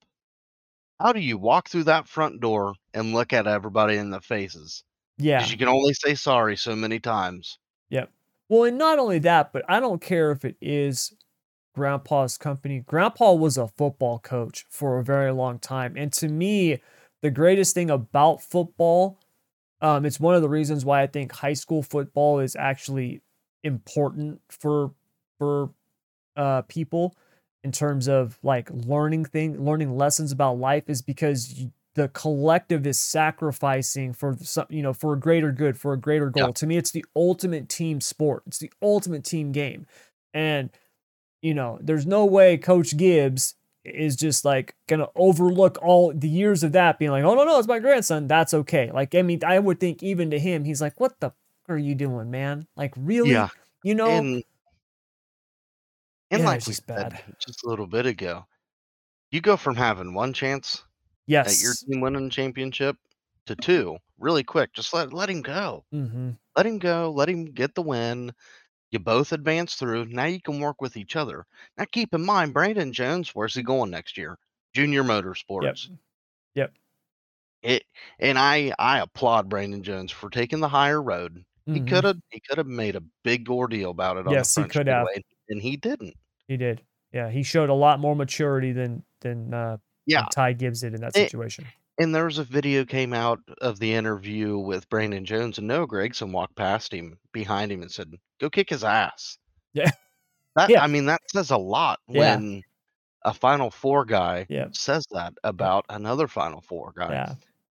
How 0.98 1.12
do 1.12 1.20
you 1.20 1.38
walk 1.38 1.68
through 1.68 1.84
that 1.84 2.08
front 2.08 2.40
door 2.40 2.74
and 2.92 3.14
look 3.14 3.32
at 3.32 3.46
everybody 3.46 3.98
in 3.98 4.10
the 4.10 4.20
faces? 4.20 4.82
Yeah. 5.16 5.38
Because 5.38 5.52
you 5.52 5.58
can 5.58 5.68
only 5.68 5.94
say 5.94 6.16
sorry 6.16 6.56
so 6.56 6.74
many 6.74 6.98
times. 6.98 7.56
Yep. 7.90 8.10
Well, 8.48 8.64
and 8.64 8.78
not 8.78 8.98
only 8.98 9.20
that, 9.20 9.52
but 9.52 9.64
I 9.68 9.78
don't 9.78 10.02
care 10.02 10.32
if 10.32 10.44
it 10.44 10.56
is 10.60 11.14
grandpa's 11.72 12.36
company. 12.36 12.80
Grandpa 12.80 13.34
was 13.34 13.56
a 13.56 13.68
football 13.68 14.18
coach 14.18 14.66
for 14.68 14.98
a 14.98 15.04
very 15.04 15.30
long 15.30 15.60
time. 15.60 15.94
And 15.96 16.12
to 16.14 16.26
me, 16.26 16.82
the 17.22 17.30
greatest 17.30 17.74
thing 17.74 17.90
about 17.90 18.42
football, 18.42 19.20
um, 19.80 20.04
it's 20.04 20.18
one 20.18 20.34
of 20.34 20.42
the 20.42 20.48
reasons 20.48 20.84
why 20.84 21.02
I 21.02 21.06
think 21.06 21.30
high 21.30 21.52
school 21.52 21.84
football 21.84 22.40
is 22.40 22.56
actually 22.56 23.22
important 23.66 24.40
for 24.48 24.92
for 25.38 25.70
uh, 26.36 26.62
people 26.62 27.14
in 27.64 27.72
terms 27.72 28.08
of 28.08 28.38
like 28.42 28.70
learning 28.70 29.24
thing, 29.24 29.64
learning 29.64 29.96
lessons 29.96 30.32
about 30.32 30.58
life 30.58 30.88
is 30.88 31.02
because 31.02 31.52
you, 31.52 31.72
the 31.94 32.08
collective 32.08 32.86
is 32.86 32.98
sacrificing 32.98 34.12
for 34.12 34.36
some, 34.40 34.66
you 34.68 34.82
know, 34.82 34.92
for 34.92 35.14
a 35.14 35.18
greater 35.18 35.50
good, 35.50 35.78
for 35.78 35.94
a 35.94 35.98
greater 35.98 36.30
goal. 36.30 36.48
Yeah. 36.48 36.52
To 36.52 36.66
me, 36.66 36.76
it's 36.76 36.90
the 36.90 37.04
ultimate 37.16 37.68
team 37.68 38.00
sport. 38.00 38.42
It's 38.46 38.58
the 38.58 38.70
ultimate 38.82 39.24
team 39.24 39.50
game. 39.50 39.86
And, 40.34 40.70
you 41.42 41.54
know, 41.54 41.78
there's 41.80 42.06
no 42.06 42.24
way 42.26 42.58
Coach 42.58 42.96
Gibbs 42.96 43.54
is 43.82 44.14
just 44.14 44.44
like 44.44 44.74
gonna 44.88 45.08
overlook 45.14 45.78
all 45.80 46.12
the 46.12 46.28
years 46.28 46.62
of 46.62 46.72
that 46.72 46.98
being 46.98 47.12
like, 47.12 47.24
oh 47.24 47.34
no, 47.34 47.44
no, 47.44 47.58
it's 47.58 47.68
my 47.68 47.78
grandson. 47.78 48.28
That's 48.28 48.52
okay. 48.52 48.90
Like, 48.92 49.14
I 49.14 49.22
mean, 49.22 49.40
I 49.44 49.58
would 49.58 49.80
think 49.80 50.02
even 50.02 50.30
to 50.30 50.38
him, 50.38 50.64
he's 50.64 50.82
like, 50.82 51.00
what 51.00 51.18
the 51.20 51.32
are 51.68 51.78
you 51.78 51.94
doing, 51.94 52.30
man? 52.30 52.66
Like, 52.76 52.94
really? 52.96 53.30
Yeah. 53.32 53.48
You 53.82 53.94
know, 53.94 54.08
and, 54.08 54.42
and 56.30 56.40
yeah, 56.40 56.46
like 56.46 56.66
we 56.66 56.72
said 56.72 56.86
bad. 56.86 57.22
just 57.38 57.64
a 57.64 57.68
little 57.68 57.86
bit 57.86 58.06
ago, 58.06 58.44
you 59.30 59.40
go 59.40 59.56
from 59.56 59.76
having 59.76 60.14
one 60.14 60.32
chance 60.32 60.82
Yes. 61.26 61.58
at 61.58 61.62
your 61.62 61.74
team 61.74 62.00
winning 62.00 62.24
the 62.24 62.30
championship 62.30 62.96
to 63.46 63.54
two 63.56 63.96
really 64.18 64.44
quick. 64.44 64.72
Just 64.72 64.92
let 64.92 65.12
let 65.12 65.30
him 65.30 65.42
go. 65.42 65.84
Mm-hmm. 65.94 66.30
Let 66.56 66.66
him 66.66 66.78
go. 66.78 67.12
Let 67.14 67.28
him 67.28 67.46
get 67.46 67.74
the 67.74 67.82
win. 67.82 68.32
You 68.90 68.98
both 68.98 69.32
advance 69.32 69.74
through. 69.74 70.06
Now 70.06 70.24
you 70.24 70.40
can 70.40 70.60
work 70.60 70.80
with 70.80 70.96
each 70.96 71.16
other. 71.16 71.44
Now 71.76 71.84
keep 71.90 72.14
in 72.14 72.24
mind, 72.24 72.54
Brandon 72.54 72.92
Jones, 72.92 73.34
where's 73.34 73.54
he 73.54 73.62
going 73.62 73.90
next 73.90 74.16
year? 74.16 74.38
Junior 74.74 75.02
Yep. 75.02 75.10
Motorsports. 75.24 75.90
Yep. 76.54 76.72
It 77.62 77.84
and 78.18 78.38
I 78.38 78.72
I 78.78 79.00
applaud 79.00 79.48
Brandon 79.48 79.82
Jones 79.82 80.12
for 80.12 80.30
taking 80.30 80.60
the 80.60 80.68
higher 80.68 81.02
road. 81.02 81.44
He 81.66 81.72
Mm-hmm. 81.72 81.86
could 81.88 82.04
have 82.04 82.18
he 82.30 82.40
could 82.40 82.58
have 82.58 82.66
made 82.68 82.94
a 82.96 83.02
big 83.24 83.48
ordeal 83.50 83.90
about 83.90 84.16
it 84.16 84.20
on 84.20 84.26
the 84.26 84.32
Yes, 84.32 84.54
he 84.54 84.62
could 84.64 84.86
have. 84.86 85.06
and 85.48 85.60
he 85.60 85.76
didn't. 85.76 86.14
He 86.48 86.56
did. 86.56 86.80
Yeah, 87.12 87.28
he 87.30 87.42
showed 87.42 87.70
a 87.70 87.74
lot 87.74 87.98
more 88.00 88.14
maturity 88.14 88.72
than 88.72 89.02
than 89.20 89.52
uh, 89.52 89.78
Yeah. 90.06 90.26
Ty 90.32 90.52
Gibbs 90.54 90.80
did 90.82 90.94
in 90.94 91.00
that 91.00 91.16
It, 91.16 91.28
situation. 91.30 91.66
And 91.98 92.14
there 92.14 92.26
was 92.26 92.38
a 92.38 92.44
video 92.44 92.84
came 92.84 93.12
out 93.12 93.40
of 93.62 93.78
the 93.80 93.92
interview 93.94 94.58
with 94.58 94.88
Brandon 94.90 95.24
Jones, 95.24 95.58
and 95.58 95.66
Noah 95.66 95.88
Gragson 95.88 96.30
walked 96.30 96.54
past 96.54 96.92
him 96.92 97.18
behind 97.32 97.72
him 97.72 97.80
and 97.82 97.90
said, 97.90 98.14
"Go 98.38 98.48
kick 98.50 98.68
his 98.70 98.84
ass." 98.84 99.38
Yeah. 99.72 99.90
That 100.54 100.70
Yeah. 100.70 100.82
I 100.84 100.86
mean, 100.86 101.06
that 101.06 101.20
says 101.32 101.50
a 101.50 101.56
lot 101.56 101.98
Yeah. 102.08 102.36
when 102.36 102.62
a 103.22 103.34
Final 103.34 103.70
Four 103.70 104.04
guy 104.04 104.46
Yeah. 104.48 104.68
says 104.72 105.04
that 105.10 105.34
about 105.42 105.84
another 105.88 106.28
Final 106.28 106.60
Four 106.60 106.92
guy. 106.96 107.10
Yeah. 107.12 107.34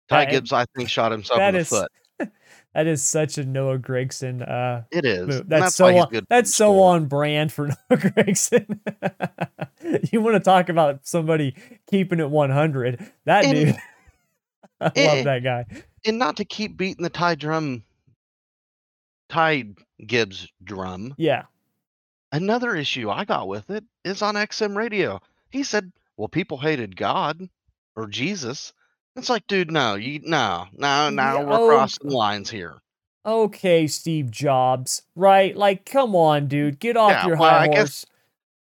Ty 0.09 0.27
Gibbs, 0.27 0.53
I 0.53 0.65
think, 0.77 0.89
shot 0.91 1.11
himself 1.13 1.41
in 1.41 1.55
the 1.55 1.61
is 1.61 1.69
foot. 1.71 1.91
that 2.75 2.87
is 2.87 3.03
such 3.03 3.39
a 3.39 3.45
Noah 3.45 3.79
Gragson 3.79 4.43
uh 4.49 4.83
It 4.91 5.05
is. 5.05 5.27
move. 5.27 5.41
and 5.41 5.49
That's 5.51 5.63
that's 5.63 5.75
so 5.77 5.97
on, 5.97 6.09
good 6.11 6.27
that's 6.29 6.55
so 6.55 6.73
sport. 6.73 6.95
on 7.03 7.07
brand 7.07 7.53
for 7.53 7.67
Noah 7.91 8.01
Gragson. 8.01 8.79
you 10.13 10.21
want 10.21 10.35
to 10.37 10.41
talk 10.41 10.69
about 10.69 11.07
somebody 11.07 11.55
keeping 11.91 12.21
it 12.21 12.31
100. 12.31 13.13
That 13.25 13.45
And 13.45 13.55
dude. 13.55 13.77
I 14.81 14.85
love 14.97 15.25
that 15.25 15.43
guy. 15.43 15.65
and 16.07 16.19
not 16.19 16.37
to 16.37 16.45
keep 16.45 16.77
beating 16.77 17.03
the 17.03 17.11
Ty 17.11 17.35
drum, 17.37 17.83
Ty 19.29 19.65
Gibbs 20.07 20.49
drum. 20.63 21.15
Yeah. 21.19 21.45
Another 22.33 22.75
issue 22.77 23.11
I 23.11 23.25
got 23.25 23.49
with 23.49 23.71
it 23.71 23.85
is 24.05 24.23
on 24.23 24.35
XM 24.35 24.77
radio. 24.77 25.21
He 25.51 25.63
said, 25.63 25.93
"Well, 26.17 26.29
people 26.29 26.59
hated 26.59 26.95
God 26.97 27.49
or 27.97 28.07
Jesus." 28.07 28.73
It's 29.19 29.29
like, 29.29 29.47
dude, 29.49 29.71
no, 29.71 29.97
you 29.97 30.21
no, 30.23 30.67
no, 30.73 31.11
now 31.11 31.41
Yeah, 31.41 31.45
we're 31.45 31.59
oh, 31.59 31.69
crossing 31.69 32.09
lines 32.11 32.51
here. 32.51 32.81
okay, 33.27 33.87
Steve 33.87 34.31
Jobs, 34.31 35.03
right? 35.17 35.57
Like, 35.57 35.85
come 35.85 36.15
on, 36.15 36.47
dude, 36.47 36.79
get 36.79 36.97
off 36.97 37.11
Yeah, 37.11 37.27
your 37.27 37.37
well, 37.37 37.51
high 37.51 37.65
I 37.65 37.69
guess 37.69 37.77
horse. 37.77 38.07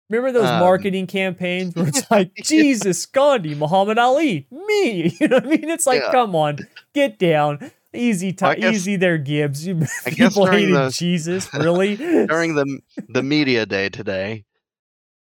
Remember 0.10 0.34
those 0.34 0.50
um, 0.50 0.60
marketing 0.60 1.08
campaigns 1.08 1.74
where 1.74 1.88
it's 1.88 2.04
like, 2.12 2.36
Jesus, 2.36 3.06
Gandhi, 3.06 3.56
Muhammad 3.56 3.98
Ali, 3.98 4.48
me. 4.52 5.16
You 5.22 5.28
know 5.30 5.38
what 5.38 5.46
I 5.46 5.50
mean? 5.50 5.70
It's 5.70 5.88
like, 5.88 6.02
yeah. 6.02 6.12
come 6.12 6.36
on, 6.36 6.58
get 6.94 7.18
down. 7.18 7.72
Easy, 7.94 8.32
guess 8.34 8.58
easy 8.58 8.96
there, 8.98 9.18
Gibbs. 9.18 9.66
You 9.66 9.86
I 10.06 10.10
people 10.12 10.46
hated 10.46 10.76
the 10.76 10.90
Jesus, 10.90 11.54
really? 11.54 11.96
during 11.96 12.56
the 12.56 12.80
the 13.10 13.24
media 13.24 13.66
day 13.66 13.90
today, 13.90 14.46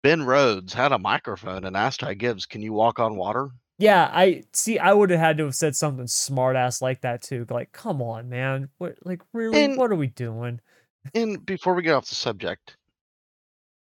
Ben 0.04 0.24
Rhodes 0.24 0.74
had 0.74 0.92
a 0.92 1.00
microphone 1.00 1.66
and 1.66 1.76
asked 1.76 2.02
Ty 2.02 2.16
Gibbs, 2.16 2.46
"Can 2.46 2.62
you 2.62 2.74
walk 2.74 3.00
on 3.00 3.16
water?" 3.16 3.50
Yeah, 3.80 4.10
I 4.14 4.44
see. 4.54 4.78
I 4.78 4.92
would 4.94 5.10
have 5.10 5.20
had 5.22 5.38
to 5.38 5.46
have 5.46 5.56
said 5.56 5.74
something 5.76 6.06
smart 6.06 6.58
ass 6.58 6.82
like 6.82 7.02
that 7.02 7.24
too. 7.24 7.46
Like, 7.50 7.72
come 7.72 8.02
on, 8.02 8.28
man. 8.30 8.70
What, 8.78 8.98
like, 9.06 9.22
really? 9.34 9.64
And 9.64 9.78
What 9.78 9.90
are 9.92 9.96
we 9.96 10.08
doing? 10.08 10.60
and 11.16 11.44
before 11.46 11.74
we 11.74 11.82
get 11.82 11.94
off 11.94 12.10
the 12.10 12.16
subject, 12.16 12.76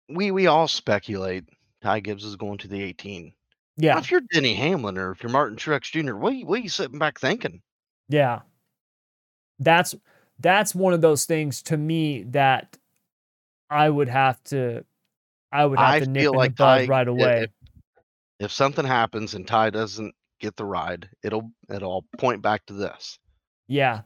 we 0.08 0.32
we 0.32 0.48
all 0.48 0.66
speculate 0.68 1.44
Ty 1.80 2.00
Gibbs 2.00 2.24
is 2.24 2.34
going 2.36 2.58
to 2.58 2.68
the 2.68 2.82
18. 2.82 3.22
Well, 3.22 3.32
Yeah, 3.76 3.98
if 3.98 4.10
you're 4.10 4.20
Denny 4.32 4.54
Hamlin 4.54 4.98
or 4.98 5.12
if 5.12 5.22
you're 5.22 5.30
Martin 5.30 5.56
Truex 5.56 5.82
Jr., 5.92 6.16
what 6.16 6.32
are 6.32 6.36
you, 6.36 6.46
what 6.46 6.58
are 6.58 6.62
you 6.62 6.68
sitting 6.68 6.98
back 6.98 7.18
thinking? 7.20 7.62
yeah. 8.08 8.40
That's 9.60 9.94
that's 10.40 10.74
one 10.74 10.92
of 10.92 11.00
those 11.00 11.24
things 11.26 11.62
to 11.62 11.76
me 11.76 12.24
that 12.30 12.76
I 13.70 13.88
would 13.88 14.08
have 14.08 14.42
to 14.44 14.84
I 15.52 15.64
would 15.64 15.78
have 15.78 15.88
I 15.94 16.00
to 16.00 16.06
nip 16.10 16.32
in 16.32 16.40
the 16.40 16.50
bud 16.50 16.88
right 16.88 17.06
away. 17.06 17.42
if 17.44 17.50
if 18.38 18.52
something 18.52 18.84
happens 18.84 19.34
and 19.34 19.46
Ty 19.46 19.70
doesn't 19.70 20.14
get 20.40 20.56
the 20.56 20.64
ride, 20.64 21.08
it'll 21.22 21.50
it'll 21.68 22.04
point 22.18 22.42
back 22.42 22.66
to 22.66 22.74
this. 22.74 23.18
Yeah. 23.66 24.02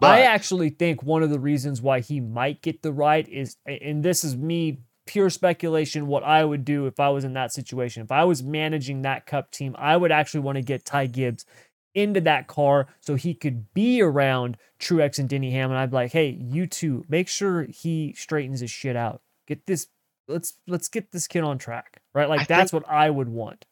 I 0.00 0.22
actually 0.22 0.70
think 0.70 1.02
one 1.02 1.22
of 1.22 1.30
the 1.30 1.40
reasons 1.40 1.80
why 1.80 2.00
he 2.00 2.20
might 2.20 2.62
get 2.62 2.82
the 2.82 2.92
ride 2.92 3.28
is, 3.28 3.56
and 3.66 4.02
this 4.02 4.22
is 4.22 4.36
me 4.36 4.80
pure 5.06 5.30
speculation, 5.30 6.06
what 6.06 6.22
I 6.22 6.44
would 6.44 6.64
do 6.64 6.86
if 6.86 7.00
I 7.00 7.08
was 7.08 7.24
in 7.24 7.32
that 7.32 7.52
situation. 7.52 8.02
If 8.02 8.12
I 8.12 8.24
was 8.24 8.42
managing 8.42 9.02
that 9.02 9.26
cup 9.26 9.50
team, 9.50 9.74
I 9.78 9.96
would 9.96 10.12
actually 10.12 10.40
want 10.40 10.56
to 10.56 10.62
get 10.62 10.84
Ty 10.84 11.06
Gibbs 11.06 11.46
into 11.94 12.20
that 12.20 12.46
car 12.46 12.88
so 13.00 13.14
he 13.14 13.34
could 13.34 13.72
be 13.72 14.02
around 14.02 14.56
Truex 14.78 15.18
and 15.18 15.28
Denny 15.28 15.50
Hamlin. 15.50 15.78
I'd 15.78 15.90
be 15.90 15.96
like, 15.96 16.12
hey, 16.12 16.28
you 16.28 16.66
two, 16.66 17.04
make 17.08 17.28
sure 17.28 17.64
he 17.64 18.14
straightens 18.16 18.60
his 18.60 18.70
shit 18.70 18.94
out. 18.94 19.22
Get 19.46 19.66
this, 19.66 19.88
let's 20.28 20.54
let's 20.66 20.88
get 20.88 21.10
this 21.10 21.26
kid 21.26 21.42
on 21.42 21.58
track. 21.58 22.00
Right? 22.14 22.24
I 22.24 22.28
Like 22.28 22.38
think, 22.40 22.48
that's 22.48 22.72
what 22.72 22.88
I 22.88 23.10
would 23.10 23.28
want. 23.28 23.64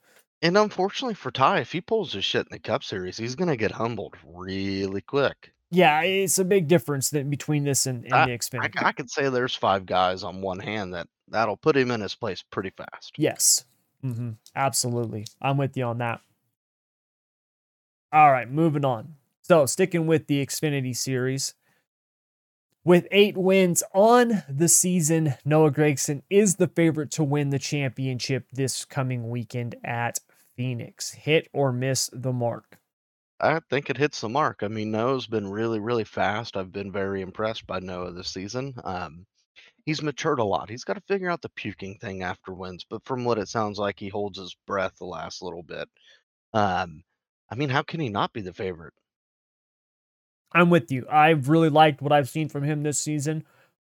and 0.43 0.57
unfortunately 0.59 1.15
for 1.15 1.31
Ty, 1.31 1.61
if 1.61 1.73
he 1.73 1.81
pulls 1.81 2.13
his 2.13 2.25
shit 2.25 2.47
in 2.51 2.53
the 2.53 2.59
Cup 2.59 2.83
Series, 2.83 3.17
he's 3.17 3.35
gonna 3.35 3.57
get 3.57 3.73
humbled 3.73 4.15
really 4.25 5.01
quick. 5.03 5.53
Yeah, 5.71 6.01
it's 6.03 6.39
a 6.39 6.45
big 6.45 6.69
difference 6.69 7.11
that 7.11 7.29
between 7.29 7.65
this 7.65 7.87
and, 7.87 8.05
and 8.05 8.15
I, 8.15 8.25
the 8.27 8.33
I 8.33 8.37
Xfinity. 8.39 8.83
I 8.85 8.93
could 8.93 9.11
say 9.11 9.29
there's 9.29 9.55
five 9.55 9.85
guys 9.85 10.23
on 10.23 10.41
one 10.41 10.61
hand 10.61 10.95
that 10.95 11.09
that'll 11.29 11.57
put 11.57 11.77
him 11.77 11.91
in 11.91 12.01
his 12.01 12.15
place 12.15 12.43
pretty 12.51 12.71
fast. 12.71 13.13
Yes. 13.19 13.65
hmm 14.01 14.31
Absolutely. 14.55 15.27
I'm 15.43 15.57
with 15.57 15.77
you 15.77 15.85
on 15.85 15.99
that. 15.99 16.21
All 18.13 18.31
right, 18.31 18.51
moving 18.51 18.85
on. 18.85 19.17
So, 19.43 19.67
sticking 19.67 20.07
with 20.07 20.27
the 20.27 20.45
Xfinity 20.45 20.97
series, 20.97 21.55
with 22.87 23.09
eight 23.11 23.37
wins 23.37 23.83
on 23.93 24.45
the 24.49 24.69
season, 24.69 25.35
Noah 25.45 25.73
Gragson 25.73 26.23
is 26.31 26.55
the 26.55 26.69
favorite 26.69 27.11
to 27.11 27.25
win 27.25 27.51
the 27.51 27.59
championship 27.59 28.47
this 28.53 28.85
coming 28.85 29.29
weekend 29.29 29.75
at 29.83 30.21
Phoenix. 30.57 31.11
Hit 31.11 31.49
or 31.53 31.73
miss 31.73 32.09
the 32.13 32.33
mark? 32.33 32.79
I 33.41 33.59
think 33.69 33.91
it 33.91 33.97
hits 33.97 34.21
the 34.21 34.29
mark. 34.29 34.63
I 34.63 34.69
mean, 34.69 34.93
Noah's 34.93 35.27
been 35.27 35.51
really, 35.51 35.81
really 35.81 36.05
fast. 36.05 36.57
I've 36.57 36.71
been 36.71 36.93
very 36.93 37.23
impressed 37.23 37.67
by 37.67 37.81
Noah 37.81 38.13
this 38.13 38.29
season. 38.29 38.73
Um, 38.85 39.27
he's 39.85 40.01
matured 40.01 40.39
a 40.39 40.45
lot. 40.45 40.71
He's 40.71 40.85
got 40.85 40.95
to 40.95 41.03
figure 41.09 41.29
out 41.29 41.43
the 41.43 41.49
puking 41.51 41.99
thing 41.99 42.23
after 42.23 42.55
wins, 42.55 42.87
but 42.89 43.05
from 43.05 43.25
what 43.25 43.39
it 43.39 43.49
sounds 43.49 43.81
like, 43.81 43.99
he 43.99 44.09
holds 44.09 44.39
his 44.39 44.57
breath 44.65 44.97
the 44.99 45.07
last 45.07 45.43
little 45.43 45.65
bit. 45.65 45.89
Um, 46.55 47.03
I 47.51 47.57
mean, 47.57 47.69
how 47.69 47.83
can 47.83 47.99
he 47.99 48.11
not 48.11 48.33
be 48.33 48.43
the 48.43 48.53
favorite? 48.53 48.95
I'm 50.57 50.71
with 50.71 50.91
you. 50.91 51.07
I've 51.11 51.49
really 51.51 51.69
liked 51.69 52.01
what 52.01 52.13
I've 52.13 52.31
seen 52.31 52.49
from 52.49 52.63
him 52.63 52.83
this 52.83 52.99
season. 52.99 53.45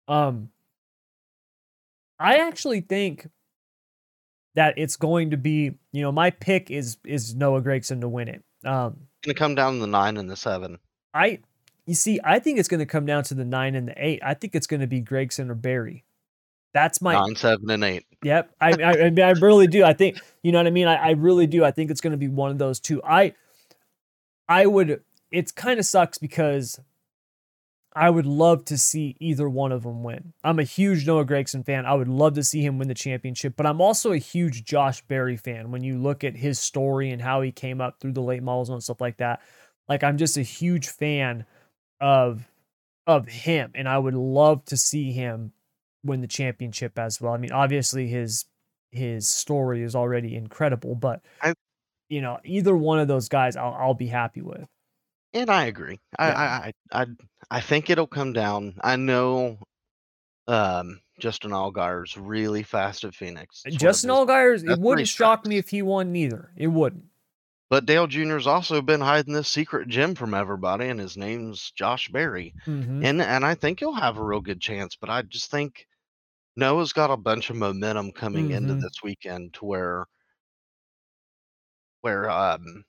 Um, 0.07 0.49
I 2.19 2.37
actually 2.37 2.81
think 2.81 3.27
that 4.53 4.75
it's 4.77 4.95
going 4.95 5.31
to 5.31 5.37
be, 5.37 5.71
you 5.91 6.01
know, 6.03 6.11
my 6.11 6.29
pick 6.29 6.69
is 6.69 6.97
is 7.03 7.33
Noah 7.33 7.61
Gragson 7.61 8.01
to 8.01 8.07
win 8.07 8.27
it. 8.27 8.43
Um, 8.63 9.07
It's 9.17 9.27
gonna 9.27 9.33
come 9.35 9.55
down 9.55 9.73
to 9.75 9.79
the 9.79 9.87
nine 9.87 10.17
and 10.17 10.29
the 10.29 10.35
seven. 10.35 10.77
I, 11.15 11.39
you 11.87 11.95
see, 11.95 12.19
I 12.23 12.37
think 12.37 12.59
it's 12.59 12.67
going 12.67 12.79
to 12.79 12.85
come 12.85 13.07
down 13.07 13.23
to 13.23 13.33
the 13.33 13.43
nine 13.43 13.73
and 13.73 13.87
the 13.87 13.95
eight. 13.97 14.21
I 14.23 14.35
think 14.35 14.53
it's 14.53 14.67
going 14.67 14.81
to 14.81 14.87
be 14.87 15.01
Gragson 15.01 15.49
or 15.49 15.55
Barry. 15.55 16.05
That's 16.73 17.01
my 17.01 17.13
Nine, 17.13 17.35
seven, 17.35 17.69
and 17.69 17.83
eight. 17.83 18.05
Yep. 18.23 18.51
I, 18.61 18.69
I, 18.69 18.91
I, 19.07 19.21
I 19.21 19.31
really 19.31 19.67
do. 19.67 19.83
I 19.83 19.93
think, 19.93 20.19
you 20.41 20.51
know 20.51 20.59
what 20.59 20.67
I 20.67 20.71
mean? 20.71 20.87
I, 20.87 20.95
I 20.95 21.11
really 21.11 21.47
do. 21.47 21.65
I 21.65 21.71
think 21.71 21.91
it's 21.91 21.99
going 22.01 22.11
to 22.11 22.17
be 22.17 22.29
one 22.29 22.51
of 22.51 22.59
those 22.59 22.79
two. 22.79 23.01
I, 23.03 23.33
I 24.47 24.67
would, 24.67 25.01
it's 25.31 25.51
kind 25.51 25.79
of 25.79 25.85
sucks 25.85 26.17
because 26.17 26.79
I 27.93 28.09
would 28.09 28.25
love 28.25 28.63
to 28.65 28.77
see 28.77 29.17
either 29.19 29.49
one 29.49 29.71
of 29.71 29.83
them 29.83 30.03
win. 30.03 30.33
I'm 30.43 30.59
a 30.59 30.63
huge 30.63 31.05
Noah 31.05 31.25
Gragson 31.25 31.65
fan. 31.65 31.85
I 31.85 31.93
would 31.93 32.07
love 32.07 32.35
to 32.35 32.43
see 32.43 32.61
him 32.61 32.79
win 32.79 32.87
the 32.87 32.93
championship, 32.93 33.55
but 33.57 33.65
I'm 33.65 33.81
also 33.81 34.13
a 34.13 34.17
huge 34.17 34.63
Josh 34.63 35.01
Berry 35.01 35.35
fan. 35.35 35.71
When 35.71 35.83
you 35.83 35.97
look 35.97 36.23
at 36.23 36.37
his 36.37 36.59
story 36.59 37.11
and 37.11 37.21
how 37.21 37.41
he 37.41 37.51
came 37.51 37.81
up 37.81 37.99
through 37.99 38.13
the 38.13 38.21
late 38.21 38.43
models 38.43 38.69
and 38.69 38.81
stuff 38.81 39.01
like 39.01 39.17
that, 39.17 39.41
like 39.89 40.03
I'm 40.03 40.17
just 40.17 40.37
a 40.37 40.41
huge 40.41 40.87
fan 40.87 41.45
of 41.99 42.47
of 43.07 43.27
him, 43.27 43.71
and 43.75 43.89
I 43.89 43.97
would 43.97 44.13
love 44.13 44.63
to 44.65 44.77
see 44.77 45.11
him 45.11 45.51
win 46.03 46.21
the 46.21 46.27
championship 46.27 46.97
as 46.97 47.19
well. 47.19 47.33
I 47.33 47.37
mean, 47.37 47.51
obviously 47.51 48.07
his 48.07 48.45
his 48.91 49.27
story 49.27 49.83
is 49.83 49.95
already 49.95 50.35
incredible, 50.35 50.95
but 50.95 51.21
I, 51.41 51.53
you 52.07 52.21
know, 52.21 52.39
either 52.45 52.75
one 52.75 52.99
of 52.99 53.09
those 53.09 53.27
guys, 53.27 53.57
I'll 53.57 53.73
I'll 53.73 53.93
be 53.93 54.07
happy 54.07 54.41
with. 54.41 54.65
And 55.33 55.49
I 55.49 55.65
agree. 55.65 55.99
I 56.17 56.27
Yeah. 56.27 56.33
I 56.33 56.73
I 56.93 57.01
I, 57.01 57.05
I 57.49 57.61
think 57.61 57.89
it'll 57.89 58.07
come 58.07 58.33
down. 58.33 58.75
I 58.81 58.95
know 58.95 59.59
um 60.47 61.01
Justin 61.19 61.51
Allgaier's 61.53 62.17
really 62.17 62.63
fast 62.63 63.03
at 63.03 63.15
Phoenix. 63.15 63.63
It's 63.65 63.77
Justin 63.77 64.09
his 64.09 64.19
Allgaier, 64.27 64.63
it 64.63 64.79
wouldn't 64.79 65.07
shock 65.07 65.45
me 65.45 65.57
if 65.57 65.69
he 65.69 65.81
won 65.81 66.11
neither. 66.11 66.51
It 66.57 66.67
wouldn't. 66.67 67.05
But 67.71 67.87
Dale 67.87 68.05
Jr.'s 68.05 68.45
also 68.45 68.83
been 68.83 69.01
hiding 69.01 69.33
this 69.33 69.47
secret 69.49 69.87
gem 69.87 70.13
from 70.13 70.35
everybody, 70.35 70.89
and 70.89 70.99
his 70.99 71.17
name's 71.17 71.71
Josh 71.71 72.07
Berry. 72.09 72.53
hmm 72.65 73.01
And 73.03 73.19
and 73.19 73.43
I 73.43 73.55
think 73.55 73.79
he'll 73.79 73.93
have 73.93 74.17
a 74.17 74.23
real 74.23 74.41
good 74.41 74.61
chance. 74.61 74.95
But 74.95 75.09
I 75.09 75.23
just 75.23 75.49
think 75.49 75.87
Noah's 76.55 76.93
got 76.93 77.11
a 77.11 77.17
bunch 77.17 77.49
of 77.49 77.57
momentum 77.57 78.11
coming 78.13 78.51
into 78.51 78.75
hmm 78.75 78.81
this 78.81 79.03
weekend 79.03 79.53
to 79.55 79.65
where 79.65 80.05
where 82.01 82.29
um 82.29 82.83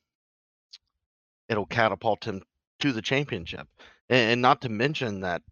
it'll 1.53 1.67
catapult 1.67 2.25
him 2.25 2.43
to 2.81 2.93
the 2.93 3.03
championship. 3.03 3.69
And, 4.09 4.33
and 4.33 4.43
not 4.43 4.63
to 4.63 4.69
mention 4.69 5.21
that 5.21 5.43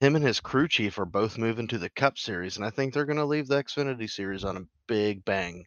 him 0.00 0.16
and 0.16 0.24
his 0.24 0.40
crew 0.40 0.68
chief 0.68 0.98
are 0.98 1.04
both 1.04 1.38
moving 1.38 1.68
to 1.68 1.78
the 1.78 1.90
Cup 1.90 2.18
Series, 2.18 2.56
and 2.56 2.64
I 2.64 2.70
think 2.70 2.92
they're 2.92 3.04
going 3.04 3.18
to 3.18 3.24
leave 3.24 3.48
the 3.48 3.62
Xfinity 3.62 4.08
Series 4.10 4.44
on 4.44 4.56
a 4.56 4.66
big 4.86 5.24
bang. 5.24 5.66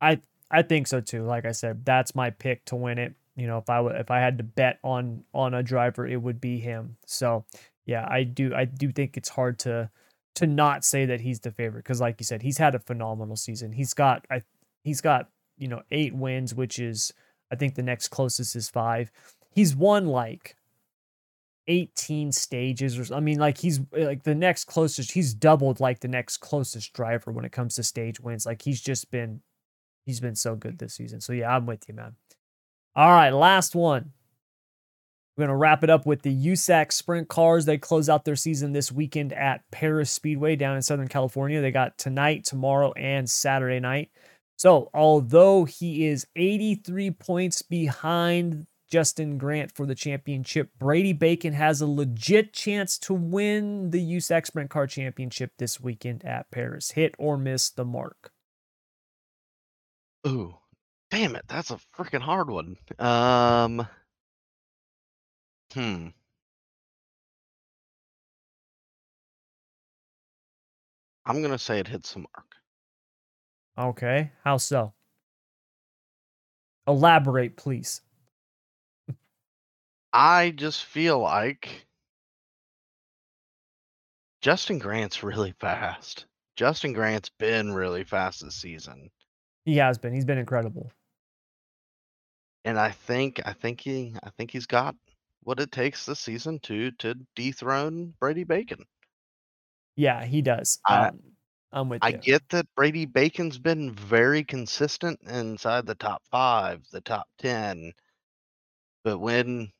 I 0.00 0.20
I 0.50 0.62
think 0.62 0.86
so 0.86 1.00
too. 1.00 1.24
Like 1.24 1.44
I 1.44 1.52
said, 1.52 1.84
that's 1.84 2.14
my 2.14 2.30
pick 2.30 2.64
to 2.66 2.76
win 2.76 2.98
it. 2.98 3.14
You 3.36 3.46
know, 3.46 3.58
if 3.58 3.68
I 3.68 3.80
would 3.80 3.96
if 3.96 4.10
I 4.10 4.20
had 4.20 4.38
to 4.38 4.44
bet 4.44 4.78
on 4.82 5.24
on 5.34 5.54
a 5.54 5.62
driver, 5.62 6.06
it 6.06 6.20
would 6.20 6.40
be 6.40 6.58
him. 6.58 6.96
So 7.06 7.44
yeah, 7.84 8.06
I 8.08 8.24
do 8.24 8.54
I 8.54 8.64
do 8.64 8.90
think 8.92 9.16
it's 9.16 9.28
hard 9.28 9.58
to 9.60 9.90
to 10.36 10.46
not 10.46 10.84
say 10.84 11.04
that 11.06 11.20
he's 11.20 11.40
the 11.40 11.50
favorite 11.50 11.84
because, 11.84 12.00
like 12.00 12.20
you 12.20 12.24
said, 12.24 12.42
he's 12.42 12.58
had 12.58 12.74
a 12.74 12.78
phenomenal 12.78 13.36
season. 13.36 13.72
He's 13.72 13.92
got 13.92 14.24
I 14.30 14.42
he's 14.84 15.00
got 15.00 15.28
you 15.58 15.68
know 15.68 15.82
eight 15.90 16.14
wins, 16.14 16.54
which 16.54 16.78
is 16.78 17.12
I 17.50 17.56
think 17.56 17.74
the 17.74 17.82
next 17.82 18.08
closest 18.08 18.56
is 18.56 18.68
five. 18.68 19.10
He's 19.50 19.74
won 19.74 20.06
like 20.06 20.56
18 21.68 22.32
stages 22.32 22.98
or 22.98 23.14
I 23.14 23.20
mean 23.20 23.38
like 23.38 23.58
he's 23.58 23.78
uh, 23.78 24.04
like 24.04 24.22
the 24.22 24.34
next 24.34 24.64
closest 24.64 25.12
he's 25.12 25.34
doubled 25.34 25.80
like 25.80 26.00
the 26.00 26.08
next 26.08 26.38
closest 26.38 26.94
driver 26.94 27.30
when 27.30 27.44
it 27.44 27.52
comes 27.52 27.74
to 27.74 27.82
stage 27.82 28.20
wins. 28.20 28.46
Like 28.46 28.62
he's 28.62 28.80
just 28.80 29.10
been 29.10 29.42
he's 30.06 30.20
been 30.20 30.34
so 30.34 30.56
good 30.56 30.78
this 30.78 30.94
season. 30.94 31.20
So 31.20 31.32
yeah 31.32 31.54
I'm 31.54 31.66
with 31.66 31.84
you 31.88 31.94
man. 31.94 32.16
All 32.96 33.10
right 33.10 33.30
last 33.30 33.74
one. 33.74 34.12
We're 35.36 35.42
going 35.42 35.54
to 35.54 35.56
wrap 35.56 35.84
it 35.84 35.90
up 35.90 36.04
with 36.04 36.22
the 36.22 36.34
USAC 36.48 36.90
sprint 36.90 37.28
cars. 37.28 37.64
They 37.64 37.78
close 37.78 38.08
out 38.08 38.24
their 38.24 38.34
season 38.34 38.72
this 38.72 38.90
weekend 38.90 39.32
at 39.32 39.62
Perris 39.70 40.10
Speedway 40.10 40.56
down 40.56 40.74
in 40.74 40.82
Southern 40.82 41.06
California. 41.06 41.60
They 41.60 41.70
got 41.70 41.96
tonight 41.96 42.44
tomorrow 42.44 42.90
and 42.94 43.30
Saturday 43.30 43.78
night 43.78 44.10
so 44.58 44.90
although 44.92 45.64
he 45.64 46.06
is 46.06 46.26
83 46.36 47.12
points 47.12 47.62
behind 47.62 48.66
Justin 48.88 49.36
Grant 49.36 49.70
for 49.70 49.86
the 49.86 49.94
championship. 49.94 50.70
Brady 50.78 51.12
Bacon 51.12 51.52
has 51.52 51.80
a 51.80 51.86
legit 51.86 52.52
chance 52.52 52.98
to 53.00 53.12
win 53.14 53.90
the 53.90 54.16
USAC 54.16 54.46
Sprint 54.46 54.70
Car 54.70 54.86
Championship 54.86 55.52
this 55.58 55.78
weekend 55.78 56.24
at 56.24 56.50
Perris. 56.50 56.92
Hit 56.92 57.14
or 57.18 57.36
miss 57.36 57.68
the 57.70 57.84
mark. 57.84 58.32
Ooh, 60.26 60.56
damn 61.10 61.36
it, 61.36 61.44
that's 61.48 61.70
a 61.70 61.78
freaking 61.96 62.22
hard 62.22 62.50
one. 62.50 62.76
Um, 62.98 63.86
hmm. 65.72 66.08
I'm 71.26 71.42
gonna 71.42 71.58
say 71.58 71.78
it 71.78 71.88
hits 71.88 72.14
the 72.14 72.20
mark. 72.20 72.47
Okay, 73.78 74.32
how 74.42 74.56
so? 74.56 74.92
Elaborate, 76.88 77.56
please. 77.56 78.00
I 80.12 80.50
just 80.56 80.84
feel 80.84 81.18
like 81.20 81.86
Justin 84.40 84.78
Grant's 84.78 85.22
really 85.22 85.52
fast. 85.60 86.26
Justin 86.56 86.92
Grant's 86.92 87.28
been 87.38 87.72
really 87.72 88.04
fast 88.04 88.42
this 88.42 88.56
season. 88.56 89.10
He 89.64 89.76
has 89.76 89.98
been. 89.98 90.12
He's 90.14 90.24
been 90.24 90.38
incredible. 90.38 90.90
And 92.64 92.78
I 92.78 92.90
think 92.90 93.40
I 93.44 93.52
think 93.52 93.80
he 93.80 94.14
I 94.24 94.30
think 94.30 94.50
he's 94.50 94.66
got 94.66 94.96
what 95.42 95.60
it 95.60 95.70
takes 95.70 96.04
this 96.06 96.20
season 96.20 96.58
to 96.60 96.90
to 96.92 97.14
dethrone 97.36 98.14
Brady 98.18 98.44
Bacon. 98.44 98.84
Yeah, 99.94 100.24
he 100.24 100.42
does. 100.42 100.78
I- 100.86 101.08
Um, 101.08 101.20
I'm 101.72 101.88
with 101.88 102.02
I 102.02 102.08
you. 102.08 102.18
get 102.18 102.48
that 102.50 102.66
Brady 102.74 103.04
Bacon's 103.06 103.58
been 103.58 103.94
very 103.94 104.42
consistent 104.44 105.20
inside 105.22 105.86
the 105.86 105.94
top 105.94 106.22
5, 106.30 106.86
the 106.90 107.00
top 107.00 107.28
10. 107.38 107.92
But 109.04 109.18
when 109.18 109.72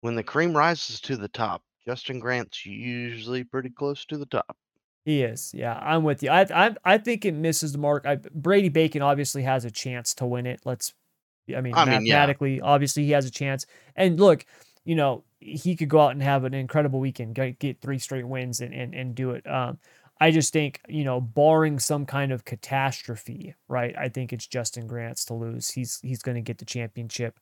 when 0.00 0.14
the 0.16 0.22
cream 0.24 0.56
rises 0.56 1.00
to 1.02 1.16
the 1.16 1.28
top, 1.28 1.62
Justin 1.86 2.20
Grant's 2.20 2.64
usually 2.66 3.44
pretty 3.44 3.70
close 3.70 4.04
to 4.06 4.18
the 4.18 4.26
top. 4.26 4.56
He 5.04 5.22
is. 5.22 5.52
Yeah, 5.54 5.78
I'm 5.80 6.04
with 6.04 6.22
you. 6.22 6.30
I 6.30 6.46
I 6.54 6.74
I 6.84 6.98
think 6.98 7.24
it 7.24 7.32
misses 7.32 7.72
the 7.72 7.78
mark. 7.78 8.04
I, 8.06 8.16
Brady 8.16 8.68
Bacon 8.68 9.00
obviously 9.02 9.42
has 9.42 9.64
a 9.64 9.70
chance 9.70 10.14
to 10.14 10.26
win 10.26 10.46
it. 10.46 10.60
Let's 10.64 10.92
I 11.56 11.60
mean, 11.62 11.74
I 11.74 11.84
mean, 11.86 12.04
yeah. 12.04 12.26
mathematically, 12.26 12.60
obviously 12.60 13.04
he 13.04 13.12
has 13.12 13.24
a 13.24 13.30
chance. 13.30 13.64
And 13.96 14.20
look, 14.20 14.44
you 14.84 14.94
know, 14.94 15.24
he 15.40 15.76
could 15.76 15.88
go 15.88 16.00
out 16.00 16.12
and 16.12 16.22
have 16.22 16.44
an 16.44 16.52
incredible 16.52 17.00
weekend, 17.00 17.34
get, 17.34 17.58
get 17.58 17.80
three 17.80 17.98
straight 17.98 18.26
wins 18.26 18.60
and, 18.60 18.74
and 18.74 18.94
and 18.94 19.14
do 19.14 19.30
it. 19.32 19.46
Um 19.50 19.78
I 20.20 20.30
just 20.30 20.52
think, 20.52 20.80
you 20.88 21.04
know, 21.04 21.20
barring 21.20 21.78
some 21.78 22.04
kind 22.04 22.32
of 22.32 22.44
catastrophe, 22.44 23.54
right? 23.68 23.94
I 23.96 24.08
think 24.08 24.32
it's 24.32 24.46
Justin 24.46 24.86
Grant's 24.86 25.24
to 25.26 25.34
lose. 25.34 25.70
He's 25.70 26.00
he's 26.02 26.22
going 26.22 26.34
to 26.34 26.40
get 26.40 26.58
the 26.58 26.64
championship. 26.64 27.38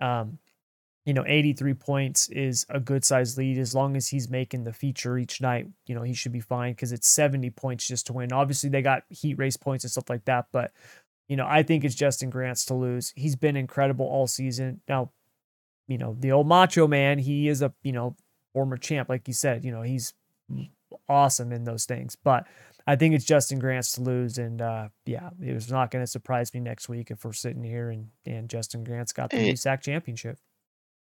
Um 0.00 0.38
you 1.06 1.14
know, 1.14 1.24
83 1.26 1.74
points 1.74 2.28
is 2.28 2.66
a 2.68 2.78
good 2.78 3.04
size 3.06 3.38
lead 3.38 3.56
as 3.58 3.74
long 3.74 3.96
as 3.96 4.08
he's 4.08 4.28
making 4.28 4.64
the 4.64 4.72
feature 4.72 5.16
each 5.16 5.40
night. 5.40 5.66
You 5.86 5.94
know, 5.94 6.02
he 6.02 6.12
should 6.12 6.30
be 6.30 6.40
fine 6.40 6.72
because 6.72 6.92
it's 6.92 7.08
70 7.08 7.50
points 7.50 7.86
just 7.86 8.06
to 8.08 8.12
win. 8.12 8.32
Obviously, 8.32 8.68
they 8.68 8.82
got 8.82 9.04
heat 9.08 9.38
race 9.38 9.56
points 9.56 9.82
and 9.82 9.90
stuff 9.90 10.10
like 10.10 10.26
that, 10.26 10.46
but 10.52 10.72
you 11.26 11.36
know, 11.36 11.46
I 11.48 11.62
think 11.62 11.84
it's 11.84 11.94
Justin 11.94 12.28
Grant's 12.28 12.64
to 12.66 12.74
lose. 12.74 13.12
He's 13.16 13.36
been 13.36 13.56
incredible 13.56 14.04
all 14.04 14.26
season. 14.26 14.80
Now, 14.88 15.12
you 15.86 15.96
know, 15.96 16.16
the 16.18 16.32
old 16.32 16.48
macho 16.48 16.88
man, 16.88 17.18
he 17.20 17.48
is 17.48 17.62
a, 17.62 17.72
you 17.82 17.92
know, 17.92 18.16
former 18.52 18.76
champ, 18.76 19.08
like 19.08 19.28
you 19.28 19.34
said, 19.34 19.64
you 19.64 19.70
know, 19.70 19.82
he's 19.82 20.12
awesome 21.08 21.52
in 21.52 21.64
those 21.64 21.84
things. 21.84 22.16
But 22.16 22.46
I 22.86 22.96
think 22.96 23.14
it's 23.14 23.24
Justin 23.24 23.58
Grant's 23.58 23.92
to 23.92 24.02
lose. 24.02 24.38
And 24.38 24.60
uh 24.62 24.88
yeah, 25.06 25.30
it 25.42 25.52
was 25.52 25.70
not 25.70 25.90
going 25.90 26.02
to 26.02 26.10
surprise 26.10 26.52
me 26.54 26.60
next 26.60 26.88
week 26.88 27.10
if 27.10 27.24
we're 27.24 27.32
sitting 27.32 27.62
here 27.64 27.90
and 27.90 28.08
and 28.26 28.48
Justin 28.48 28.84
Grant's 28.84 29.12
got 29.12 29.30
the 29.30 29.36
Eh. 29.38 29.52
USAC 29.52 29.82
championship. 29.82 30.38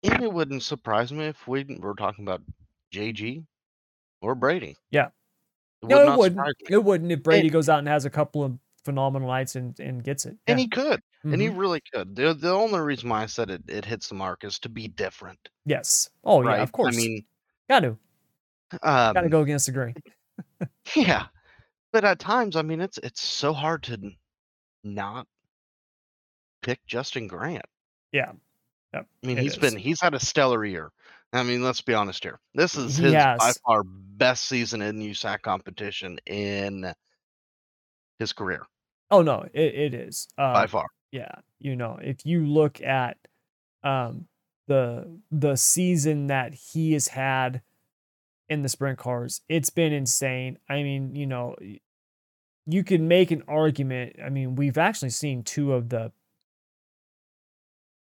And 0.05 0.23
it 0.23 0.33
wouldn't 0.33 0.63
surprise 0.63 1.13
me 1.13 1.27
if 1.27 1.49
we 1.49 1.65
were 1.81 1.95
talking 1.95 2.25
about 2.25 2.43
JG 2.95 3.45
or 4.21 4.35
Brady. 4.35 4.77
Yeah. 4.91 5.09
It 5.83 5.89
No, 5.89 6.13
it 6.13 6.17
wouldn't. 6.19 6.57
It 6.69 6.85
wouldn't 6.85 7.13
if 7.13 7.23
Brady 7.23 7.51
goes 7.51 7.69
out 7.69 7.79
and 7.81 7.89
has 7.89 8.05
a 8.05 8.11
couple 8.11 8.45
of 8.45 8.59
phenomenal 8.85 9.29
nights 9.29 9.55
and, 9.55 9.79
and 9.81 10.03
gets 10.03 10.25
it. 10.27 10.37
And 10.47 10.59
he 10.59 10.67
could. 10.69 11.01
And 11.25 11.41
he 11.41 11.49
really 11.49 11.83
could. 11.93 12.17
The 12.17 12.33
the 12.33 12.53
only 12.53 12.81
reason 12.81 13.09
why 13.09 13.23
I 13.23 13.27
said 13.27 13.51
it, 13.51 13.63
it 13.69 13.85
hits 13.85 14.09
the 14.09 14.15
mark 14.15 14.45
is 14.45 14.59
to 14.61 14.69
be 14.69 14.89
different. 14.89 15.39
yes. 15.67 16.09
Oh 16.25 16.43
right. 16.43 16.57
yeah, 16.57 16.63
of 16.63 16.73
course. 16.73 16.97
I 16.97 16.99
mean 16.99 17.25
got 17.69 17.81
to 17.81 17.99
um 18.83 19.15
got 19.15 19.21
to 19.23 19.29
go 19.29 19.41
against 19.43 19.67
the 19.67 19.73
grain. 19.73 19.95
yeah. 20.97 21.27
But 21.93 22.05
at 22.05 22.19
times, 22.19 22.57
I 22.57 22.63
mean 22.63 22.81
it's 22.81 22.99
it's 22.99 23.21
so 23.21 23.53
hard 23.53 23.83
to 23.85 23.99
not 24.85 25.27
pick 26.63 26.85
Justin 26.87 27.29
Grant. 27.29 27.65
Yeah. 28.13 28.33
Yep. 28.95 29.07
I 29.23 29.27
mean, 29.27 29.37
he's 29.37 29.53
is. 29.53 29.59
been 29.59 29.77
he's 29.77 30.01
had 30.01 30.15
a 30.15 30.21
stellar 30.21 30.65
year. 30.65 30.91
I 31.33 31.43
mean, 31.43 31.63
let's 31.63 31.83
be 31.83 31.93
honest 31.93 32.23
here. 32.23 32.41
This 32.55 32.75
is 32.75 32.97
his 32.97 33.13
by 33.13 33.53
far 33.67 33.83
best 33.85 34.47
season 34.47 34.81
in 34.81 34.99
USAC 34.99 35.43
competition 35.43 36.19
in 36.27 36.93
his 38.19 38.33
career. 38.33 38.67
Oh 39.11 39.23
no, 39.23 39.47
it, 39.53 39.75
it 39.75 39.95
is. 39.95 40.29
By 40.37 40.63
Um, 40.63 40.69
far. 40.69 40.87
yeah, 41.13 41.33
you 41.59 41.77
know, 41.77 41.99
if 42.03 42.25
you 42.25 42.47
look 42.47 42.81
at 42.81 43.19
um 43.83 44.27
the 44.69 45.19
the 45.31 45.57
season 45.57 46.29
that 46.29 46.55
he 46.55 46.93
has 46.95 47.09
had 47.09 47.63
in 48.49 48.63
the 48.63 48.69
sprint 48.69 48.99
cars, 48.99 49.41
it's 49.49 49.71
been 49.71 49.93
insane. 49.93 50.59
I 50.69 50.83
mean, 50.83 51.15
you 51.15 51.27
know, 51.27 51.57
you 52.67 52.85
can 52.85 53.09
make 53.09 53.31
an 53.31 53.43
argument. 53.49 54.17
I 54.25 54.29
mean, 54.31 54.55
we've 54.55 54.79
actually 54.79 55.11
seen 55.11 55.43
two 55.43 55.73
of 55.73 55.89
the 55.91 56.13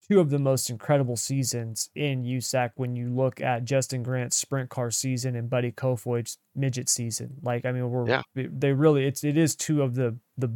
two 0.10 0.20
of 0.20 0.30
the 0.30 0.40
most 0.40 0.70
incredible 0.70 1.16
seasons 1.16 1.90
in 1.96 2.24
USAC 2.24 2.72
when 2.76 2.96
you 2.96 3.10
look 3.10 3.40
at 3.40 3.64
Justin 3.64 4.04
Grant's 4.04 4.36
sprint 4.36 4.70
car 4.70 4.92
season 4.92 5.36
and 5.36 5.50
Buddy 5.50 5.72
Kofoid's 5.72 6.38
midget 6.56 6.90
season. 6.90 7.36
Like, 7.42 7.66
I 7.66 7.72
mean, 7.72 7.90
we're 7.90 8.08
Yeah. 8.10 8.22
they 8.36 8.74
really 8.74 9.06
it's 9.06 9.24
it 9.24 9.38
is 9.38 9.56
two 9.56 9.82
of 9.82 9.96
the 9.96 10.18
the 10.38 10.52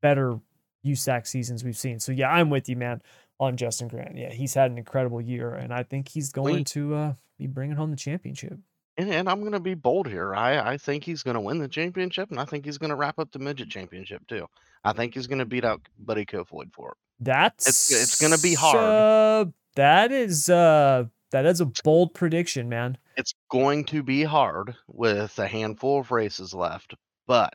better 0.00 0.40
USAC 0.86 1.26
seasons 1.26 1.62
we've 1.62 1.76
seen. 1.76 2.00
So 2.00 2.12
yeah, 2.12 2.30
I'm 2.30 2.48
with 2.48 2.66
you, 2.70 2.76
man, 2.76 3.02
on 3.38 3.58
Justin 3.58 3.88
Grant. 3.88 4.16
Yeah, 4.16 4.32
he's 4.32 4.54
had 4.54 4.70
an 4.70 4.78
incredible 4.78 5.20
year, 5.20 5.52
and 5.52 5.74
I 5.74 5.82
think 5.82 6.08
he's 6.08 6.32
going 6.32 6.54
We- 6.56 6.64
to 6.64 6.94
uh, 6.94 7.14
be 7.38 7.46
bringing 7.46 7.76
home 7.76 7.90
the 7.90 7.96
championship. 7.96 8.58
And, 9.00 9.10
and 9.10 9.28
I'm 9.28 9.40
going 9.40 9.52
to 9.52 9.60
be 9.60 9.74
bold 9.74 10.06
here. 10.06 10.34
I, 10.34 10.72
I 10.72 10.76
think 10.76 11.04
he's 11.04 11.22
going 11.22 11.34
to 11.34 11.40
win 11.40 11.58
the 11.58 11.68
championship, 11.68 12.30
and 12.30 12.38
I 12.38 12.44
think 12.44 12.66
he's 12.66 12.76
going 12.76 12.90
to 12.90 12.96
wrap 12.96 13.18
up 13.18 13.32
the 13.32 13.38
midget 13.38 13.70
championship 13.70 14.26
too. 14.28 14.46
I 14.84 14.92
think 14.92 15.14
he's 15.14 15.26
going 15.26 15.38
to 15.38 15.46
beat 15.46 15.64
out 15.64 15.80
Buddy 15.98 16.26
Kofoid 16.26 16.72
for 16.72 16.90
it. 16.90 16.96
That's 17.22 17.90
it's 17.90 18.20
gonna 18.20 18.38
be 18.38 18.54
hard. 18.54 18.76
Uh, 18.76 19.44
that 19.76 20.10
is 20.10 20.48
uh 20.48 21.04
that 21.32 21.44
is 21.44 21.60
a 21.60 21.66
bold 21.84 22.14
prediction, 22.14 22.68
man. 22.68 22.96
It's 23.16 23.34
going 23.50 23.84
to 23.86 24.02
be 24.02 24.22
hard 24.22 24.74
with 24.88 25.38
a 25.38 25.46
handful 25.46 26.00
of 26.00 26.10
races 26.10 26.54
left, 26.54 26.94
but 27.26 27.54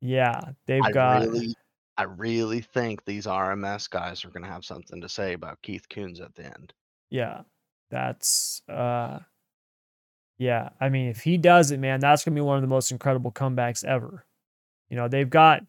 Yeah, 0.00 0.40
they've 0.66 0.84
I 0.84 0.92
got 0.92 1.22
really, 1.22 1.54
I 1.96 2.04
really 2.04 2.60
think 2.60 3.04
these 3.04 3.26
RMS 3.26 3.90
guys 3.90 4.24
are 4.24 4.30
going 4.30 4.44
to 4.44 4.50
have 4.50 4.64
something 4.64 5.00
to 5.00 5.08
say 5.08 5.32
about 5.32 5.60
Keith 5.62 5.88
Kunz 5.88 6.20
at 6.20 6.34
the 6.36 6.44
end. 6.46 6.72
yeah. 7.10 7.42
That's 7.90 8.60
uh 8.68 9.20
yeah, 10.38 10.70
I 10.80 10.88
mean 10.88 11.08
if 11.08 11.20
he 11.20 11.36
does 11.36 11.70
it, 11.70 11.80
man, 11.80 12.00
that's 12.00 12.24
going 12.24 12.34
to 12.34 12.40
be 12.40 12.44
one 12.44 12.56
of 12.56 12.62
the 12.62 12.68
most 12.68 12.92
incredible 12.92 13.32
comebacks 13.32 13.84
ever. 13.84 14.24
You 14.90 14.96
know, 14.96 15.08
they've 15.08 15.28
got 15.28 15.64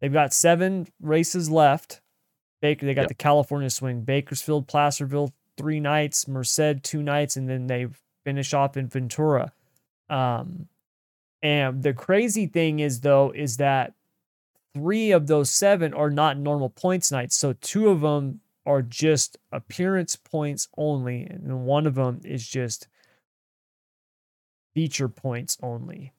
they've 0.00 0.12
got 0.12 0.32
7 0.32 0.86
races 1.00 1.50
left. 1.50 2.00
Baker 2.62 2.86
they 2.86 2.94
got 2.94 3.02
Yep. 3.02 3.08
the 3.08 3.14
California 3.14 3.70
swing, 3.70 4.02
Bakersfield, 4.02 4.68
Placerville, 4.68 5.32
3 5.58 5.80
nights, 5.80 6.26
Merced 6.28 6.82
2 6.82 7.02
nights 7.02 7.36
and 7.36 7.48
then 7.48 7.66
they 7.66 7.86
finish 8.24 8.54
off 8.54 8.76
in 8.76 8.88
Ventura. 8.88 9.52
Um 10.08 10.68
and 11.42 11.82
the 11.82 11.92
crazy 11.92 12.46
thing 12.46 12.80
is 12.80 13.00
though 13.00 13.30
is 13.34 13.58
that 13.58 13.92
three 14.74 15.12
of 15.12 15.26
those 15.26 15.50
seven 15.50 15.94
are 15.94 16.10
not 16.10 16.38
normal 16.38 16.68
points 16.70 17.12
nights. 17.12 17.36
So 17.36 17.52
two 17.54 17.88
of 17.88 18.00
them 18.00 18.40
are 18.66 18.82
just 18.82 19.36
appearance 19.52 20.16
points 20.16 20.68
only, 20.76 21.24
and 21.24 21.64
one 21.66 21.86
of 21.86 21.94
them 21.96 22.20
is 22.24 22.46
just 22.46 22.88
feature 24.74 25.08
points 25.08 25.56
only. 25.62 26.12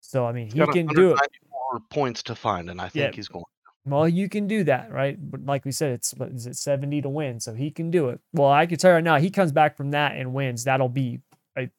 So 0.00 0.26
I 0.26 0.32
mean, 0.32 0.46
He's 0.46 0.54
he 0.54 0.66
can 0.66 0.86
do 0.88 1.10
it. 1.10 1.20
194 1.20 1.80
points 1.90 2.22
to 2.24 2.34
find, 2.34 2.68
and 2.70 2.80
I 2.80 2.88
think 2.88 3.12
Yeah. 3.12 3.16
he's 3.16 3.28
going. 3.28 3.44
Well, 3.86 4.08
you 4.08 4.28
can 4.28 4.46
do 4.46 4.64
that, 4.64 4.92
right? 4.92 5.16
But 5.18 5.44
like 5.46 5.64
we 5.64 5.72
said, 5.72 5.92
it's 5.92 6.12
what 6.14 6.28
is 6.30 6.46
it 6.46 6.56
seventy 6.56 7.00
to 7.02 7.08
win, 7.08 7.40
so 7.40 7.54
he 7.54 7.70
can 7.70 7.90
do 7.90 8.10
it. 8.10 8.20
Well, 8.32 8.50
I 8.50 8.66
can 8.66 8.76
tell 8.78 8.90
you 8.90 8.96
right 8.96 9.04
now, 9.04 9.16
he 9.18 9.30
comes 9.30 9.52
back 9.52 9.76
from 9.76 9.92
that 9.92 10.16
and 10.16 10.34
wins. 10.34 10.64
That'll 10.64 10.88
be, 10.90 11.20
a, 11.56 11.70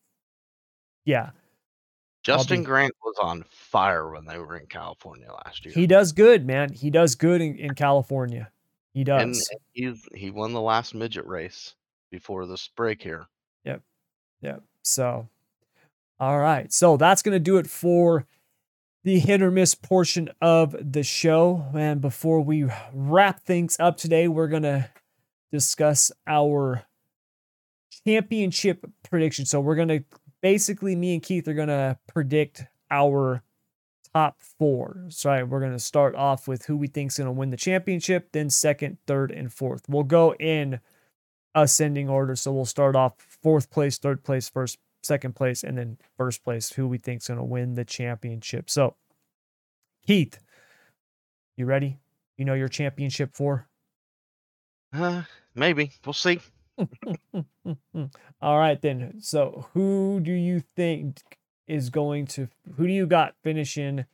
yeah, 1.06 1.30
Justin 2.24 2.62
be- 2.62 2.66
Grant 2.66 2.94
was 3.04 3.16
on 3.22 3.44
fire 3.50 4.10
when 4.12 4.26
they 4.26 4.38
were 4.40 4.58
in 4.58 4.66
California 4.66 5.28
last 5.46 5.64
year. 5.66 5.74
he 5.76 5.86
does 5.88 6.12
good, 6.12 6.46
man. 6.46 6.72
He 6.74 6.90
does 6.90 7.14
good 7.16 7.40
in, 7.42 7.58
in 7.58 7.76
California. 7.76 8.52
He 8.94 9.04
does. 9.04 9.22
and 9.22 9.36
and 9.36 9.60
he's 9.74 10.08
he 10.16 10.32
won 10.32 10.54
the 10.54 10.62
last 10.62 10.96
midget 10.96 11.26
race 11.28 11.76
before 12.10 12.46
this 12.48 12.68
break 12.76 13.02
here. 13.02 13.26
Yep. 13.64 13.82
Yep. 14.42 14.64
So, 14.82 15.30
all 16.22 16.40
right. 16.40 16.72
So 16.72 16.98
that's 16.98 17.24
going 17.24 17.34
to 17.34 17.40
do 17.40 17.58
it 17.58 17.66
for 17.66 18.28
the 19.04 19.18
hit 19.18 19.42
or 19.42 19.50
miss 19.50 19.74
portion 19.74 20.30
of 20.40 20.76
the 20.80 21.02
show. 21.02 21.66
And 21.74 22.00
before 22.00 22.42
we 22.42 22.70
wrap 22.94 23.42
things 23.42 23.76
up 23.80 23.98
today, 23.98 24.28
we're 24.28 24.48
going 24.48 24.62
to 24.62 24.88
discuss 25.52 26.12
our 26.28 26.84
championship 28.06 28.86
prediction. 29.04 29.46
So, 29.46 29.60
we're 29.60 29.76
going 29.76 29.88
to 29.88 30.04
basically, 30.44 30.96
me 30.96 31.16
and 31.16 31.24
Keith 31.24 31.48
are 31.48 31.56
going 31.56 31.68
to 31.70 31.98
predict 32.08 32.66
our 32.92 33.42
top 34.14 34.38
four. 34.40 35.06
So, 35.10 35.32
right, 35.32 35.48
we're 35.48 35.60
going 35.60 35.72
to 35.72 35.80
start 35.80 36.16
off 36.16 36.48
with 36.48 36.66
who 36.66 36.78
we 36.78 36.88
think 36.88 37.12
is 37.12 37.18
going 37.18 37.26
to 37.26 37.32
win 37.32 37.50
the 37.50 37.58
championship, 37.58 38.30
then 38.32 38.52
second, 38.52 38.98
third, 39.08 39.32
and 39.32 39.52
fourth. 39.52 39.90
We'll 39.90 40.04
go 40.04 40.36
in 40.36 40.80
ascending 41.56 42.10
order. 42.10 42.36
So 42.36 42.52
we'll 42.52 42.66
start 42.66 42.96
off 42.96 43.14
fourth 43.18 43.72
place, 43.72 43.98
third 43.98 44.24
place, 44.24 44.48
first, 44.48 44.78
second 45.02 45.36
place, 45.36 45.64
and 45.64 45.78
then 45.78 45.98
first 46.18 46.44
place, 46.44 46.72
who 46.72 46.88
we 46.88 46.98
think 46.98 47.22
is 47.22 47.28
going 47.28 47.38
to 47.38 47.44
win 47.44 47.76
the 47.76 47.86
championship. 47.86 48.70
So, 48.70 48.96
Keith, 50.06 50.40
you 51.58 51.66
ready? 51.66 52.00
You 52.38 52.46
know 52.46 52.54
your 52.54 52.68
championship 52.68 53.36
for? 53.36 53.68
Uh, 54.94 55.24
maybe 55.56 55.92
we'll 56.06 56.14
see. 56.14 56.40
All 58.42 58.60
right, 58.60 58.82
then. 58.82 59.22
So, 59.22 59.68
who 59.74 60.20
do 60.22 60.32
you 60.32 60.64
think 60.76 61.22
is 61.68 61.90
going 61.90 62.28
to, 62.28 62.50
who 62.76 62.88
do 62.88 62.94
you 62.94 63.06
got 63.06 63.36
finishing 63.44 64.06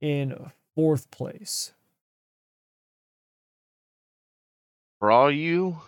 in 0.00 0.50
fourth 0.74 1.10
place? 1.10 1.72
For 4.98 5.10
all 5.10 5.30
you 5.30 5.80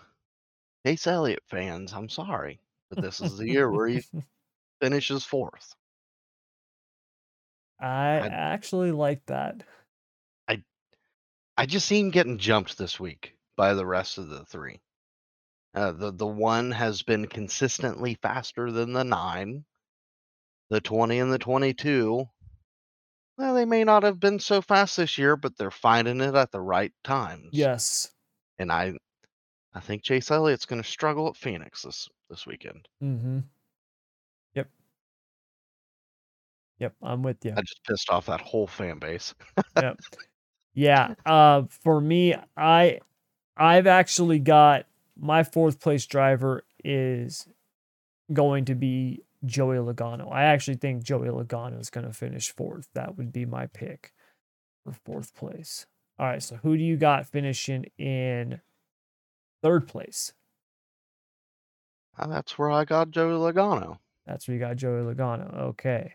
Chase 0.85 1.07
Elliott 1.07 1.43
fans, 1.49 1.93
I'm 1.93 2.09
sorry, 2.09 2.59
but 2.93 3.03
this 3.03 3.21
is 3.21 3.39
the 3.39 3.49
year 3.49 3.71
where 3.71 3.87
he 3.87 4.03
finishes 4.81 5.25
fourth. 5.25 5.75
I 7.81 8.19
I- 8.19 8.27
actually 8.29 8.93
like 8.93 9.25
that. 9.27 9.63
I 10.49 10.63
I 11.57 11.67
just 11.67 11.87
see 11.89 12.01
him 12.01 12.11
getting 12.11 12.39
jumped 12.39 12.77
this 12.77 13.01
week 13.01 13.35
by 13.57 13.75
the 13.75 13.87
rest 13.87 14.19
of 14.19 14.29
the 14.29 14.45
three. 14.45 14.81
Uh, 15.75 15.93
the 15.93 16.13
the 16.13 16.27
one 16.27 16.71
has 16.73 17.03
been 17.03 17.27
consistently 17.27 18.15
faster 18.21 18.71
than 18.71 18.93
the 18.93 19.05
nine. 19.05 19.65
The 20.71 20.81
twenty 20.81 21.19
and 21.19 21.33
the 21.33 21.39
twenty-two. 21.39 22.27
Well, 23.39 23.55
they 23.55 23.65
may 23.65 23.83
not 23.85 24.03
have 24.03 24.21
been 24.21 24.39
so 24.39 24.61
fast 24.61 24.99
this 24.99 25.17
year, 25.17 25.37
but 25.37 25.57
they're 25.57 25.71
finding 25.71 26.21
it 26.21 26.35
at 26.35 26.51
the 26.51 26.61
right 26.61 26.93
times. 27.03 27.49
Yes. 27.53 28.11
and 28.59 28.71
I, 28.71 28.95
I 29.75 29.81
think 29.81 30.03
Chase 30.03 30.31
Elliott's 30.31 30.67
going 30.67 30.83
to 30.83 30.89
struggle 30.89 31.29
at 31.29 31.37
Phoenix 31.37 31.83
this 31.83 32.09
this 32.29 32.47
weekend. 32.47 32.89
Mm-hmm. 33.03 33.41
Yep. 34.55 34.69
Yep, 36.79 36.95
I'm 37.03 37.23
with 37.23 37.45
you. 37.45 37.53
I 37.57 37.61
just 37.61 37.85
pissed 37.87 38.11
off 38.11 38.27
that 38.27 38.41
whole 38.41 38.67
fan 38.67 38.99
base. 38.99 39.35
yep. 39.77 39.99
Yeah. 40.75 41.15
Uh, 41.27 41.65
for 41.69 42.01
me, 42.01 42.35
I, 42.57 43.01
I've 43.57 43.87
actually 43.87 44.39
got 44.39 44.87
my 45.21 45.43
fourth 45.45 45.81
place 45.81 46.07
driver 46.07 46.65
is 46.83 47.47
going 48.33 48.65
to 48.65 48.75
be 48.75 49.23
Joey 49.45 49.77
Logano. 49.77 50.33
I 50.33 50.45
actually 50.45 50.77
think 50.77 51.03
Joey 51.03 51.29
Logano 51.29 51.79
is 51.79 51.91
going 51.91 52.07
to 52.07 52.13
finish 52.13 52.51
fourth. 52.51 52.89
That 52.95 53.19
would 53.19 53.33
be 53.33 53.45
my 53.45 53.67
pick 53.67 54.13
for 54.83 54.95
fourth 55.05 55.35
place. 55.35 55.87
All 56.19 56.27
right. 56.27 56.43
So 56.43 56.57
who 56.57 56.77
do 56.77 56.83
you 56.83 56.97
got 56.97 57.27
finishing 57.27 57.87
in 57.99 58.61
third 59.63 59.89
place? 59.89 60.33
Uh, 62.19 62.27
that's 62.27 62.59
where 62.59 62.71
I 62.71 62.85
got 62.85 63.11
Joey 63.11 63.33
Logano. 63.33 63.99
That's 64.27 64.47
where 64.47 64.55
you 64.55 64.61
got 64.61 64.77
Joey 64.77 65.03
Logano. 65.03 65.55
Okay. 65.55 66.15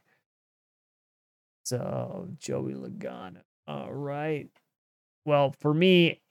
So 1.64 2.28
Joey 2.38 2.74
Logano. 2.74 3.42
All 3.68 3.92
right. 3.92 4.50
Well, 5.26 5.54
for 5.60 5.74
me, 5.74 6.22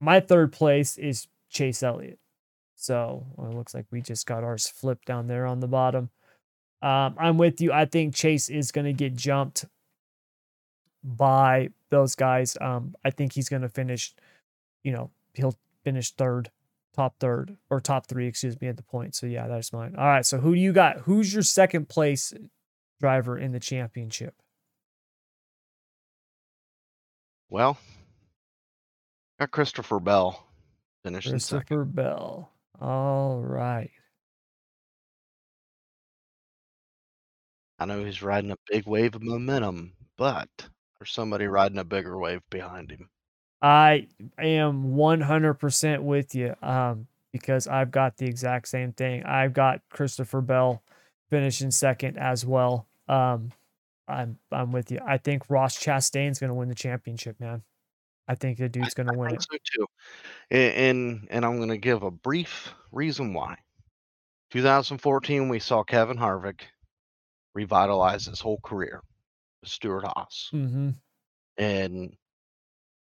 my 0.00 0.20
third 0.20 0.52
place 0.52 0.96
is 0.96 1.26
Chase 1.50 1.82
Elliott. 1.82 2.18
So 2.76 3.26
well, 3.36 3.50
it 3.50 3.54
looks 3.54 3.74
like 3.74 3.84
we 3.90 4.00
just 4.00 4.26
got 4.26 4.44
ours 4.44 4.66
flipped 4.66 5.06
down 5.06 5.26
there 5.26 5.44
on 5.44 5.60
the 5.60 5.68
bottom. 5.68 6.08
Um, 6.80 7.14
I'm 7.18 7.36
with 7.36 7.60
you. 7.60 7.72
I 7.72 7.84
think 7.84 8.14
Chase 8.14 8.48
is 8.48 8.72
going 8.72 8.86
to 8.86 8.94
get 8.94 9.14
jumped 9.14 9.66
by 11.04 11.68
those 11.90 12.14
guys. 12.14 12.56
Um, 12.58 12.94
I 13.04 13.10
think 13.10 13.34
he's 13.34 13.50
going 13.50 13.62
to 13.62 13.68
finish, 13.68 14.14
you 14.82 14.92
know, 14.92 15.10
he'll 15.34 15.56
finish 15.84 16.12
third, 16.12 16.50
top 16.94 17.16
third, 17.20 17.56
or 17.70 17.80
top 17.80 18.06
three, 18.06 18.26
excuse 18.26 18.60
me, 18.60 18.68
at 18.68 18.76
the 18.76 18.82
point. 18.82 19.14
So 19.14 19.26
yeah, 19.26 19.48
that's 19.48 19.72
mine. 19.72 19.94
All 19.96 20.06
right. 20.06 20.26
So 20.26 20.38
who 20.38 20.54
do 20.54 20.60
you 20.60 20.72
got? 20.72 21.00
Who's 21.00 21.32
your 21.32 21.42
second 21.42 21.88
place 21.88 22.32
driver 23.00 23.38
in 23.38 23.52
the 23.52 23.60
championship? 23.60 24.34
Well, 27.48 27.78
got 29.40 29.50
Christopher 29.50 29.98
Bell 29.98 30.46
finishing 31.02 31.38
second. 31.38 31.66
Christopher 31.66 31.84
Bell. 31.84 32.52
All 32.80 33.40
right. 33.40 33.90
I 37.78 37.86
know 37.86 38.04
he's 38.04 38.22
riding 38.22 38.50
a 38.50 38.56
big 38.70 38.86
wave 38.86 39.14
of 39.14 39.22
momentum, 39.22 39.94
but 40.18 40.48
there's 40.98 41.10
somebody 41.12 41.46
riding 41.46 41.78
a 41.78 41.84
bigger 41.84 42.18
wave 42.18 42.42
behind 42.50 42.90
him. 42.90 43.08
I 43.62 44.08
am 44.38 44.94
100% 44.94 46.02
with 46.02 46.34
you 46.34 46.54
um, 46.62 47.06
because 47.32 47.66
I've 47.68 47.90
got 47.90 48.16
the 48.16 48.26
exact 48.26 48.68
same 48.68 48.92
thing. 48.92 49.24
I've 49.24 49.52
got 49.52 49.82
Christopher 49.90 50.40
Bell 50.40 50.82
finishing 51.28 51.70
second 51.70 52.18
as 52.18 52.44
well. 52.44 52.86
Um, 53.08 53.52
I'm 54.08 54.38
I'm 54.50 54.72
with 54.72 54.90
you. 54.90 54.98
I 55.06 55.18
think 55.18 55.48
Ross 55.48 55.78
Chastain's 55.78 56.40
going 56.40 56.48
to 56.48 56.54
win 56.54 56.68
the 56.68 56.74
championship, 56.74 57.38
man. 57.38 57.62
I 58.26 58.34
think 58.34 58.58
the 58.58 58.68
dude's 58.68 58.94
going 58.94 59.06
to 59.06 59.12
I 59.12 59.16
win 59.16 59.30
think 59.30 59.40
it. 59.40 59.46
so 59.50 59.58
too. 59.76 59.86
And 60.50 61.28
and 61.30 61.44
I'm 61.44 61.56
going 61.58 61.68
to 61.68 61.78
give 61.78 62.02
a 62.02 62.10
brief 62.10 62.72
reason 62.92 63.34
why. 63.34 63.56
2014, 64.50 65.48
we 65.48 65.60
saw 65.60 65.84
Kevin 65.84 66.16
Harvick 66.16 66.62
revitalize 67.54 68.26
his 68.26 68.40
whole 68.40 68.58
career, 68.64 69.02
with 69.60 69.70
Stewart-Haas, 69.70 70.48
hmm 70.50 70.90
and 71.56 72.16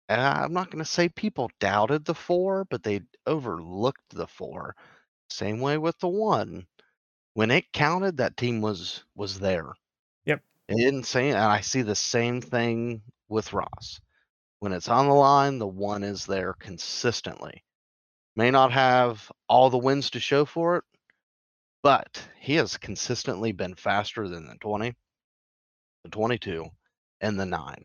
and 0.08 0.20
I'm 0.20 0.52
not 0.52 0.70
going 0.70 0.84
to 0.84 0.90
say 0.90 1.08
people 1.08 1.50
doubted 1.60 2.04
the 2.04 2.14
four, 2.14 2.64
but 2.66 2.82
they 2.82 3.02
overlooked 3.26 4.10
the 4.10 4.26
four. 4.26 4.76
Same 5.30 5.60
way 5.60 5.78
with 5.78 5.98
the 5.98 6.08
one. 6.08 6.66
When 7.34 7.50
it 7.50 7.72
counted, 7.72 8.18
that 8.18 8.36
team 8.36 8.60
was 8.60 9.04
was 9.14 9.40
there. 9.40 9.72
Yep. 10.26 10.42
It 10.68 10.76
didn't 10.76 11.04
say, 11.04 11.30
and 11.30 11.38
I 11.38 11.60
see 11.60 11.82
the 11.82 11.96
same 11.96 12.40
thing 12.40 13.02
with 13.28 13.52
Ross. 13.52 14.00
When 14.60 14.72
it's 14.72 14.88
on 14.88 15.08
the 15.08 15.14
line, 15.14 15.58
the 15.58 15.66
one 15.66 16.02
is 16.02 16.26
there 16.26 16.54
consistently. 16.54 17.64
May 18.36 18.50
not 18.50 18.72
have 18.72 19.30
all 19.48 19.70
the 19.70 19.78
wins 19.78 20.10
to 20.10 20.20
show 20.20 20.44
for 20.44 20.76
it, 20.76 20.84
but 21.82 22.22
he 22.40 22.54
has 22.54 22.76
consistently 22.76 23.52
been 23.52 23.74
faster 23.74 24.28
than 24.28 24.46
the 24.46 24.56
20, 24.56 24.94
the 26.04 26.10
22, 26.10 26.66
and 27.20 27.38
the 27.38 27.46
9. 27.46 27.84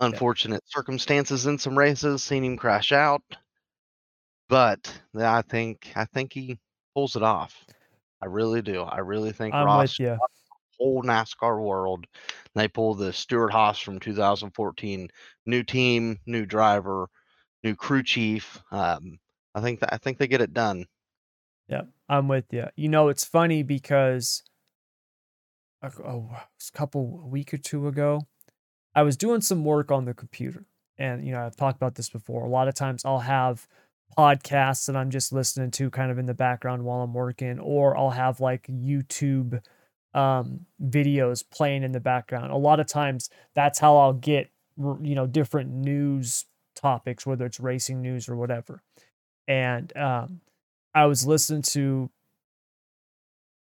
Unfortunate 0.00 0.62
circumstances 0.66 1.46
in 1.46 1.58
some 1.58 1.78
races, 1.78 2.22
seen 2.22 2.44
him 2.44 2.56
crash 2.56 2.92
out, 2.92 3.22
but 4.48 4.92
I 5.18 5.42
think 5.42 5.90
I 5.96 6.04
think 6.04 6.32
he 6.32 6.58
pulls 6.94 7.16
it 7.16 7.22
off. 7.22 7.64
I 8.22 8.26
really 8.26 8.62
do. 8.62 8.82
I 8.82 8.98
really 8.98 9.32
think 9.32 9.54
I'm 9.54 9.64
Ross 9.64 9.98
with 9.98 10.06
you. 10.06 10.18
whole 10.78 11.02
NASCAR 11.02 11.62
world. 11.62 12.06
They 12.54 12.68
pull 12.68 12.94
the 12.94 13.12
Stewart-Haas 13.12 13.78
from 13.78 13.98
2014, 13.98 15.08
new 15.46 15.62
team, 15.62 16.18
new 16.26 16.44
driver, 16.46 17.08
new 17.64 17.74
crew 17.74 18.02
chief. 18.02 18.60
Um, 18.70 19.18
I 19.54 19.60
think 19.60 19.80
that 19.80 19.92
I 19.92 19.98
think 19.98 20.18
they 20.18 20.26
get 20.26 20.40
it 20.40 20.52
done. 20.52 20.86
Yeah, 21.68 21.82
I'm 22.08 22.28
with 22.28 22.52
you. 22.52 22.66
You 22.76 22.88
know, 22.88 23.08
it's 23.08 23.24
funny 23.24 23.62
because 23.62 24.42
a, 25.82 25.88
a 25.88 26.46
couple 26.72 27.20
a 27.24 27.26
week 27.26 27.52
or 27.54 27.58
two 27.58 27.88
ago, 27.88 28.26
I 28.96 29.02
was 29.02 29.16
doing 29.16 29.42
some 29.42 29.64
work 29.64 29.92
on 29.92 30.06
the 30.06 30.14
computer, 30.14 30.64
and 30.98 31.24
you 31.24 31.32
know, 31.32 31.46
I've 31.46 31.56
talked 31.56 31.76
about 31.76 31.94
this 31.94 32.08
before. 32.08 32.44
A 32.44 32.50
lot 32.50 32.66
of 32.68 32.74
times, 32.74 33.04
I'll 33.04 33.20
have 33.20 33.68
podcasts 34.18 34.86
that 34.86 34.96
I'm 34.96 35.10
just 35.10 35.32
listening 35.32 35.70
to 35.72 35.90
kind 35.90 36.10
of 36.10 36.18
in 36.18 36.26
the 36.26 36.34
background 36.34 36.84
while 36.84 37.02
I'm 37.02 37.14
working, 37.14 37.60
or 37.60 37.96
I'll 37.96 38.10
have 38.10 38.40
like 38.40 38.66
YouTube 38.68 39.60
um, 40.14 40.60
videos 40.82 41.44
playing 41.48 41.82
in 41.84 41.92
the 41.92 42.00
background. 42.00 42.50
A 42.52 42.56
lot 42.56 42.80
of 42.80 42.86
times, 42.86 43.30
that's 43.54 43.78
how 43.78 43.98
I'll 43.98 44.14
get 44.14 44.50
you 44.78 45.14
know 45.14 45.26
different 45.26 45.70
news 45.70 46.46
topics, 46.74 47.26
whether 47.26 47.46
it's 47.46 47.60
racing 47.60 48.02
news 48.02 48.28
or 48.28 48.36
whatever. 48.36 48.82
And 49.48 49.94
um, 49.96 50.40
I 50.94 51.06
was 51.06 51.26
listening 51.26 51.62
to 51.62 52.10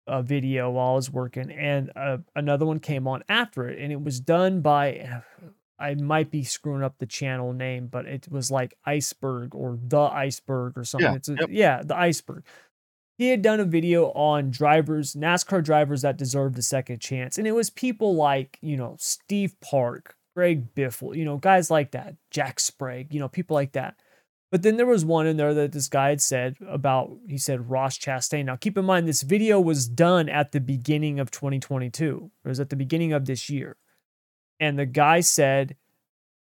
a 0.07 0.21
video 0.21 0.71
while 0.71 0.91
I 0.91 0.95
was 0.95 1.11
working, 1.11 1.51
and 1.51 1.91
uh, 1.95 2.17
another 2.35 2.65
one 2.65 2.79
came 2.79 3.07
on 3.07 3.23
after 3.29 3.69
it, 3.69 3.79
and 3.79 3.91
it 3.91 4.01
was 4.01 4.19
done 4.19 4.61
by. 4.61 5.21
I 5.79 5.95
might 5.95 6.31
be 6.31 6.43
screwing 6.43 6.83
up 6.83 6.97
the 6.99 7.05
channel 7.05 7.51
name, 7.51 7.87
but 7.87 8.05
it 8.05 8.27
was 8.31 8.49
like 8.49 8.77
Iceberg 8.85 9.53
or 9.53 9.77
the 9.81 9.99
Iceberg 9.99 10.77
or 10.77 10.85
something. 10.85 11.09
Yeah, 11.09 11.15
It's 11.15 11.29
a, 11.29 11.35
yep. 11.37 11.49
yeah, 11.51 11.81
the 11.83 11.97
Iceberg. 11.97 12.45
He 13.17 13.29
had 13.29 13.41
done 13.41 13.59
a 13.59 13.65
video 13.65 14.05
on 14.11 14.49
drivers, 14.49 15.13
NASCAR 15.13 15.63
drivers 15.63 16.03
that 16.03 16.15
deserved 16.15 16.57
a 16.57 16.61
second 16.61 16.99
chance, 16.99 17.37
and 17.37 17.45
it 17.47 17.51
was 17.51 17.69
people 17.69 18.15
like 18.15 18.59
you 18.61 18.77
know 18.77 18.95
Steve 18.99 19.59
Park, 19.61 20.15
Greg 20.35 20.73
Biffle, 20.73 21.17
you 21.17 21.25
know 21.25 21.37
guys 21.37 21.69
like 21.69 21.91
that, 21.91 22.15
Jack 22.31 22.59
Sprague, 22.59 23.13
you 23.13 23.19
know 23.19 23.27
people 23.27 23.55
like 23.55 23.73
that. 23.73 23.95
But 24.53 24.61
then 24.61 24.77
there 24.77 24.85
was 24.85 25.03
one 25.03 25.25
in 25.25 25.37
there 25.37 25.55
that 25.55 25.71
this 25.71 25.87
guy 25.87 26.09
had 26.09 26.21
said 26.21 26.57
about, 26.67 27.09
he 27.27 27.39
said 27.39 27.71
Ross 27.71 27.97
Chastain. 27.97 28.45
Now, 28.45 28.55
keep 28.55 28.77
in 28.77 28.85
mind, 28.85 29.07
this 29.07 29.23
video 29.23 29.59
was 29.59 29.87
done 29.87 30.29
at 30.29 30.51
the 30.51 30.61
beginning 30.61 31.19
of 31.19 31.31
2022. 31.31 32.29
It 32.45 32.47
was 32.47 32.59
at 32.59 32.69
the 32.69 32.75
beginning 32.75 33.13
of 33.13 33.25
this 33.25 33.49
year. 33.49 33.77
And 34.59 34.77
the 34.77 34.85
guy 34.85 35.21
said, 35.21 35.75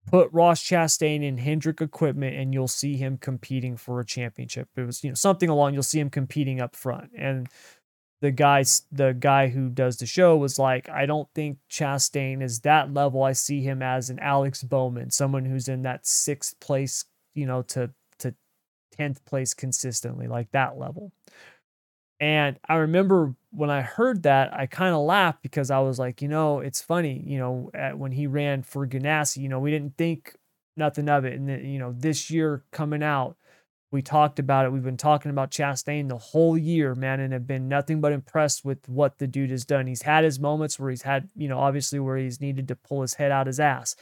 put 0.08 0.34
Ross 0.34 0.64
Chastain 0.64 1.24
in 1.24 1.38
Hendrick 1.38 1.80
equipment 1.80 2.36
and 2.36 2.56
you'll 2.56 2.68
see 2.68 2.98
him 2.98 3.20
competing 3.20 3.78
for 3.78 4.00
a 4.00 4.06
championship. 4.06 4.70
It 4.76 4.82
was, 4.82 5.04
you 5.04 5.12
know, 5.12 5.16
something 5.16 5.50
along, 5.50 5.76
you'll 5.76 5.84
see 5.84 6.00
him 6.00 6.10
competing 6.10 6.60
up 6.60 6.76
front. 6.76 7.12
And 7.16 7.50
the 8.20 8.32
guy, 8.32 8.64
the 8.92 9.14
guy 9.14 9.50
who 9.50 9.70
does 9.70 9.98
the 9.98 10.08
show 10.08 10.36
was 10.38 10.58
like, 10.58 10.90
I 10.90 11.06
don't 11.06 11.30
think 11.36 11.60
Chastain 11.70 12.42
is 12.42 12.62
that 12.62 12.92
level. 12.92 13.22
I 13.22 13.34
see 13.34 13.62
him 13.62 13.84
as 13.84 14.10
an 14.10 14.18
Alex 14.18 14.64
Bowman, 14.64 15.12
someone 15.12 15.46
who's 15.46 15.68
in 15.68 15.84
that 15.84 16.08
sixth 16.08 16.60
place 16.60 17.06
you 17.34 17.46
know, 17.46 17.62
to 17.64 17.92
to 18.20 18.36
10th 18.98 19.24
place 19.26 19.54
consistently, 19.54 20.28
like 20.28 20.52
that 20.52 20.78
level. 20.78 21.12
And 22.20 22.60
I 22.70 22.76
remember 22.76 23.36
when 23.52 23.72
I 23.72 23.82
heard 23.82 24.24
that, 24.24 24.54
I 24.54 24.68
kind 24.68 24.94
of 24.94 25.02
laughed 25.02 25.42
because 25.42 25.72
I 25.72 25.80
was 25.80 25.98
like, 25.98 26.22
you 26.22 26.28
know, 26.28 26.60
it's 26.60 26.80
funny, 26.80 27.24
you 27.26 27.40
know, 27.40 27.72
at, 27.74 27.98
when 27.98 28.12
he 28.12 28.28
ran 28.28 28.62
for 28.62 28.86
Ganassi, 28.86 29.38
you 29.38 29.50
know, 29.50 29.60
we 29.60 29.72
didn't 29.72 29.98
think 29.98 30.36
nothing 30.78 31.10
of 31.10 31.26
it. 31.26 31.34
And, 31.34 31.50
then, 31.50 31.66
you 31.66 31.80
know, 31.80 31.94
this 31.98 32.30
year 32.30 32.64
coming 32.72 33.02
out, 33.02 33.38
we 33.92 34.04
talked 34.04 34.38
about 34.38 34.66
it. 34.66 34.72
We've 34.72 34.84
been 34.84 34.98
talking 34.98 35.32
about 35.32 35.52
Chastain 35.52 36.10
the 36.10 36.18
whole 36.18 36.58
year, 36.58 36.94
man, 36.94 37.20
and 37.20 37.34
have 37.34 37.48
been 37.48 37.68
nothing 37.68 38.00
but 38.00 38.14
impressed 38.14 38.64
with 38.64 38.88
what 38.88 39.18
the 39.18 39.28
dude 39.28 39.50
has 39.50 39.66
done. 39.66 39.88
He's 39.88 40.04
had 40.04 40.24
his 40.24 40.40
moments 40.40 40.80
where 40.80 40.92
he's 40.92 41.02
had, 41.02 41.28
you 41.36 41.48
know, 41.50 41.60
obviously 41.60 42.00
where 42.00 42.18
he's 42.18 42.40
needed 42.40 42.68
to 42.68 42.76
pull 42.76 43.02
his 43.02 43.16
head 43.16 43.32
out 43.32 43.48
his 43.48 43.60
ass. 43.60 43.96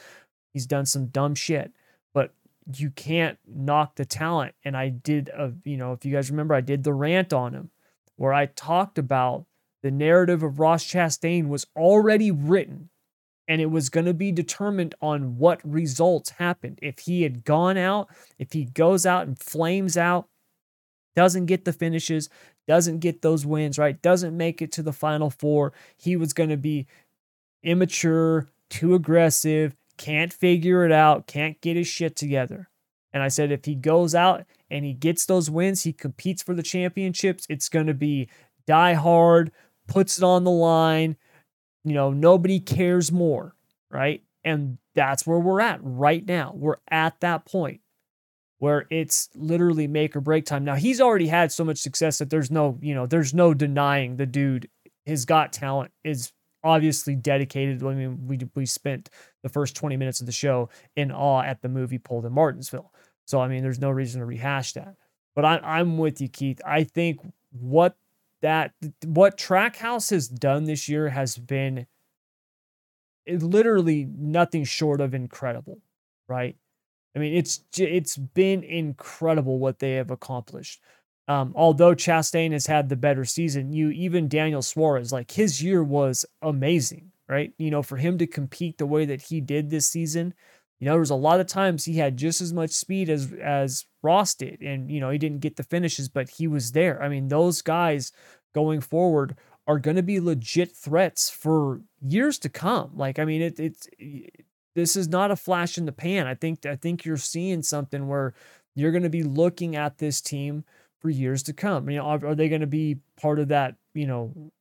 He's 0.52 0.66
done 0.66 0.84
some 0.84 1.06
dumb 1.06 1.34
shit, 1.34 1.72
but 2.12 2.34
you 2.78 2.90
can't 2.90 3.38
knock 3.46 3.96
the 3.96 4.04
talent. 4.04 4.54
And 4.64 4.76
I 4.76 4.88
did, 4.88 5.28
a, 5.30 5.52
you 5.64 5.76
know, 5.76 5.92
if 5.92 6.04
you 6.04 6.12
guys 6.12 6.30
remember, 6.30 6.54
I 6.54 6.60
did 6.60 6.84
the 6.84 6.92
rant 6.92 7.32
on 7.32 7.54
him 7.54 7.70
where 8.16 8.32
I 8.32 8.46
talked 8.46 8.98
about 8.98 9.46
the 9.82 9.90
narrative 9.90 10.42
of 10.42 10.58
Ross 10.58 10.84
Chastain 10.84 11.48
was 11.48 11.66
already 11.74 12.30
written 12.30 12.90
and 13.48 13.60
it 13.60 13.70
was 13.70 13.88
going 13.88 14.06
to 14.06 14.14
be 14.14 14.30
determined 14.30 14.94
on 15.00 15.36
what 15.38 15.60
results 15.64 16.30
happened. 16.30 16.78
If 16.82 17.00
he 17.00 17.22
had 17.22 17.44
gone 17.44 17.76
out, 17.76 18.08
if 18.38 18.52
he 18.52 18.64
goes 18.64 19.04
out 19.04 19.26
and 19.26 19.38
flames 19.38 19.96
out, 19.96 20.28
doesn't 21.16 21.46
get 21.46 21.64
the 21.64 21.72
finishes, 21.72 22.28
doesn't 22.68 23.00
get 23.00 23.22
those 23.22 23.44
wins, 23.44 23.76
right? 23.78 24.00
Doesn't 24.00 24.36
make 24.36 24.62
it 24.62 24.70
to 24.72 24.82
the 24.82 24.92
final 24.92 25.30
four, 25.30 25.72
he 25.96 26.14
was 26.14 26.32
going 26.32 26.50
to 26.50 26.56
be 26.56 26.86
immature, 27.64 28.48
too 28.68 28.94
aggressive, 28.94 29.74
can't 30.00 30.32
figure 30.32 30.86
it 30.86 30.92
out, 30.92 31.26
can't 31.26 31.60
get 31.60 31.76
his 31.76 31.86
shit 31.86 32.16
together. 32.16 32.70
And 33.12 33.22
I 33.22 33.28
said, 33.28 33.52
if 33.52 33.66
he 33.66 33.74
goes 33.74 34.14
out 34.14 34.46
and 34.70 34.82
he 34.82 34.94
gets 34.94 35.26
those 35.26 35.50
wins, 35.50 35.82
he 35.82 35.92
competes 35.92 36.42
for 36.42 36.54
the 36.54 36.62
championships, 36.62 37.44
it's 37.50 37.68
going 37.68 37.86
to 37.86 37.94
be 37.94 38.30
die 38.66 38.94
hard, 38.94 39.52
puts 39.86 40.16
it 40.16 40.24
on 40.24 40.44
the 40.44 40.50
line. 40.50 41.16
You 41.84 41.92
know, 41.92 42.12
nobody 42.12 42.60
cares 42.60 43.12
more, 43.12 43.54
right? 43.90 44.22
And 44.42 44.78
that's 44.94 45.26
where 45.26 45.38
we're 45.38 45.60
at 45.60 45.80
right 45.82 46.26
now. 46.26 46.52
We're 46.54 46.78
at 46.90 47.20
that 47.20 47.44
point 47.44 47.82
where 48.58 48.86
it's 48.90 49.28
literally 49.34 49.86
make 49.86 50.16
or 50.16 50.22
break 50.22 50.46
time. 50.46 50.64
Now, 50.64 50.76
he's 50.76 51.00
already 51.00 51.26
had 51.26 51.52
so 51.52 51.64
much 51.64 51.78
success 51.78 52.18
that 52.18 52.30
there's 52.30 52.50
no, 52.50 52.78
you 52.80 52.94
know, 52.94 53.06
there's 53.06 53.34
no 53.34 53.52
denying 53.52 54.16
the 54.16 54.26
dude 54.26 54.70
has 55.06 55.26
got 55.26 55.52
talent, 55.52 55.90
is 56.04 56.32
obviously 56.62 57.14
dedicated. 57.14 57.82
I 57.82 57.94
mean, 57.94 58.26
we 58.26 58.38
we 58.54 58.66
spent 58.66 59.10
the 59.42 59.48
first 59.48 59.76
20 59.76 59.96
minutes 59.96 60.20
of 60.20 60.26
the 60.26 60.32
show 60.32 60.68
in 60.96 61.10
awe 61.12 61.42
at 61.42 61.62
the 61.62 61.68
movie 61.68 61.98
pulled 61.98 62.26
in 62.26 62.32
Martinsville. 62.32 62.92
So 63.26 63.40
I 63.40 63.48
mean, 63.48 63.62
there's 63.62 63.78
no 63.80 63.90
reason 63.90 64.20
to 64.20 64.26
rehash 64.26 64.72
that. 64.74 64.94
But 65.34 65.44
I, 65.44 65.58
I'm 65.58 65.98
with 65.98 66.20
you, 66.20 66.28
Keith. 66.28 66.60
I 66.66 66.84
think 66.84 67.20
what 67.52 67.96
that 68.42 68.72
what 69.04 69.38
Trackhouse 69.38 70.10
has 70.10 70.28
done 70.28 70.64
this 70.64 70.88
year 70.88 71.08
has 71.08 71.36
been 71.36 71.86
literally 73.28 74.06
nothing 74.18 74.64
short 74.64 75.00
of 75.00 75.14
incredible, 75.14 75.80
right? 76.28 76.56
I 77.14 77.18
mean, 77.18 77.34
it's 77.34 77.62
it's 77.76 78.16
been 78.16 78.62
incredible 78.62 79.58
what 79.58 79.78
they 79.78 79.92
have 79.94 80.10
accomplished. 80.10 80.80
Um, 81.28 81.52
although 81.54 81.94
Chastain 81.94 82.52
has 82.52 82.66
had 82.66 82.88
the 82.88 82.96
better 82.96 83.24
season, 83.24 83.72
you 83.72 83.90
even 83.90 84.28
Daniel 84.28 84.62
Suarez, 84.62 85.12
like 85.12 85.30
his 85.30 85.62
year 85.62 85.82
was 85.84 86.24
amazing, 86.42 87.12
right? 87.28 87.52
You 87.56 87.70
know, 87.70 87.82
for 87.82 87.96
him 87.96 88.18
to 88.18 88.26
compete 88.26 88.78
the 88.78 88.86
way 88.86 89.04
that 89.04 89.22
he 89.22 89.40
did 89.40 89.70
this 89.70 89.86
season, 89.86 90.34
you 90.80 90.86
know, 90.86 90.92
there 90.92 91.00
was 91.00 91.10
a 91.10 91.14
lot 91.14 91.40
of 91.40 91.46
times 91.46 91.84
he 91.84 91.98
had 91.98 92.16
just 92.16 92.40
as 92.40 92.52
much 92.52 92.70
speed 92.70 93.08
as 93.10 93.32
as 93.34 93.84
Ross 94.02 94.34
did, 94.34 94.60
and 94.62 94.90
you 94.90 94.98
know, 94.98 95.10
he 95.10 95.18
didn't 95.18 95.40
get 95.40 95.56
the 95.56 95.62
finishes, 95.62 96.08
but 96.08 96.30
he 96.30 96.46
was 96.46 96.72
there. 96.72 97.02
I 97.02 97.08
mean, 97.08 97.28
those 97.28 97.62
guys 97.62 98.12
going 98.54 98.80
forward 98.80 99.36
are 99.66 99.78
going 99.78 99.96
to 99.96 100.02
be 100.02 100.18
legit 100.18 100.74
threats 100.74 101.30
for 101.30 101.82
years 102.00 102.38
to 102.40 102.48
come. 102.48 102.90
Like, 102.96 103.18
I 103.18 103.24
mean, 103.24 103.42
it, 103.42 103.60
it's 103.60 103.88
this 104.74 104.96
is 104.96 105.08
not 105.08 105.30
a 105.30 105.36
flash 105.36 105.78
in 105.78 105.84
the 105.84 105.92
pan. 105.92 106.26
I 106.26 106.34
think 106.34 106.64
I 106.66 106.76
think 106.76 107.04
you're 107.04 107.16
seeing 107.16 107.62
something 107.62 108.08
where 108.08 108.34
you're 108.74 108.92
going 108.92 109.02
to 109.02 109.10
be 109.10 109.22
looking 109.22 109.76
at 109.76 109.98
this 109.98 110.20
team 110.20 110.64
for 111.00 111.10
years 111.10 111.42
to 111.44 111.52
come. 111.52 111.88
You 111.90 111.98
know, 111.98 112.04
are, 112.04 112.26
are 112.26 112.34
they 112.34 112.48
going 112.48 112.60
to 112.60 112.66
be 112.66 112.98
part 113.20 113.38
of 113.38 113.48
that? 113.48 113.76
You 113.94 114.06
know, 114.06 114.52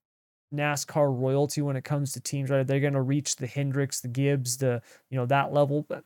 NASCAR 0.54 1.16
royalty 1.16 1.62
when 1.62 1.76
it 1.76 1.84
comes 1.84 2.14
to 2.14 2.20
teams, 2.20 2.50
right? 2.50 2.60
Are 2.60 2.64
they 2.64 2.80
going 2.80 2.94
to 2.94 3.02
reach 3.02 3.36
the 3.36 3.48
Hendricks, 3.48 4.02
the 4.02 4.08
Gibbs, 4.08 4.58
the 4.58 4.82
you 5.10 5.18
know 5.18 5.26
that 5.28 5.54
level? 5.54 5.86
But 5.88 6.04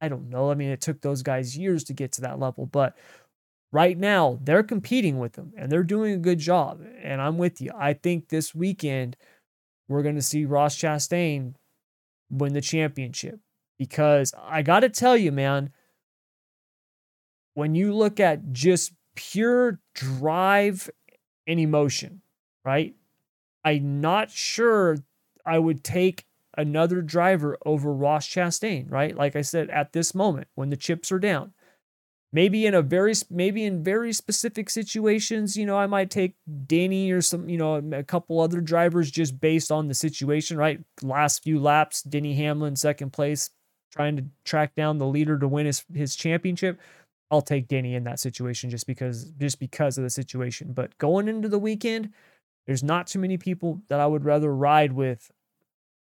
I 0.00 0.08
don't 0.08 0.30
know. 0.30 0.50
I 0.50 0.54
mean, 0.54 0.70
it 0.70 0.80
took 0.80 1.00
those 1.00 1.22
guys 1.22 1.56
years 1.56 1.84
to 1.84 1.92
get 1.92 2.12
to 2.12 2.20
that 2.22 2.38
level, 2.38 2.66
but 2.66 2.96
right 3.72 3.98
now 3.98 4.38
they're 4.42 4.62
competing 4.62 5.18
with 5.18 5.32
them 5.32 5.52
and 5.56 5.70
they're 5.70 5.82
doing 5.82 6.14
a 6.14 6.18
good 6.18 6.38
job. 6.38 6.80
And 7.02 7.20
I'm 7.20 7.38
with 7.38 7.60
you. 7.60 7.72
I 7.76 7.92
think 7.94 8.28
this 8.28 8.54
weekend 8.54 9.16
we're 9.88 10.02
going 10.02 10.14
to 10.16 10.22
see 10.22 10.44
Ross 10.44 10.76
Chastain 10.76 11.54
win 12.30 12.52
the 12.52 12.60
championship 12.60 13.38
because 13.78 14.34
I 14.42 14.62
got 14.62 14.80
to 14.80 14.88
tell 14.88 15.16
you, 15.16 15.32
man, 15.32 15.70
when 17.54 17.74
you 17.74 17.94
look 17.94 18.20
at 18.20 18.52
just 18.52 18.92
pure 19.16 19.80
drive 19.94 20.90
and 21.46 21.60
emotion, 21.60 22.22
right? 22.64 22.94
I'm 23.64 24.00
not 24.00 24.30
sure 24.30 24.98
I 25.46 25.58
would 25.58 25.84
take 25.84 26.26
another 26.56 27.02
driver 27.02 27.58
over 27.66 27.92
Ross 27.92 28.28
Chastain, 28.28 28.90
right? 28.90 29.16
Like 29.16 29.36
I 29.36 29.42
said, 29.42 29.70
at 29.70 29.92
this 29.92 30.14
moment 30.14 30.48
when 30.54 30.70
the 30.70 30.76
chips 30.76 31.12
are 31.12 31.18
down. 31.18 31.52
Maybe 32.32 32.66
in 32.66 32.74
a 32.74 32.82
very 32.82 33.14
maybe 33.30 33.64
in 33.64 33.82
very 33.82 34.12
specific 34.12 34.68
situations, 34.68 35.56
you 35.56 35.64
know, 35.64 35.76
I 35.78 35.86
might 35.86 36.10
take 36.10 36.34
Denny 36.66 37.10
or 37.10 37.22
some, 37.22 37.48
you 37.48 37.56
know, 37.56 37.76
a 37.92 38.02
couple 38.02 38.40
other 38.40 38.60
drivers 38.60 39.10
just 39.10 39.40
based 39.40 39.72
on 39.72 39.88
the 39.88 39.94
situation, 39.94 40.58
right? 40.58 40.80
Last 41.02 41.42
few 41.44 41.60
laps, 41.60 42.02
Denny 42.02 42.34
Hamlin 42.34 42.76
second 42.76 43.12
place, 43.12 43.50
trying 43.90 44.16
to 44.16 44.24
track 44.44 44.74
down 44.74 44.98
the 44.98 45.06
leader 45.06 45.38
to 45.38 45.48
win 45.48 45.66
his 45.66 45.84
his 45.94 46.16
championship. 46.16 46.78
I'll 47.30 47.42
take 47.42 47.68
Denny 47.68 47.94
in 47.94 48.04
that 48.04 48.20
situation 48.20 48.70
just 48.70 48.86
because 48.86 49.32
just 49.32 49.58
because 49.58 49.98
of 49.98 50.04
the 50.04 50.10
situation. 50.10 50.72
But 50.72 50.96
going 50.98 51.28
into 51.28 51.48
the 51.48 51.58
weekend, 51.58 52.10
there's 52.66 52.82
not 52.82 53.06
too 53.06 53.18
many 53.18 53.36
people 53.36 53.82
that 53.88 54.00
I 54.00 54.06
would 54.06 54.24
rather 54.24 54.54
ride 54.54 54.92
with 54.92 55.30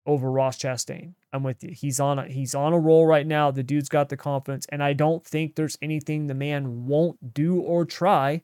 over 0.06 0.32
Ross 0.32 0.58
Chastain. 0.58 1.14
I'm 1.34 1.44
with 1.44 1.64
you. 1.64 1.72
He's 1.72 2.00
on 2.00 2.20
a 2.20 2.28
he's 2.28 2.56
on 2.56 2.74
a 2.74 2.80
roll 2.80 3.06
right 3.06 3.28
now. 3.28 3.52
The 3.52 3.64
dude's 3.64 3.90
got 3.90 4.10
the 4.10 4.18
confidence, 4.18 4.66
and 4.70 4.82
I 4.82 4.94
don't 4.94 5.24
think 5.26 5.56
there's 5.56 5.78
anything 5.82 6.28
the 6.28 6.34
man 6.34 6.88
won't 6.88 7.34
do 7.34 7.60
or 7.60 7.86
try 7.86 8.42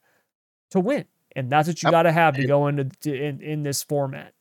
to 0.71 0.79
win. 0.79 1.05
And 1.35 1.49
that's 1.49 1.67
what 1.67 1.81
you 1.81 1.89
got 1.89 2.03
to 2.03 2.11
have 2.11 2.35
to 2.35 2.45
go 2.45 2.67
into 2.67 2.85
to, 3.01 3.13
in 3.13 3.41
in 3.41 3.63
this 3.63 3.81
format. 3.81 4.33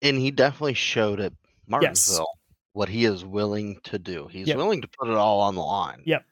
And 0.00 0.16
he 0.16 0.30
definitely 0.30 0.74
showed 0.74 1.20
at 1.20 1.32
Martinsville 1.66 2.18
yes. 2.18 2.56
what 2.72 2.88
he 2.88 3.04
is 3.04 3.24
willing 3.24 3.78
to 3.84 3.98
do. 3.98 4.28
He's 4.30 4.46
yep. 4.46 4.56
willing 4.56 4.80
to 4.80 4.88
put 4.88 5.08
it 5.08 5.14
all 5.14 5.40
on 5.40 5.56
the 5.56 5.62
line. 5.62 6.02
Yep. 6.06 6.24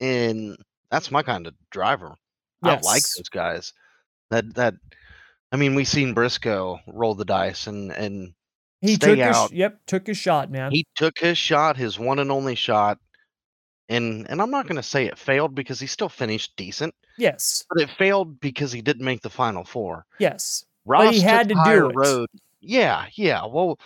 And 0.00 0.56
that's 0.94 1.10
my 1.10 1.24
kind 1.24 1.48
of 1.48 1.54
driver. 1.70 2.14
Yes. 2.64 2.86
I 2.86 2.88
like 2.88 3.02
those 3.02 3.28
guys. 3.28 3.72
That 4.30 4.54
that 4.54 4.74
I 5.50 5.56
mean, 5.56 5.74
we 5.74 5.84
seen 5.84 6.14
Briscoe 6.14 6.78
roll 6.86 7.16
the 7.16 7.24
dice 7.24 7.66
and 7.66 7.90
and 7.90 8.32
he 8.80 8.94
stay 8.94 9.16
took 9.16 9.18
out. 9.18 9.50
His, 9.50 9.58
yep, 9.58 9.80
took 9.86 10.06
his 10.06 10.16
shot, 10.16 10.52
man. 10.52 10.70
He 10.70 10.86
took 10.94 11.18
his 11.18 11.36
shot, 11.36 11.76
his 11.76 11.98
one 11.98 12.20
and 12.20 12.30
only 12.30 12.54
shot, 12.54 12.98
and 13.88 14.24
and 14.30 14.40
I'm 14.40 14.52
not 14.52 14.66
going 14.66 14.76
to 14.76 14.84
say 14.84 15.06
it 15.06 15.18
failed 15.18 15.54
because 15.54 15.80
he 15.80 15.88
still 15.88 16.08
finished 16.08 16.56
decent. 16.56 16.94
Yes, 17.18 17.64
but 17.68 17.82
it 17.82 17.90
failed 17.90 18.38
because 18.38 18.70
he 18.70 18.80
didn't 18.80 19.04
make 19.04 19.22
the 19.22 19.30
final 19.30 19.64
four. 19.64 20.06
Yes, 20.20 20.64
Ross 20.84 21.06
but 21.06 21.14
he 21.14 21.20
had 21.20 21.48
to 21.48 21.54
do 21.64 21.88
it. 21.88 21.96
Road. 21.96 22.28
Yeah, 22.60 23.06
yeah. 23.14 23.44
Well, 23.46 23.80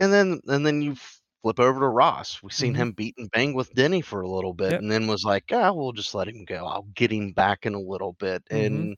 and 0.00 0.12
then 0.12 0.40
and 0.46 0.64
then 0.64 0.80
you 0.80 0.96
flip 1.44 1.60
over 1.60 1.80
to 1.80 1.88
Ross. 1.88 2.42
We've 2.42 2.54
seen 2.54 2.72
mm-hmm. 2.72 2.82
him 2.82 2.92
beat 2.92 3.14
and 3.18 3.30
bang 3.30 3.52
with 3.52 3.74
Denny 3.74 4.00
for 4.00 4.22
a 4.22 4.30
little 4.30 4.54
bit, 4.54 4.72
yep. 4.72 4.80
and 4.80 4.90
then 4.90 5.06
was 5.06 5.24
like, 5.24 5.44
ah, 5.52 5.72
we'll 5.72 5.92
just 5.92 6.14
let 6.14 6.26
him 6.26 6.46
go. 6.46 6.64
I'll 6.64 6.88
get 6.94 7.12
him 7.12 7.32
back 7.32 7.66
in 7.66 7.74
a 7.74 7.78
little 7.80 8.14
bit, 8.14 8.42
mm-hmm. 8.46 8.64
and 8.64 8.96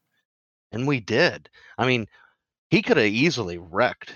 and 0.71 0.87
we 0.87 1.01
did. 1.01 1.51
I 1.77 1.89
mean, 1.89 2.07
he 2.71 2.83
could 2.83 2.99
have 2.99 3.07
easily 3.07 3.59
wrecked 3.59 4.15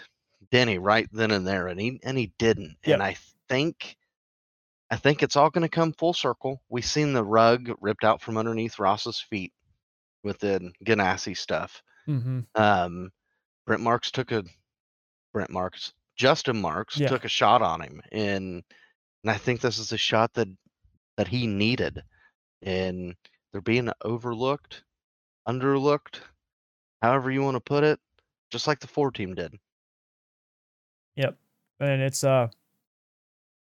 Denny 0.53 0.79
right 0.79 1.09
then 1.11 1.33
and 1.33 1.45
there, 1.45 1.67
and 1.67 1.81
he 1.81 1.99
and 2.05 2.17
he 2.17 2.33
didn't. 2.39 2.77
Yep. 2.85 2.95
And 2.95 3.03
I 3.03 3.17
think 3.49 3.97
I 4.93 4.97
think 4.97 5.25
it's 5.25 5.35
all 5.35 5.51
going 5.51 5.63
to 5.63 5.69
come 5.69 5.93
full 5.93 6.15
circle. 6.15 6.63
We've 6.69 6.85
seen 6.85 7.13
the 7.13 7.25
rug 7.25 7.69
ripped 7.81 8.05
out 8.05 8.23
from 8.23 8.39
underneath 8.39 8.79
Ross's 8.79 9.21
feet 9.21 9.53
with 10.23 10.39
the 10.39 10.71
Ganassi 10.87 11.37
stuff. 11.37 11.83
Mm-hmm. 12.09 12.41
Um, 12.55 13.11
Brent 13.67 13.83
Marks 13.83 14.13
took 14.13 14.31
a 14.31 14.45
Brent 15.33 15.51
Marks, 15.51 15.95
Justin 16.21 16.61
Marks 16.61 16.99
yeah. 16.99 17.09
took 17.09 17.25
a 17.25 17.29
shot 17.29 17.63
on 17.63 17.81
him, 17.81 18.03
and 18.13 18.63
and 19.25 19.31
I 19.31 19.39
think 19.39 19.63
this 19.63 19.79
is 19.79 19.91
a 19.91 19.97
shot 19.97 20.35
that 20.35 20.49
that 21.17 21.27
he 21.27 21.47
needed, 21.47 22.03
and 22.61 23.15
they're 23.51 23.63
being 23.63 23.91
overlooked, 24.05 24.85
underlooked, 25.49 26.21
however 27.01 27.31
you 27.31 27.41
want 27.41 27.55
to 27.55 27.61
put 27.61 27.85
it, 27.85 27.99
just 28.51 28.67
like 28.67 28.81
the 28.81 28.87
four 28.87 29.11
team 29.11 29.35
did. 29.35 29.55
Yep. 31.17 31.39
And 31.81 32.03
it's 32.03 32.23
uh 32.23 32.49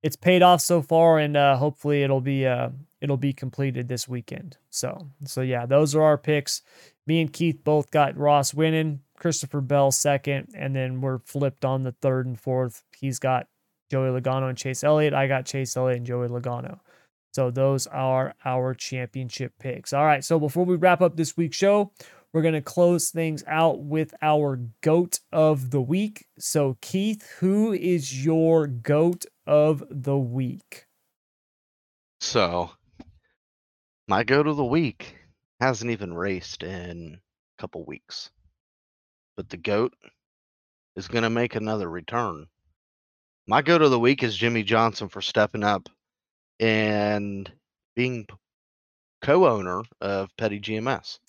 it's 0.01 0.15
paid 0.15 0.41
off 0.41 0.61
so 0.61 0.81
far 0.81 1.19
and 1.19 1.35
uh 1.35 1.57
hopefully 1.57 2.01
it'll 2.01 2.21
be 2.21 2.47
uh 2.47 2.69
it'll 3.01 3.17
be 3.17 3.33
completed 3.33 3.89
this 3.89 4.07
weekend. 4.07 4.55
So 4.69 5.09
so 5.25 5.41
yeah, 5.41 5.65
those 5.65 5.95
are 5.95 6.01
our 6.01 6.17
picks. 6.17 6.61
Me 7.05 7.19
and 7.19 7.33
Keith 7.33 7.59
both 7.65 7.91
got 7.91 8.15
Ross 8.15 8.53
winning, 8.53 9.01
Christopher 9.17 9.61
Bell 9.61 9.91
second, 9.91 10.49
and 10.55 10.75
then 10.75 11.01
we're 11.01 11.19
flipped 11.19 11.65
on 11.65 11.83
the 11.83 11.91
third 11.91 12.25
and 12.25 12.39
fourth. 12.39 12.83
He's 12.95 13.19
got 13.19 13.47
Joey 13.91 14.09
Logano 14.09 14.49
and 14.49 14.57
Chase 14.57 14.83
Elliott. 14.83 15.13
I 15.13 15.27
got 15.27 15.45
Chase 15.45 15.75
Elliott 15.75 15.97
and 15.97 16.05
Joey 16.05 16.27
Logano. 16.27 16.79
So 17.33 17.51
those 17.51 17.87
are 17.87 18.33
our 18.45 18.73
championship 18.73 19.53
picks. 19.59 19.93
All 19.93 20.05
right. 20.05 20.23
So 20.23 20.39
before 20.39 20.65
we 20.65 20.75
wrap 20.75 21.01
up 21.01 21.15
this 21.15 21.37
week's 21.37 21.57
show, 21.57 21.91
we're 22.33 22.41
going 22.41 22.53
to 22.53 22.61
close 22.61 23.09
things 23.09 23.43
out 23.47 23.79
with 23.79 24.13
our 24.21 24.59
goat 24.81 25.19
of 25.31 25.71
the 25.71 25.81
week. 25.81 26.25
So, 26.37 26.77
Keith, 26.81 27.27
who 27.39 27.73
is 27.73 28.23
your 28.25 28.67
goat 28.67 29.25
of 29.45 29.83
the 29.89 30.17
week? 30.17 30.85
So, 32.19 32.71
my 34.07 34.23
goat 34.23 34.47
of 34.47 34.57
the 34.57 34.65
week 34.65 35.15
hasn't 35.59 35.91
even 35.91 36.13
raced 36.13 36.63
in 36.63 37.19
a 37.57 37.61
couple 37.61 37.85
weeks, 37.85 38.29
but 39.37 39.49
the 39.49 39.57
goat 39.57 39.93
is 40.97 41.07
going 41.07 41.23
to 41.23 41.29
make 41.29 41.55
another 41.55 41.89
return. 41.89 42.47
My 43.47 43.61
goat 43.61 43.81
of 43.81 43.91
the 43.91 43.99
week 43.99 44.23
is 44.23 44.35
Jimmie 44.35 44.63
Johnson 44.63 45.07
for 45.07 45.21
stepping 45.21 45.63
up 45.63 45.87
and 46.59 47.49
being 47.95 48.27
co 49.21 49.47
owner 49.47 49.83
of 50.01 50.35
Petty 50.35 50.59
GMS. 50.59 51.19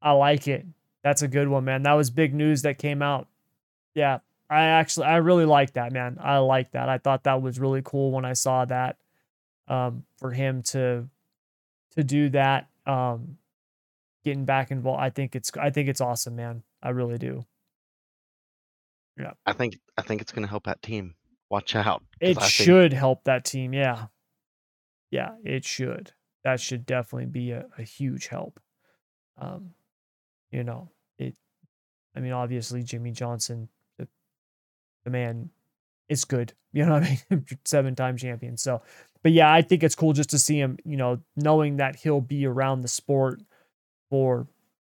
I 0.00 0.12
like 0.12 0.46
it. 0.46 0.66
That's 1.02 1.22
a 1.22 1.28
good 1.28 1.48
one, 1.48 1.64
man. 1.64 1.82
That 1.82 1.94
was 1.94 2.10
big 2.10 2.34
news 2.34 2.62
that 2.62 2.78
came 2.78 3.02
out. 3.02 3.26
Yeah, 3.94 4.18
I 4.48 4.64
actually 4.64 5.06
I 5.06 5.16
really 5.16 5.46
like 5.46 5.72
that, 5.72 5.92
man. 5.92 6.18
I 6.20 6.38
like 6.38 6.72
that. 6.72 6.88
I 6.88 6.98
thought 6.98 7.24
that 7.24 7.42
was 7.42 7.58
really 7.58 7.82
cool 7.82 8.12
when 8.12 8.24
I 8.24 8.34
saw 8.34 8.64
that. 8.66 8.96
Um, 9.66 10.04
for 10.18 10.30
him 10.30 10.62
to 10.64 11.08
to 11.96 12.04
do 12.04 12.28
that, 12.30 12.68
um, 12.86 13.38
getting 14.24 14.44
back 14.44 14.70
involved. 14.70 15.00
I 15.00 15.10
think 15.10 15.34
it's 15.34 15.50
I 15.56 15.70
think 15.70 15.88
it's 15.88 16.00
awesome, 16.00 16.36
man. 16.36 16.62
I 16.82 16.90
really 16.90 17.18
do. 17.18 17.44
Yeah. 19.18 19.32
I 19.46 19.52
think 19.52 19.78
I 19.96 20.02
think 20.02 20.20
it's 20.20 20.32
gonna 20.32 20.46
help 20.46 20.64
that 20.64 20.82
team. 20.82 21.14
Watch 21.50 21.76
out. 21.76 22.02
It 22.20 22.40
should 22.42 22.92
help 22.94 23.24
that 23.24 23.44
team, 23.44 23.74
yeah. 23.74 24.06
Yeah, 25.10 25.32
it 25.44 25.66
should. 25.66 26.12
That 26.44 26.60
should 26.60 26.86
definitely 26.86 27.26
be 27.26 27.50
a, 27.50 27.66
a 27.76 27.82
huge 27.82 28.28
help. 28.28 28.58
Um, 29.38 29.72
you 30.50 30.64
know, 30.64 30.90
it. 31.18 31.34
I 32.16 32.20
mean, 32.20 32.32
obviously, 32.32 32.82
Jimmie 32.82 33.12
Johnson, 33.12 33.68
the, 33.98 34.08
the 35.04 35.10
man, 35.10 35.50
is 36.08 36.24
good. 36.24 36.54
You 36.74 36.86
know 36.86 36.94
what 36.94 37.02
I 37.02 37.18
mean? 37.28 37.44
Seven 37.66 37.94
time 37.94 38.16
champion. 38.16 38.56
So, 38.56 38.80
but 39.22 39.32
yeah, 39.32 39.52
I 39.52 39.60
think 39.60 39.82
it's 39.82 39.94
cool 39.94 40.14
just 40.14 40.30
to 40.30 40.38
see 40.38 40.58
him. 40.58 40.78
You 40.86 40.96
know, 40.96 41.20
knowing 41.36 41.76
that 41.76 41.96
he'll 41.96 42.22
be 42.22 42.46
around 42.46 42.80
the 42.80 42.88
sport 42.88 43.42
for 44.08 44.46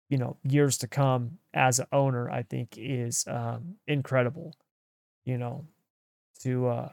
you 0.08 0.16
know 0.16 0.36
years 0.44 0.78
to 0.78 0.86
come 0.86 1.38
as 1.54 1.78
an 1.78 1.86
owner. 1.92 2.30
I 2.30 2.42
think 2.42 2.76
is 2.76 3.24
um, 3.28 3.76
incredible. 3.86 4.54
You 5.24 5.38
know, 5.38 5.66
to 6.40 6.66
uh 6.68 6.92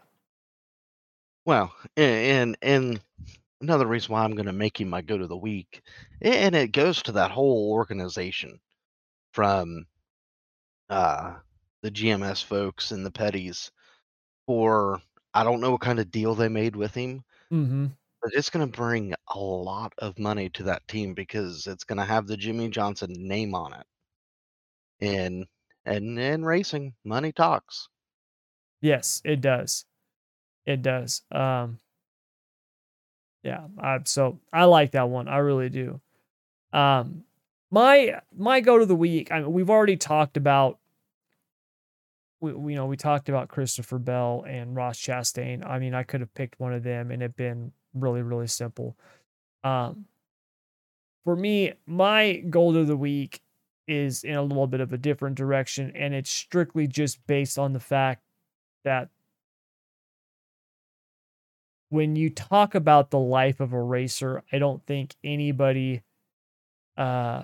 well, 1.46 1.74
and 1.98 2.58
and 2.62 3.00
another 3.62 3.88
reason 3.88 4.14
why 4.14 4.24
I'm 4.24 4.36
going 4.36 4.46
to 4.46 4.54
make 4.54 4.80
him 4.80 4.90
my 4.90 5.02
go 5.02 5.18
to 5.18 5.28
the 5.28 5.38
week, 5.38 5.82
and 6.22 6.56
it 6.56 6.72
goes 6.72 7.02
to 7.04 7.12
that 7.14 7.32
whole 7.32 7.72
organization 7.72 8.60
from 9.34 9.86
uh, 10.90 11.36
the 11.82 11.92
GMS 11.92 12.44
folks 12.44 12.92
and 12.92 13.06
the 13.06 13.12
Petties 13.12 13.72
for 14.46 15.02
I 15.34 15.44
don't 15.44 15.62
know 15.62 15.72
what 15.72 15.82
kind 15.82 16.00
of 16.00 16.12
deal 16.12 16.36
they 16.36 16.50
made 16.50 16.76
with 16.76 16.94
him, 16.94 17.24
mm-hmm. 17.52 17.88
but 18.22 18.32
it's 18.34 18.50
going 18.50 18.70
to 18.70 18.78
bring 18.78 19.14
a 19.34 19.40
lot 19.40 19.94
of 20.00 20.18
money 20.20 20.50
to 20.50 20.64
that 20.64 20.88
team 20.88 21.14
because 21.14 21.68
it's 21.68 21.84
going 21.84 22.00
to 22.00 22.06
have 22.06 22.28
the 22.28 22.38
Jimmie 22.38 22.70
Johnson 22.70 23.14
name 23.18 23.54
on 23.56 23.74
it, 23.74 23.86
and 25.02 25.46
and 25.86 26.20
in 26.20 26.46
racing, 26.46 26.94
money 27.04 27.32
talks. 27.32 27.90
Yes, 28.82 29.22
it 29.26 29.42
does. 29.42 29.86
It 30.66 30.82
does. 30.82 31.24
Um, 31.32 31.80
yeah, 33.44 33.68
I, 33.80 34.00
so 34.06 34.40
I 34.54 34.66
like 34.66 34.92
that 34.92 35.10
one. 35.10 35.28
I 35.28 35.38
really 35.38 35.70
do. 35.70 36.00
Um, 36.74 37.24
my 37.72 38.22
my 38.38 38.60
go 38.60 38.78
to 38.78 38.86
the 38.86 38.96
week. 38.96 39.32
I 39.32 39.40
mean, 39.40 39.52
we've 39.54 39.70
already 39.70 39.98
talked 39.98 40.38
about. 40.38 40.78
We, 42.42 42.54
we, 42.54 42.74
you 42.74 42.78
know 42.78 42.86
we 42.86 42.96
talked 42.96 43.28
about 43.28 43.50
Christopher 43.50 44.00
Bell 44.00 44.46
and 44.48 44.76
Ross 44.76 45.00
Chastain. 45.00 45.66
I 45.66 45.80
mean, 45.80 45.94
I 45.94 46.04
could 46.04 46.22
have 46.22 46.34
picked 46.34 46.60
one 46.60 46.74
of 46.74 46.84
them 46.84 47.12
and 47.12 47.22
it'd 47.22 47.36
been 47.36 47.74
really, 47.94 48.22
really 48.22 48.48
simple. 48.48 48.96
Um, 49.64 50.06
for 51.26 51.36
me, 51.36 51.74
my 51.86 52.36
goal 52.50 52.78
of 52.78 52.88
the 52.88 52.96
week 52.96 53.42
is 53.90 54.24
in 54.24 54.36
a 54.36 54.44
little 54.44 54.68
bit 54.68 54.82
of 54.82 54.94
a 54.94 54.98
different 54.98 55.36
direction, 55.36 55.92
and 55.96 56.14
it's 56.14 56.30
strictly 56.30 56.88
just 56.88 57.26
based 57.28 57.58
on 57.58 57.74
the 57.74 57.80
fact 57.80 58.24
that 58.84 59.10
when 61.90 62.16
you 62.16 62.30
talk 62.30 62.76
about 62.76 63.10
the 63.10 63.20
life 63.20 63.60
of 63.60 63.74
a 63.74 63.82
racer, 63.82 64.44
I 64.52 64.60
don't 64.60 64.86
think 64.86 65.16
anybody 65.24 66.04
uh 66.98 67.44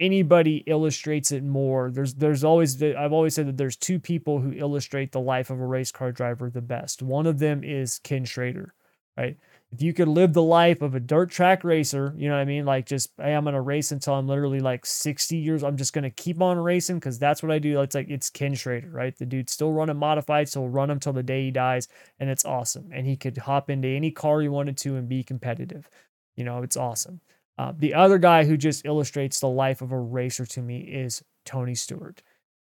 anybody 0.00 0.58
illustrates 0.66 1.32
it 1.32 1.42
more. 1.42 1.90
There's 1.90 2.14
there's 2.14 2.44
always 2.44 2.82
I've 2.82 3.12
always 3.12 3.34
said 3.34 3.48
that 3.48 3.56
there's 3.56 3.76
two 3.76 3.98
people 3.98 4.40
who 4.40 4.52
illustrate 4.52 5.12
the 5.12 5.20
life 5.20 5.50
of 5.50 5.60
a 5.60 5.66
race 5.66 5.92
car 5.92 6.12
driver 6.12 6.50
the 6.50 6.62
best. 6.62 7.02
One 7.02 7.26
of 7.26 7.38
them 7.38 7.64
is 7.64 7.98
Ken 8.00 8.24
Schrader, 8.24 8.74
right? 9.16 9.36
If 9.74 9.82
you 9.82 9.92
could 9.92 10.06
live 10.06 10.34
the 10.34 10.42
life 10.42 10.82
of 10.82 10.94
a 10.94 11.00
dirt 11.00 11.30
track 11.30 11.64
racer, 11.64 12.14
you 12.16 12.28
know 12.28 12.36
what 12.36 12.42
I 12.42 12.44
mean? 12.44 12.64
Like 12.64 12.86
just 12.86 13.10
hey, 13.18 13.34
I'm 13.34 13.44
gonna 13.44 13.60
race 13.60 13.90
until 13.90 14.14
I'm 14.14 14.28
literally 14.28 14.60
like 14.60 14.86
60 14.86 15.36
years. 15.36 15.64
I'm 15.64 15.76
just 15.76 15.92
gonna 15.92 16.10
keep 16.10 16.40
on 16.40 16.58
racing 16.58 17.00
because 17.00 17.18
that's 17.18 17.42
what 17.42 17.50
I 17.50 17.58
do. 17.58 17.80
It's 17.80 17.96
like 17.96 18.08
it's 18.08 18.30
Ken 18.30 18.54
Schrader, 18.54 18.90
right? 18.90 19.16
The 19.18 19.26
dude's 19.26 19.52
still 19.52 19.72
running 19.72 19.96
modified, 19.96 20.48
so 20.48 20.60
he'll 20.60 20.70
run 20.70 20.90
him 20.90 21.00
till 21.00 21.12
the 21.12 21.24
day 21.24 21.46
he 21.46 21.50
dies, 21.50 21.88
and 22.20 22.30
it's 22.30 22.44
awesome. 22.44 22.90
And 22.92 23.04
he 23.04 23.16
could 23.16 23.36
hop 23.36 23.68
into 23.68 23.88
any 23.88 24.12
car 24.12 24.40
he 24.40 24.48
wanted 24.48 24.76
to 24.78 24.94
and 24.94 25.08
be 25.08 25.24
competitive. 25.24 25.90
You 26.36 26.44
know, 26.44 26.62
it's 26.62 26.76
awesome. 26.76 27.20
Uh, 27.58 27.72
the 27.76 27.94
other 27.94 28.18
guy 28.18 28.44
who 28.44 28.56
just 28.56 28.86
illustrates 28.86 29.40
the 29.40 29.48
life 29.48 29.82
of 29.82 29.90
a 29.90 29.98
racer 29.98 30.46
to 30.46 30.60
me 30.62 30.80
is 30.82 31.24
Tony 31.44 31.74
Stewart. 31.74 32.22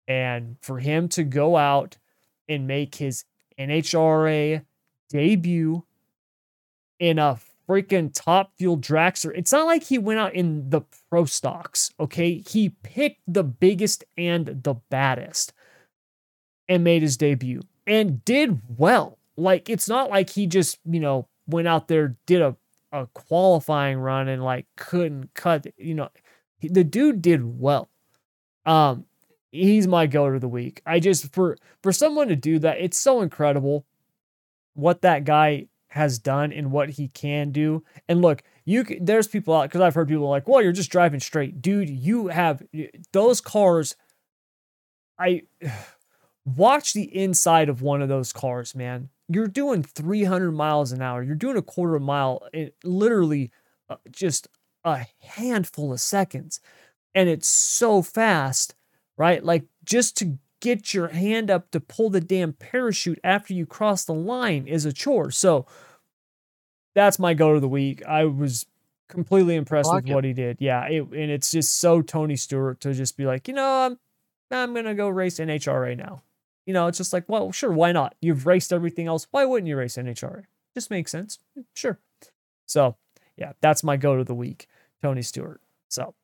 And 0.07 0.57
for 0.61 0.79
him 0.79 1.07
to 1.09 1.23
go 1.23 1.55
out 1.55 1.97
and 2.47 2.67
make 2.67 2.95
his 2.95 3.25
NHRA 3.59 4.63
debut 5.09 5.83
in 6.99 7.19
a 7.19 7.39
freaking 7.67 8.11
top 8.13 8.51
fuel 8.57 8.77
dragster. 8.77 9.31
It's 9.35 9.51
not 9.51 9.65
like 9.65 9.83
he 9.83 9.97
went 9.97 10.19
out 10.19 10.35
in 10.35 10.69
the 10.69 10.81
pro 11.09 11.25
stocks, 11.25 11.91
okay? 11.99 12.43
He 12.47 12.69
picked 12.83 13.21
the 13.27 13.43
biggest 13.43 14.03
and 14.17 14.45
the 14.63 14.75
baddest 14.89 15.53
and 16.67 16.83
made 16.83 17.01
his 17.01 17.17
debut 17.17 17.61
and 17.85 18.23
did 18.25 18.61
well. 18.77 19.17
Like 19.37 19.69
it's 19.69 19.89
not 19.89 20.09
like 20.09 20.29
he 20.29 20.47
just, 20.47 20.79
you 20.85 20.99
know, 20.99 21.27
went 21.47 21.67
out 21.67 21.87
there 21.87 22.15
did 22.25 22.41
a 22.41 22.55
a 22.91 23.07
qualifying 23.07 23.97
run 23.97 24.27
and 24.29 24.43
like 24.43 24.65
couldn't 24.77 25.33
cut, 25.33 25.67
you 25.77 25.93
know, 25.93 26.09
the 26.61 26.83
dude 26.83 27.21
did 27.21 27.43
well. 27.59 27.89
Um 28.65 29.05
he's 29.51 29.87
my 29.87 30.07
go 30.07 30.31
to 30.31 30.39
the 30.39 30.47
week. 30.47 30.81
I 30.85 30.99
just 30.99 31.33
for 31.33 31.57
for 31.83 31.91
someone 31.91 32.29
to 32.29 32.35
do 32.35 32.59
that, 32.59 32.79
it's 32.79 32.97
so 32.97 33.21
incredible 33.21 33.85
what 34.73 35.01
that 35.01 35.25
guy 35.25 35.67
has 35.95 36.19
done 36.19 36.51
and 36.51 36.71
what 36.71 36.89
he 36.89 37.07
can 37.07 37.51
do. 37.51 37.81
And 38.09 38.21
look, 38.21 38.43
you 38.65 38.83
there's 38.99 39.29
people 39.29 39.53
out 39.53 39.69
because 39.69 39.79
I've 39.79 39.95
heard 39.95 40.09
people 40.09 40.27
like, 40.27 40.45
"Well, 40.47 40.61
you're 40.61 40.73
just 40.73 40.91
driving 40.91 41.21
straight, 41.21 41.61
dude." 41.61 41.89
You 41.89 42.27
have 42.27 42.61
those 43.13 43.39
cars. 43.39 43.95
I 45.17 45.43
watch 46.45 46.91
the 46.93 47.15
inside 47.15 47.69
of 47.69 47.81
one 47.81 48.01
of 48.01 48.09
those 48.09 48.33
cars, 48.33 48.75
man. 48.75 49.09
You're 49.29 49.47
doing 49.47 49.83
300 49.83 50.51
miles 50.51 50.91
an 50.91 51.01
hour. 51.01 51.23
You're 51.23 51.35
doing 51.35 51.57
a 51.57 51.61
quarter 51.61 51.97
mile 51.97 52.45
in 52.53 52.71
literally 52.83 53.51
uh, 53.89 53.95
just 54.11 54.49
a 54.83 55.05
handful 55.19 55.93
of 55.93 56.01
seconds, 56.01 56.59
and 57.15 57.29
it's 57.29 57.47
so 57.47 58.01
fast, 58.01 58.75
right? 59.17 59.41
Like 59.41 59.63
just 59.85 60.17
to 60.17 60.37
get 60.59 60.93
your 60.93 61.09
hand 61.09 61.49
up 61.49 61.71
to 61.71 61.79
pull 61.79 62.09
the 62.09 62.19
damn 62.19 62.51
parachute 62.51 63.19
after 63.23 63.53
you 63.53 63.65
cross 63.65 64.03
the 64.03 64.13
line 64.13 64.67
is 64.67 64.85
a 64.85 64.91
chore. 64.91 65.31
So 65.31 65.67
that's 66.95 67.19
my 67.19 67.35
go 67.35 67.53
to 67.53 67.59
the 67.59 67.67
week. 67.67 68.03
I 68.05 68.25
was 68.25 68.65
completely 69.07 69.55
impressed 69.55 69.89
like 69.89 70.05
with 70.05 70.11
it. 70.11 70.15
what 70.15 70.23
he 70.23 70.33
did. 70.33 70.57
Yeah, 70.59 70.83
it, 70.85 71.03
and 71.03 71.29
it's 71.29 71.51
just 71.51 71.77
so 71.77 72.01
Tony 72.01 72.35
Stewart 72.35 72.79
to 72.81 72.93
just 72.93 73.15
be 73.17 73.25
like, 73.25 73.47
you 73.47 73.53
know, 73.53 73.69
I'm 73.69 73.99
I'm 74.49 74.73
gonna 74.73 74.95
go 74.95 75.09
race 75.09 75.39
NHRA 75.39 75.95
now. 75.95 76.23
You 76.65 76.73
know, 76.73 76.87
it's 76.87 76.97
just 76.97 77.13
like, 77.13 77.25
well, 77.27 77.51
sure, 77.51 77.71
why 77.71 77.91
not? 77.91 78.15
You've 78.21 78.47
raced 78.47 78.73
everything 78.73 79.05
else. 79.05 79.27
Why 79.29 79.45
wouldn't 79.45 79.67
you 79.67 79.77
race 79.77 79.97
NHRA? 79.97 80.45
Just 80.73 80.89
makes 80.89 81.11
sense. 81.11 81.37
Sure. 81.73 81.99
So 82.65 82.95
yeah, 83.37 83.53
that's 83.61 83.83
my 83.83 83.97
go 83.97 84.17
to 84.17 84.23
the 84.23 84.33
week, 84.33 84.67
Tony 85.01 85.21
Stewart. 85.21 85.61
So. 85.89 86.15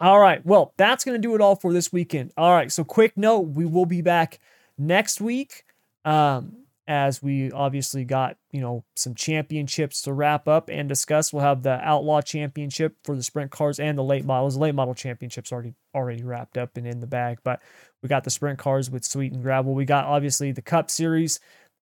All 0.00 0.18
right. 0.18 0.44
Well, 0.44 0.74
that's 0.78 1.04
going 1.04 1.14
to 1.16 1.22
do 1.22 1.36
it 1.36 1.40
all 1.40 1.54
for 1.54 1.72
this 1.72 1.92
weekend. 1.92 2.32
All 2.36 2.50
right. 2.50 2.72
So, 2.72 2.82
quick 2.82 3.16
note 3.16 3.40
we 3.40 3.64
will 3.64 3.86
be 3.86 4.00
back 4.00 4.40
next 4.76 5.20
week. 5.20 5.64
Um, 6.04 6.61
as 6.88 7.22
we 7.22 7.50
obviously 7.52 8.04
got, 8.04 8.36
you 8.50 8.60
know, 8.60 8.84
some 8.96 9.14
championships 9.14 10.02
to 10.02 10.12
wrap 10.12 10.48
up 10.48 10.68
and 10.68 10.88
discuss. 10.88 11.32
We'll 11.32 11.42
have 11.42 11.62
the 11.62 11.78
Outlaw 11.80 12.20
Championship 12.22 12.96
for 13.04 13.14
the 13.14 13.22
sprint 13.22 13.50
cars 13.50 13.78
and 13.78 13.96
the 13.96 14.02
late 14.02 14.24
models. 14.24 14.54
The 14.54 14.60
late 14.60 14.74
model 14.74 14.94
championships 14.94 15.52
already 15.52 15.74
already 15.94 16.24
wrapped 16.24 16.56
up 16.56 16.76
and 16.76 16.86
in 16.86 17.00
the 17.00 17.06
bag, 17.06 17.38
but 17.44 17.60
we 18.02 18.08
got 18.08 18.24
the 18.24 18.30
sprint 18.30 18.58
cars 18.58 18.90
with 18.90 19.04
Sweet 19.04 19.32
and 19.32 19.42
Gravel. 19.42 19.74
We 19.74 19.84
got 19.84 20.06
obviously 20.06 20.50
the 20.52 20.62
Cup 20.62 20.90
Series 20.90 21.38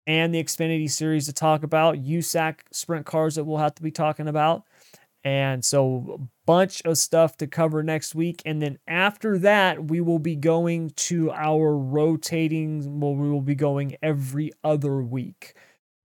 and 0.07 0.34
the 0.34 0.42
Xfinity 0.42 0.90
Series 0.90 1.26
to 1.26 1.32
talk 1.32 1.62
about. 1.62 1.96
USAC 1.96 2.61
sprint 2.72 3.07
cars 3.07 3.36
that 3.36 3.44
we'll 3.44 3.59
have 3.59 3.74
to 3.76 3.82
be 3.82 3.90
talking 3.90 4.28
about. 4.28 4.64
And 5.22 5.64
so, 5.64 6.18
a 6.18 6.28
bunch 6.46 6.82
of 6.84 6.96
stuff 6.96 7.36
to 7.38 7.46
cover 7.46 7.82
next 7.82 8.14
week. 8.14 8.42
And 8.46 8.62
then 8.62 8.78
after 8.86 9.38
that, 9.38 9.90
we 9.90 10.00
will 10.00 10.18
be 10.18 10.34
going 10.36 10.90
to 10.96 11.30
our 11.32 11.76
rotating, 11.76 13.00
well, 13.00 13.14
we 13.14 13.28
will 13.28 13.42
be 13.42 13.54
going 13.54 13.96
every 14.02 14.52
other 14.64 15.02
week. 15.02 15.54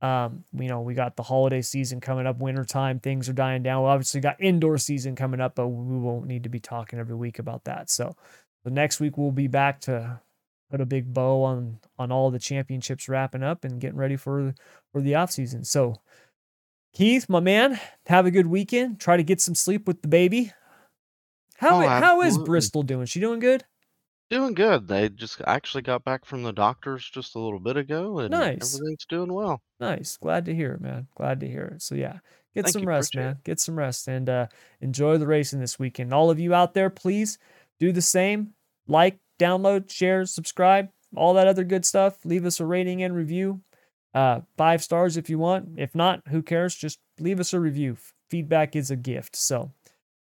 Um, 0.01 0.43
you 0.53 0.67
know, 0.67 0.81
we 0.81 0.93
got 0.93 1.15
the 1.15 1.23
holiday 1.23 1.61
season 1.61 2.01
coming 2.01 2.27
up, 2.27 2.37
wintertime, 2.39 2.99
things 2.99 3.29
are 3.29 3.33
dying 3.33 3.63
down. 3.63 3.83
We 3.83 3.89
obviously 3.89 4.19
got 4.19 4.39
indoor 4.41 4.77
season 4.77 5.15
coming 5.15 5.39
up, 5.39 5.55
but 5.55 5.69
we 5.69 5.97
won't 5.97 6.27
need 6.27 6.43
to 6.43 6.49
be 6.49 6.59
talking 6.59 6.99
every 6.99 7.15
week 7.15 7.39
about 7.39 7.63
that. 7.63 7.89
So, 7.89 8.15
the 8.65 8.71
next 8.71 8.99
week 8.99 9.17
we'll 9.17 9.31
be 9.31 9.47
back 9.47 9.79
to 9.81 10.19
put 10.69 10.81
a 10.81 10.85
big 10.85 11.13
bow 11.13 11.43
on 11.43 11.79
on 11.97 12.11
all 12.11 12.31
the 12.31 12.39
championships 12.39 13.07
wrapping 13.07 13.43
up 13.43 13.63
and 13.63 13.79
getting 13.79 13.97
ready 13.97 14.17
for 14.17 14.53
for 14.91 15.01
the 15.01 15.15
off 15.15 15.31
season. 15.31 15.63
So, 15.63 15.95
Keith, 16.95 17.27
my 17.27 17.41
man, 17.41 17.77
have 18.05 18.25
a 18.25 18.31
good 18.31 18.47
weekend. 18.47 19.01
Try 19.01 19.17
to 19.17 19.23
get 19.23 19.41
some 19.41 19.53
sleep 19.53 19.85
with 19.85 20.01
the 20.01 20.07
baby. 20.07 20.53
How 21.57 21.83
oh, 21.83 21.87
how 21.87 22.21
is 22.21 22.37
Bristol 22.37 22.83
doing? 22.83 23.05
She 23.05 23.19
doing 23.19 23.39
good? 23.39 23.65
Doing 24.29 24.53
good. 24.53 24.87
They 24.87 25.09
just 25.09 25.41
actually 25.45 25.83
got 25.83 26.05
back 26.05 26.23
from 26.23 26.43
the 26.43 26.53
doctors 26.53 27.09
just 27.13 27.35
a 27.35 27.39
little 27.39 27.59
bit 27.59 27.75
ago, 27.75 28.19
and 28.19 28.31
nice. 28.31 28.75
everything's 28.75 29.05
doing 29.07 29.31
well. 29.31 29.61
Nice. 29.81 30.15
Glad 30.15 30.45
to 30.45 30.55
hear 30.55 30.71
it, 30.71 30.81
man. 30.81 31.07
Glad 31.15 31.41
to 31.41 31.49
hear 31.49 31.65
it. 31.75 31.81
So 31.81 31.95
yeah, 31.95 32.19
get 32.53 32.63
Thank 32.63 32.73
some 32.73 32.83
you, 32.83 32.87
rest, 32.87 33.13
man. 33.13 33.31
It. 33.31 33.43
Get 33.43 33.59
some 33.59 33.77
rest 33.77 34.07
and 34.07 34.29
uh, 34.29 34.47
enjoy 34.79 35.17
the 35.17 35.27
racing 35.27 35.59
this 35.59 35.77
weekend. 35.77 36.13
All 36.13 36.29
of 36.29 36.39
you 36.39 36.53
out 36.53 36.73
there, 36.73 36.89
please 36.89 37.37
do 37.77 37.91
the 37.91 38.01
same. 38.01 38.53
Like, 38.87 39.19
download, 39.37 39.91
share, 39.91 40.25
subscribe, 40.25 40.89
all 41.13 41.33
that 41.33 41.47
other 41.47 41.65
good 41.65 41.85
stuff. 41.85 42.23
Leave 42.23 42.45
us 42.45 42.61
a 42.61 42.65
rating 42.65 43.03
and 43.03 43.13
review. 43.13 43.59
Uh, 44.15 44.41
five 44.57 44.81
stars 44.81 45.17
if 45.17 45.29
you 45.29 45.37
want. 45.37 45.77
If 45.77 45.93
not, 45.93 46.21
who 46.29 46.41
cares? 46.41 46.73
Just 46.73 46.99
leave 47.19 47.39
us 47.39 47.53
a 47.53 47.59
review. 47.59 47.97
Feedback 48.29 48.75
is 48.75 48.89
a 48.89 48.95
gift. 48.95 49.35
So 49.35 49.71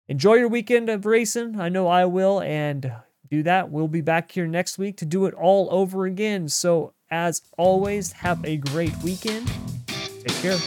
enjoy 0.08 0.34
your 0.34 0.48
weekend 0.48 0.88
of 0.88 1.06
racing. 1.06 1.60
I 1.60 1.68
know 1.68 1.86
I 1.86 2.06
will. 2.06 2.40
And 2.40 2.90
do 3.32 3.42
that. 3.42 3.70
We'll 3.70 3.88
be 3.88 4.02
back 4.02 4.30
here 4.30 4.46
next 4.46 4.76
week 4.76 4.98
to 4.98 5.06
do 5.06 5.24
it 5.24 5.32
all 5.32 5.66
over 5.70 6.04
again. 6.04 6.48
So, 6.50 6.92
as 7.10 7.40
always, 7.56 8.12
have 8.12 8.44
a 8.44 8.58
great 8.58 8.94
weekend. 9.02 9.50
Take 9.86 10.36
care. 10.42 10.58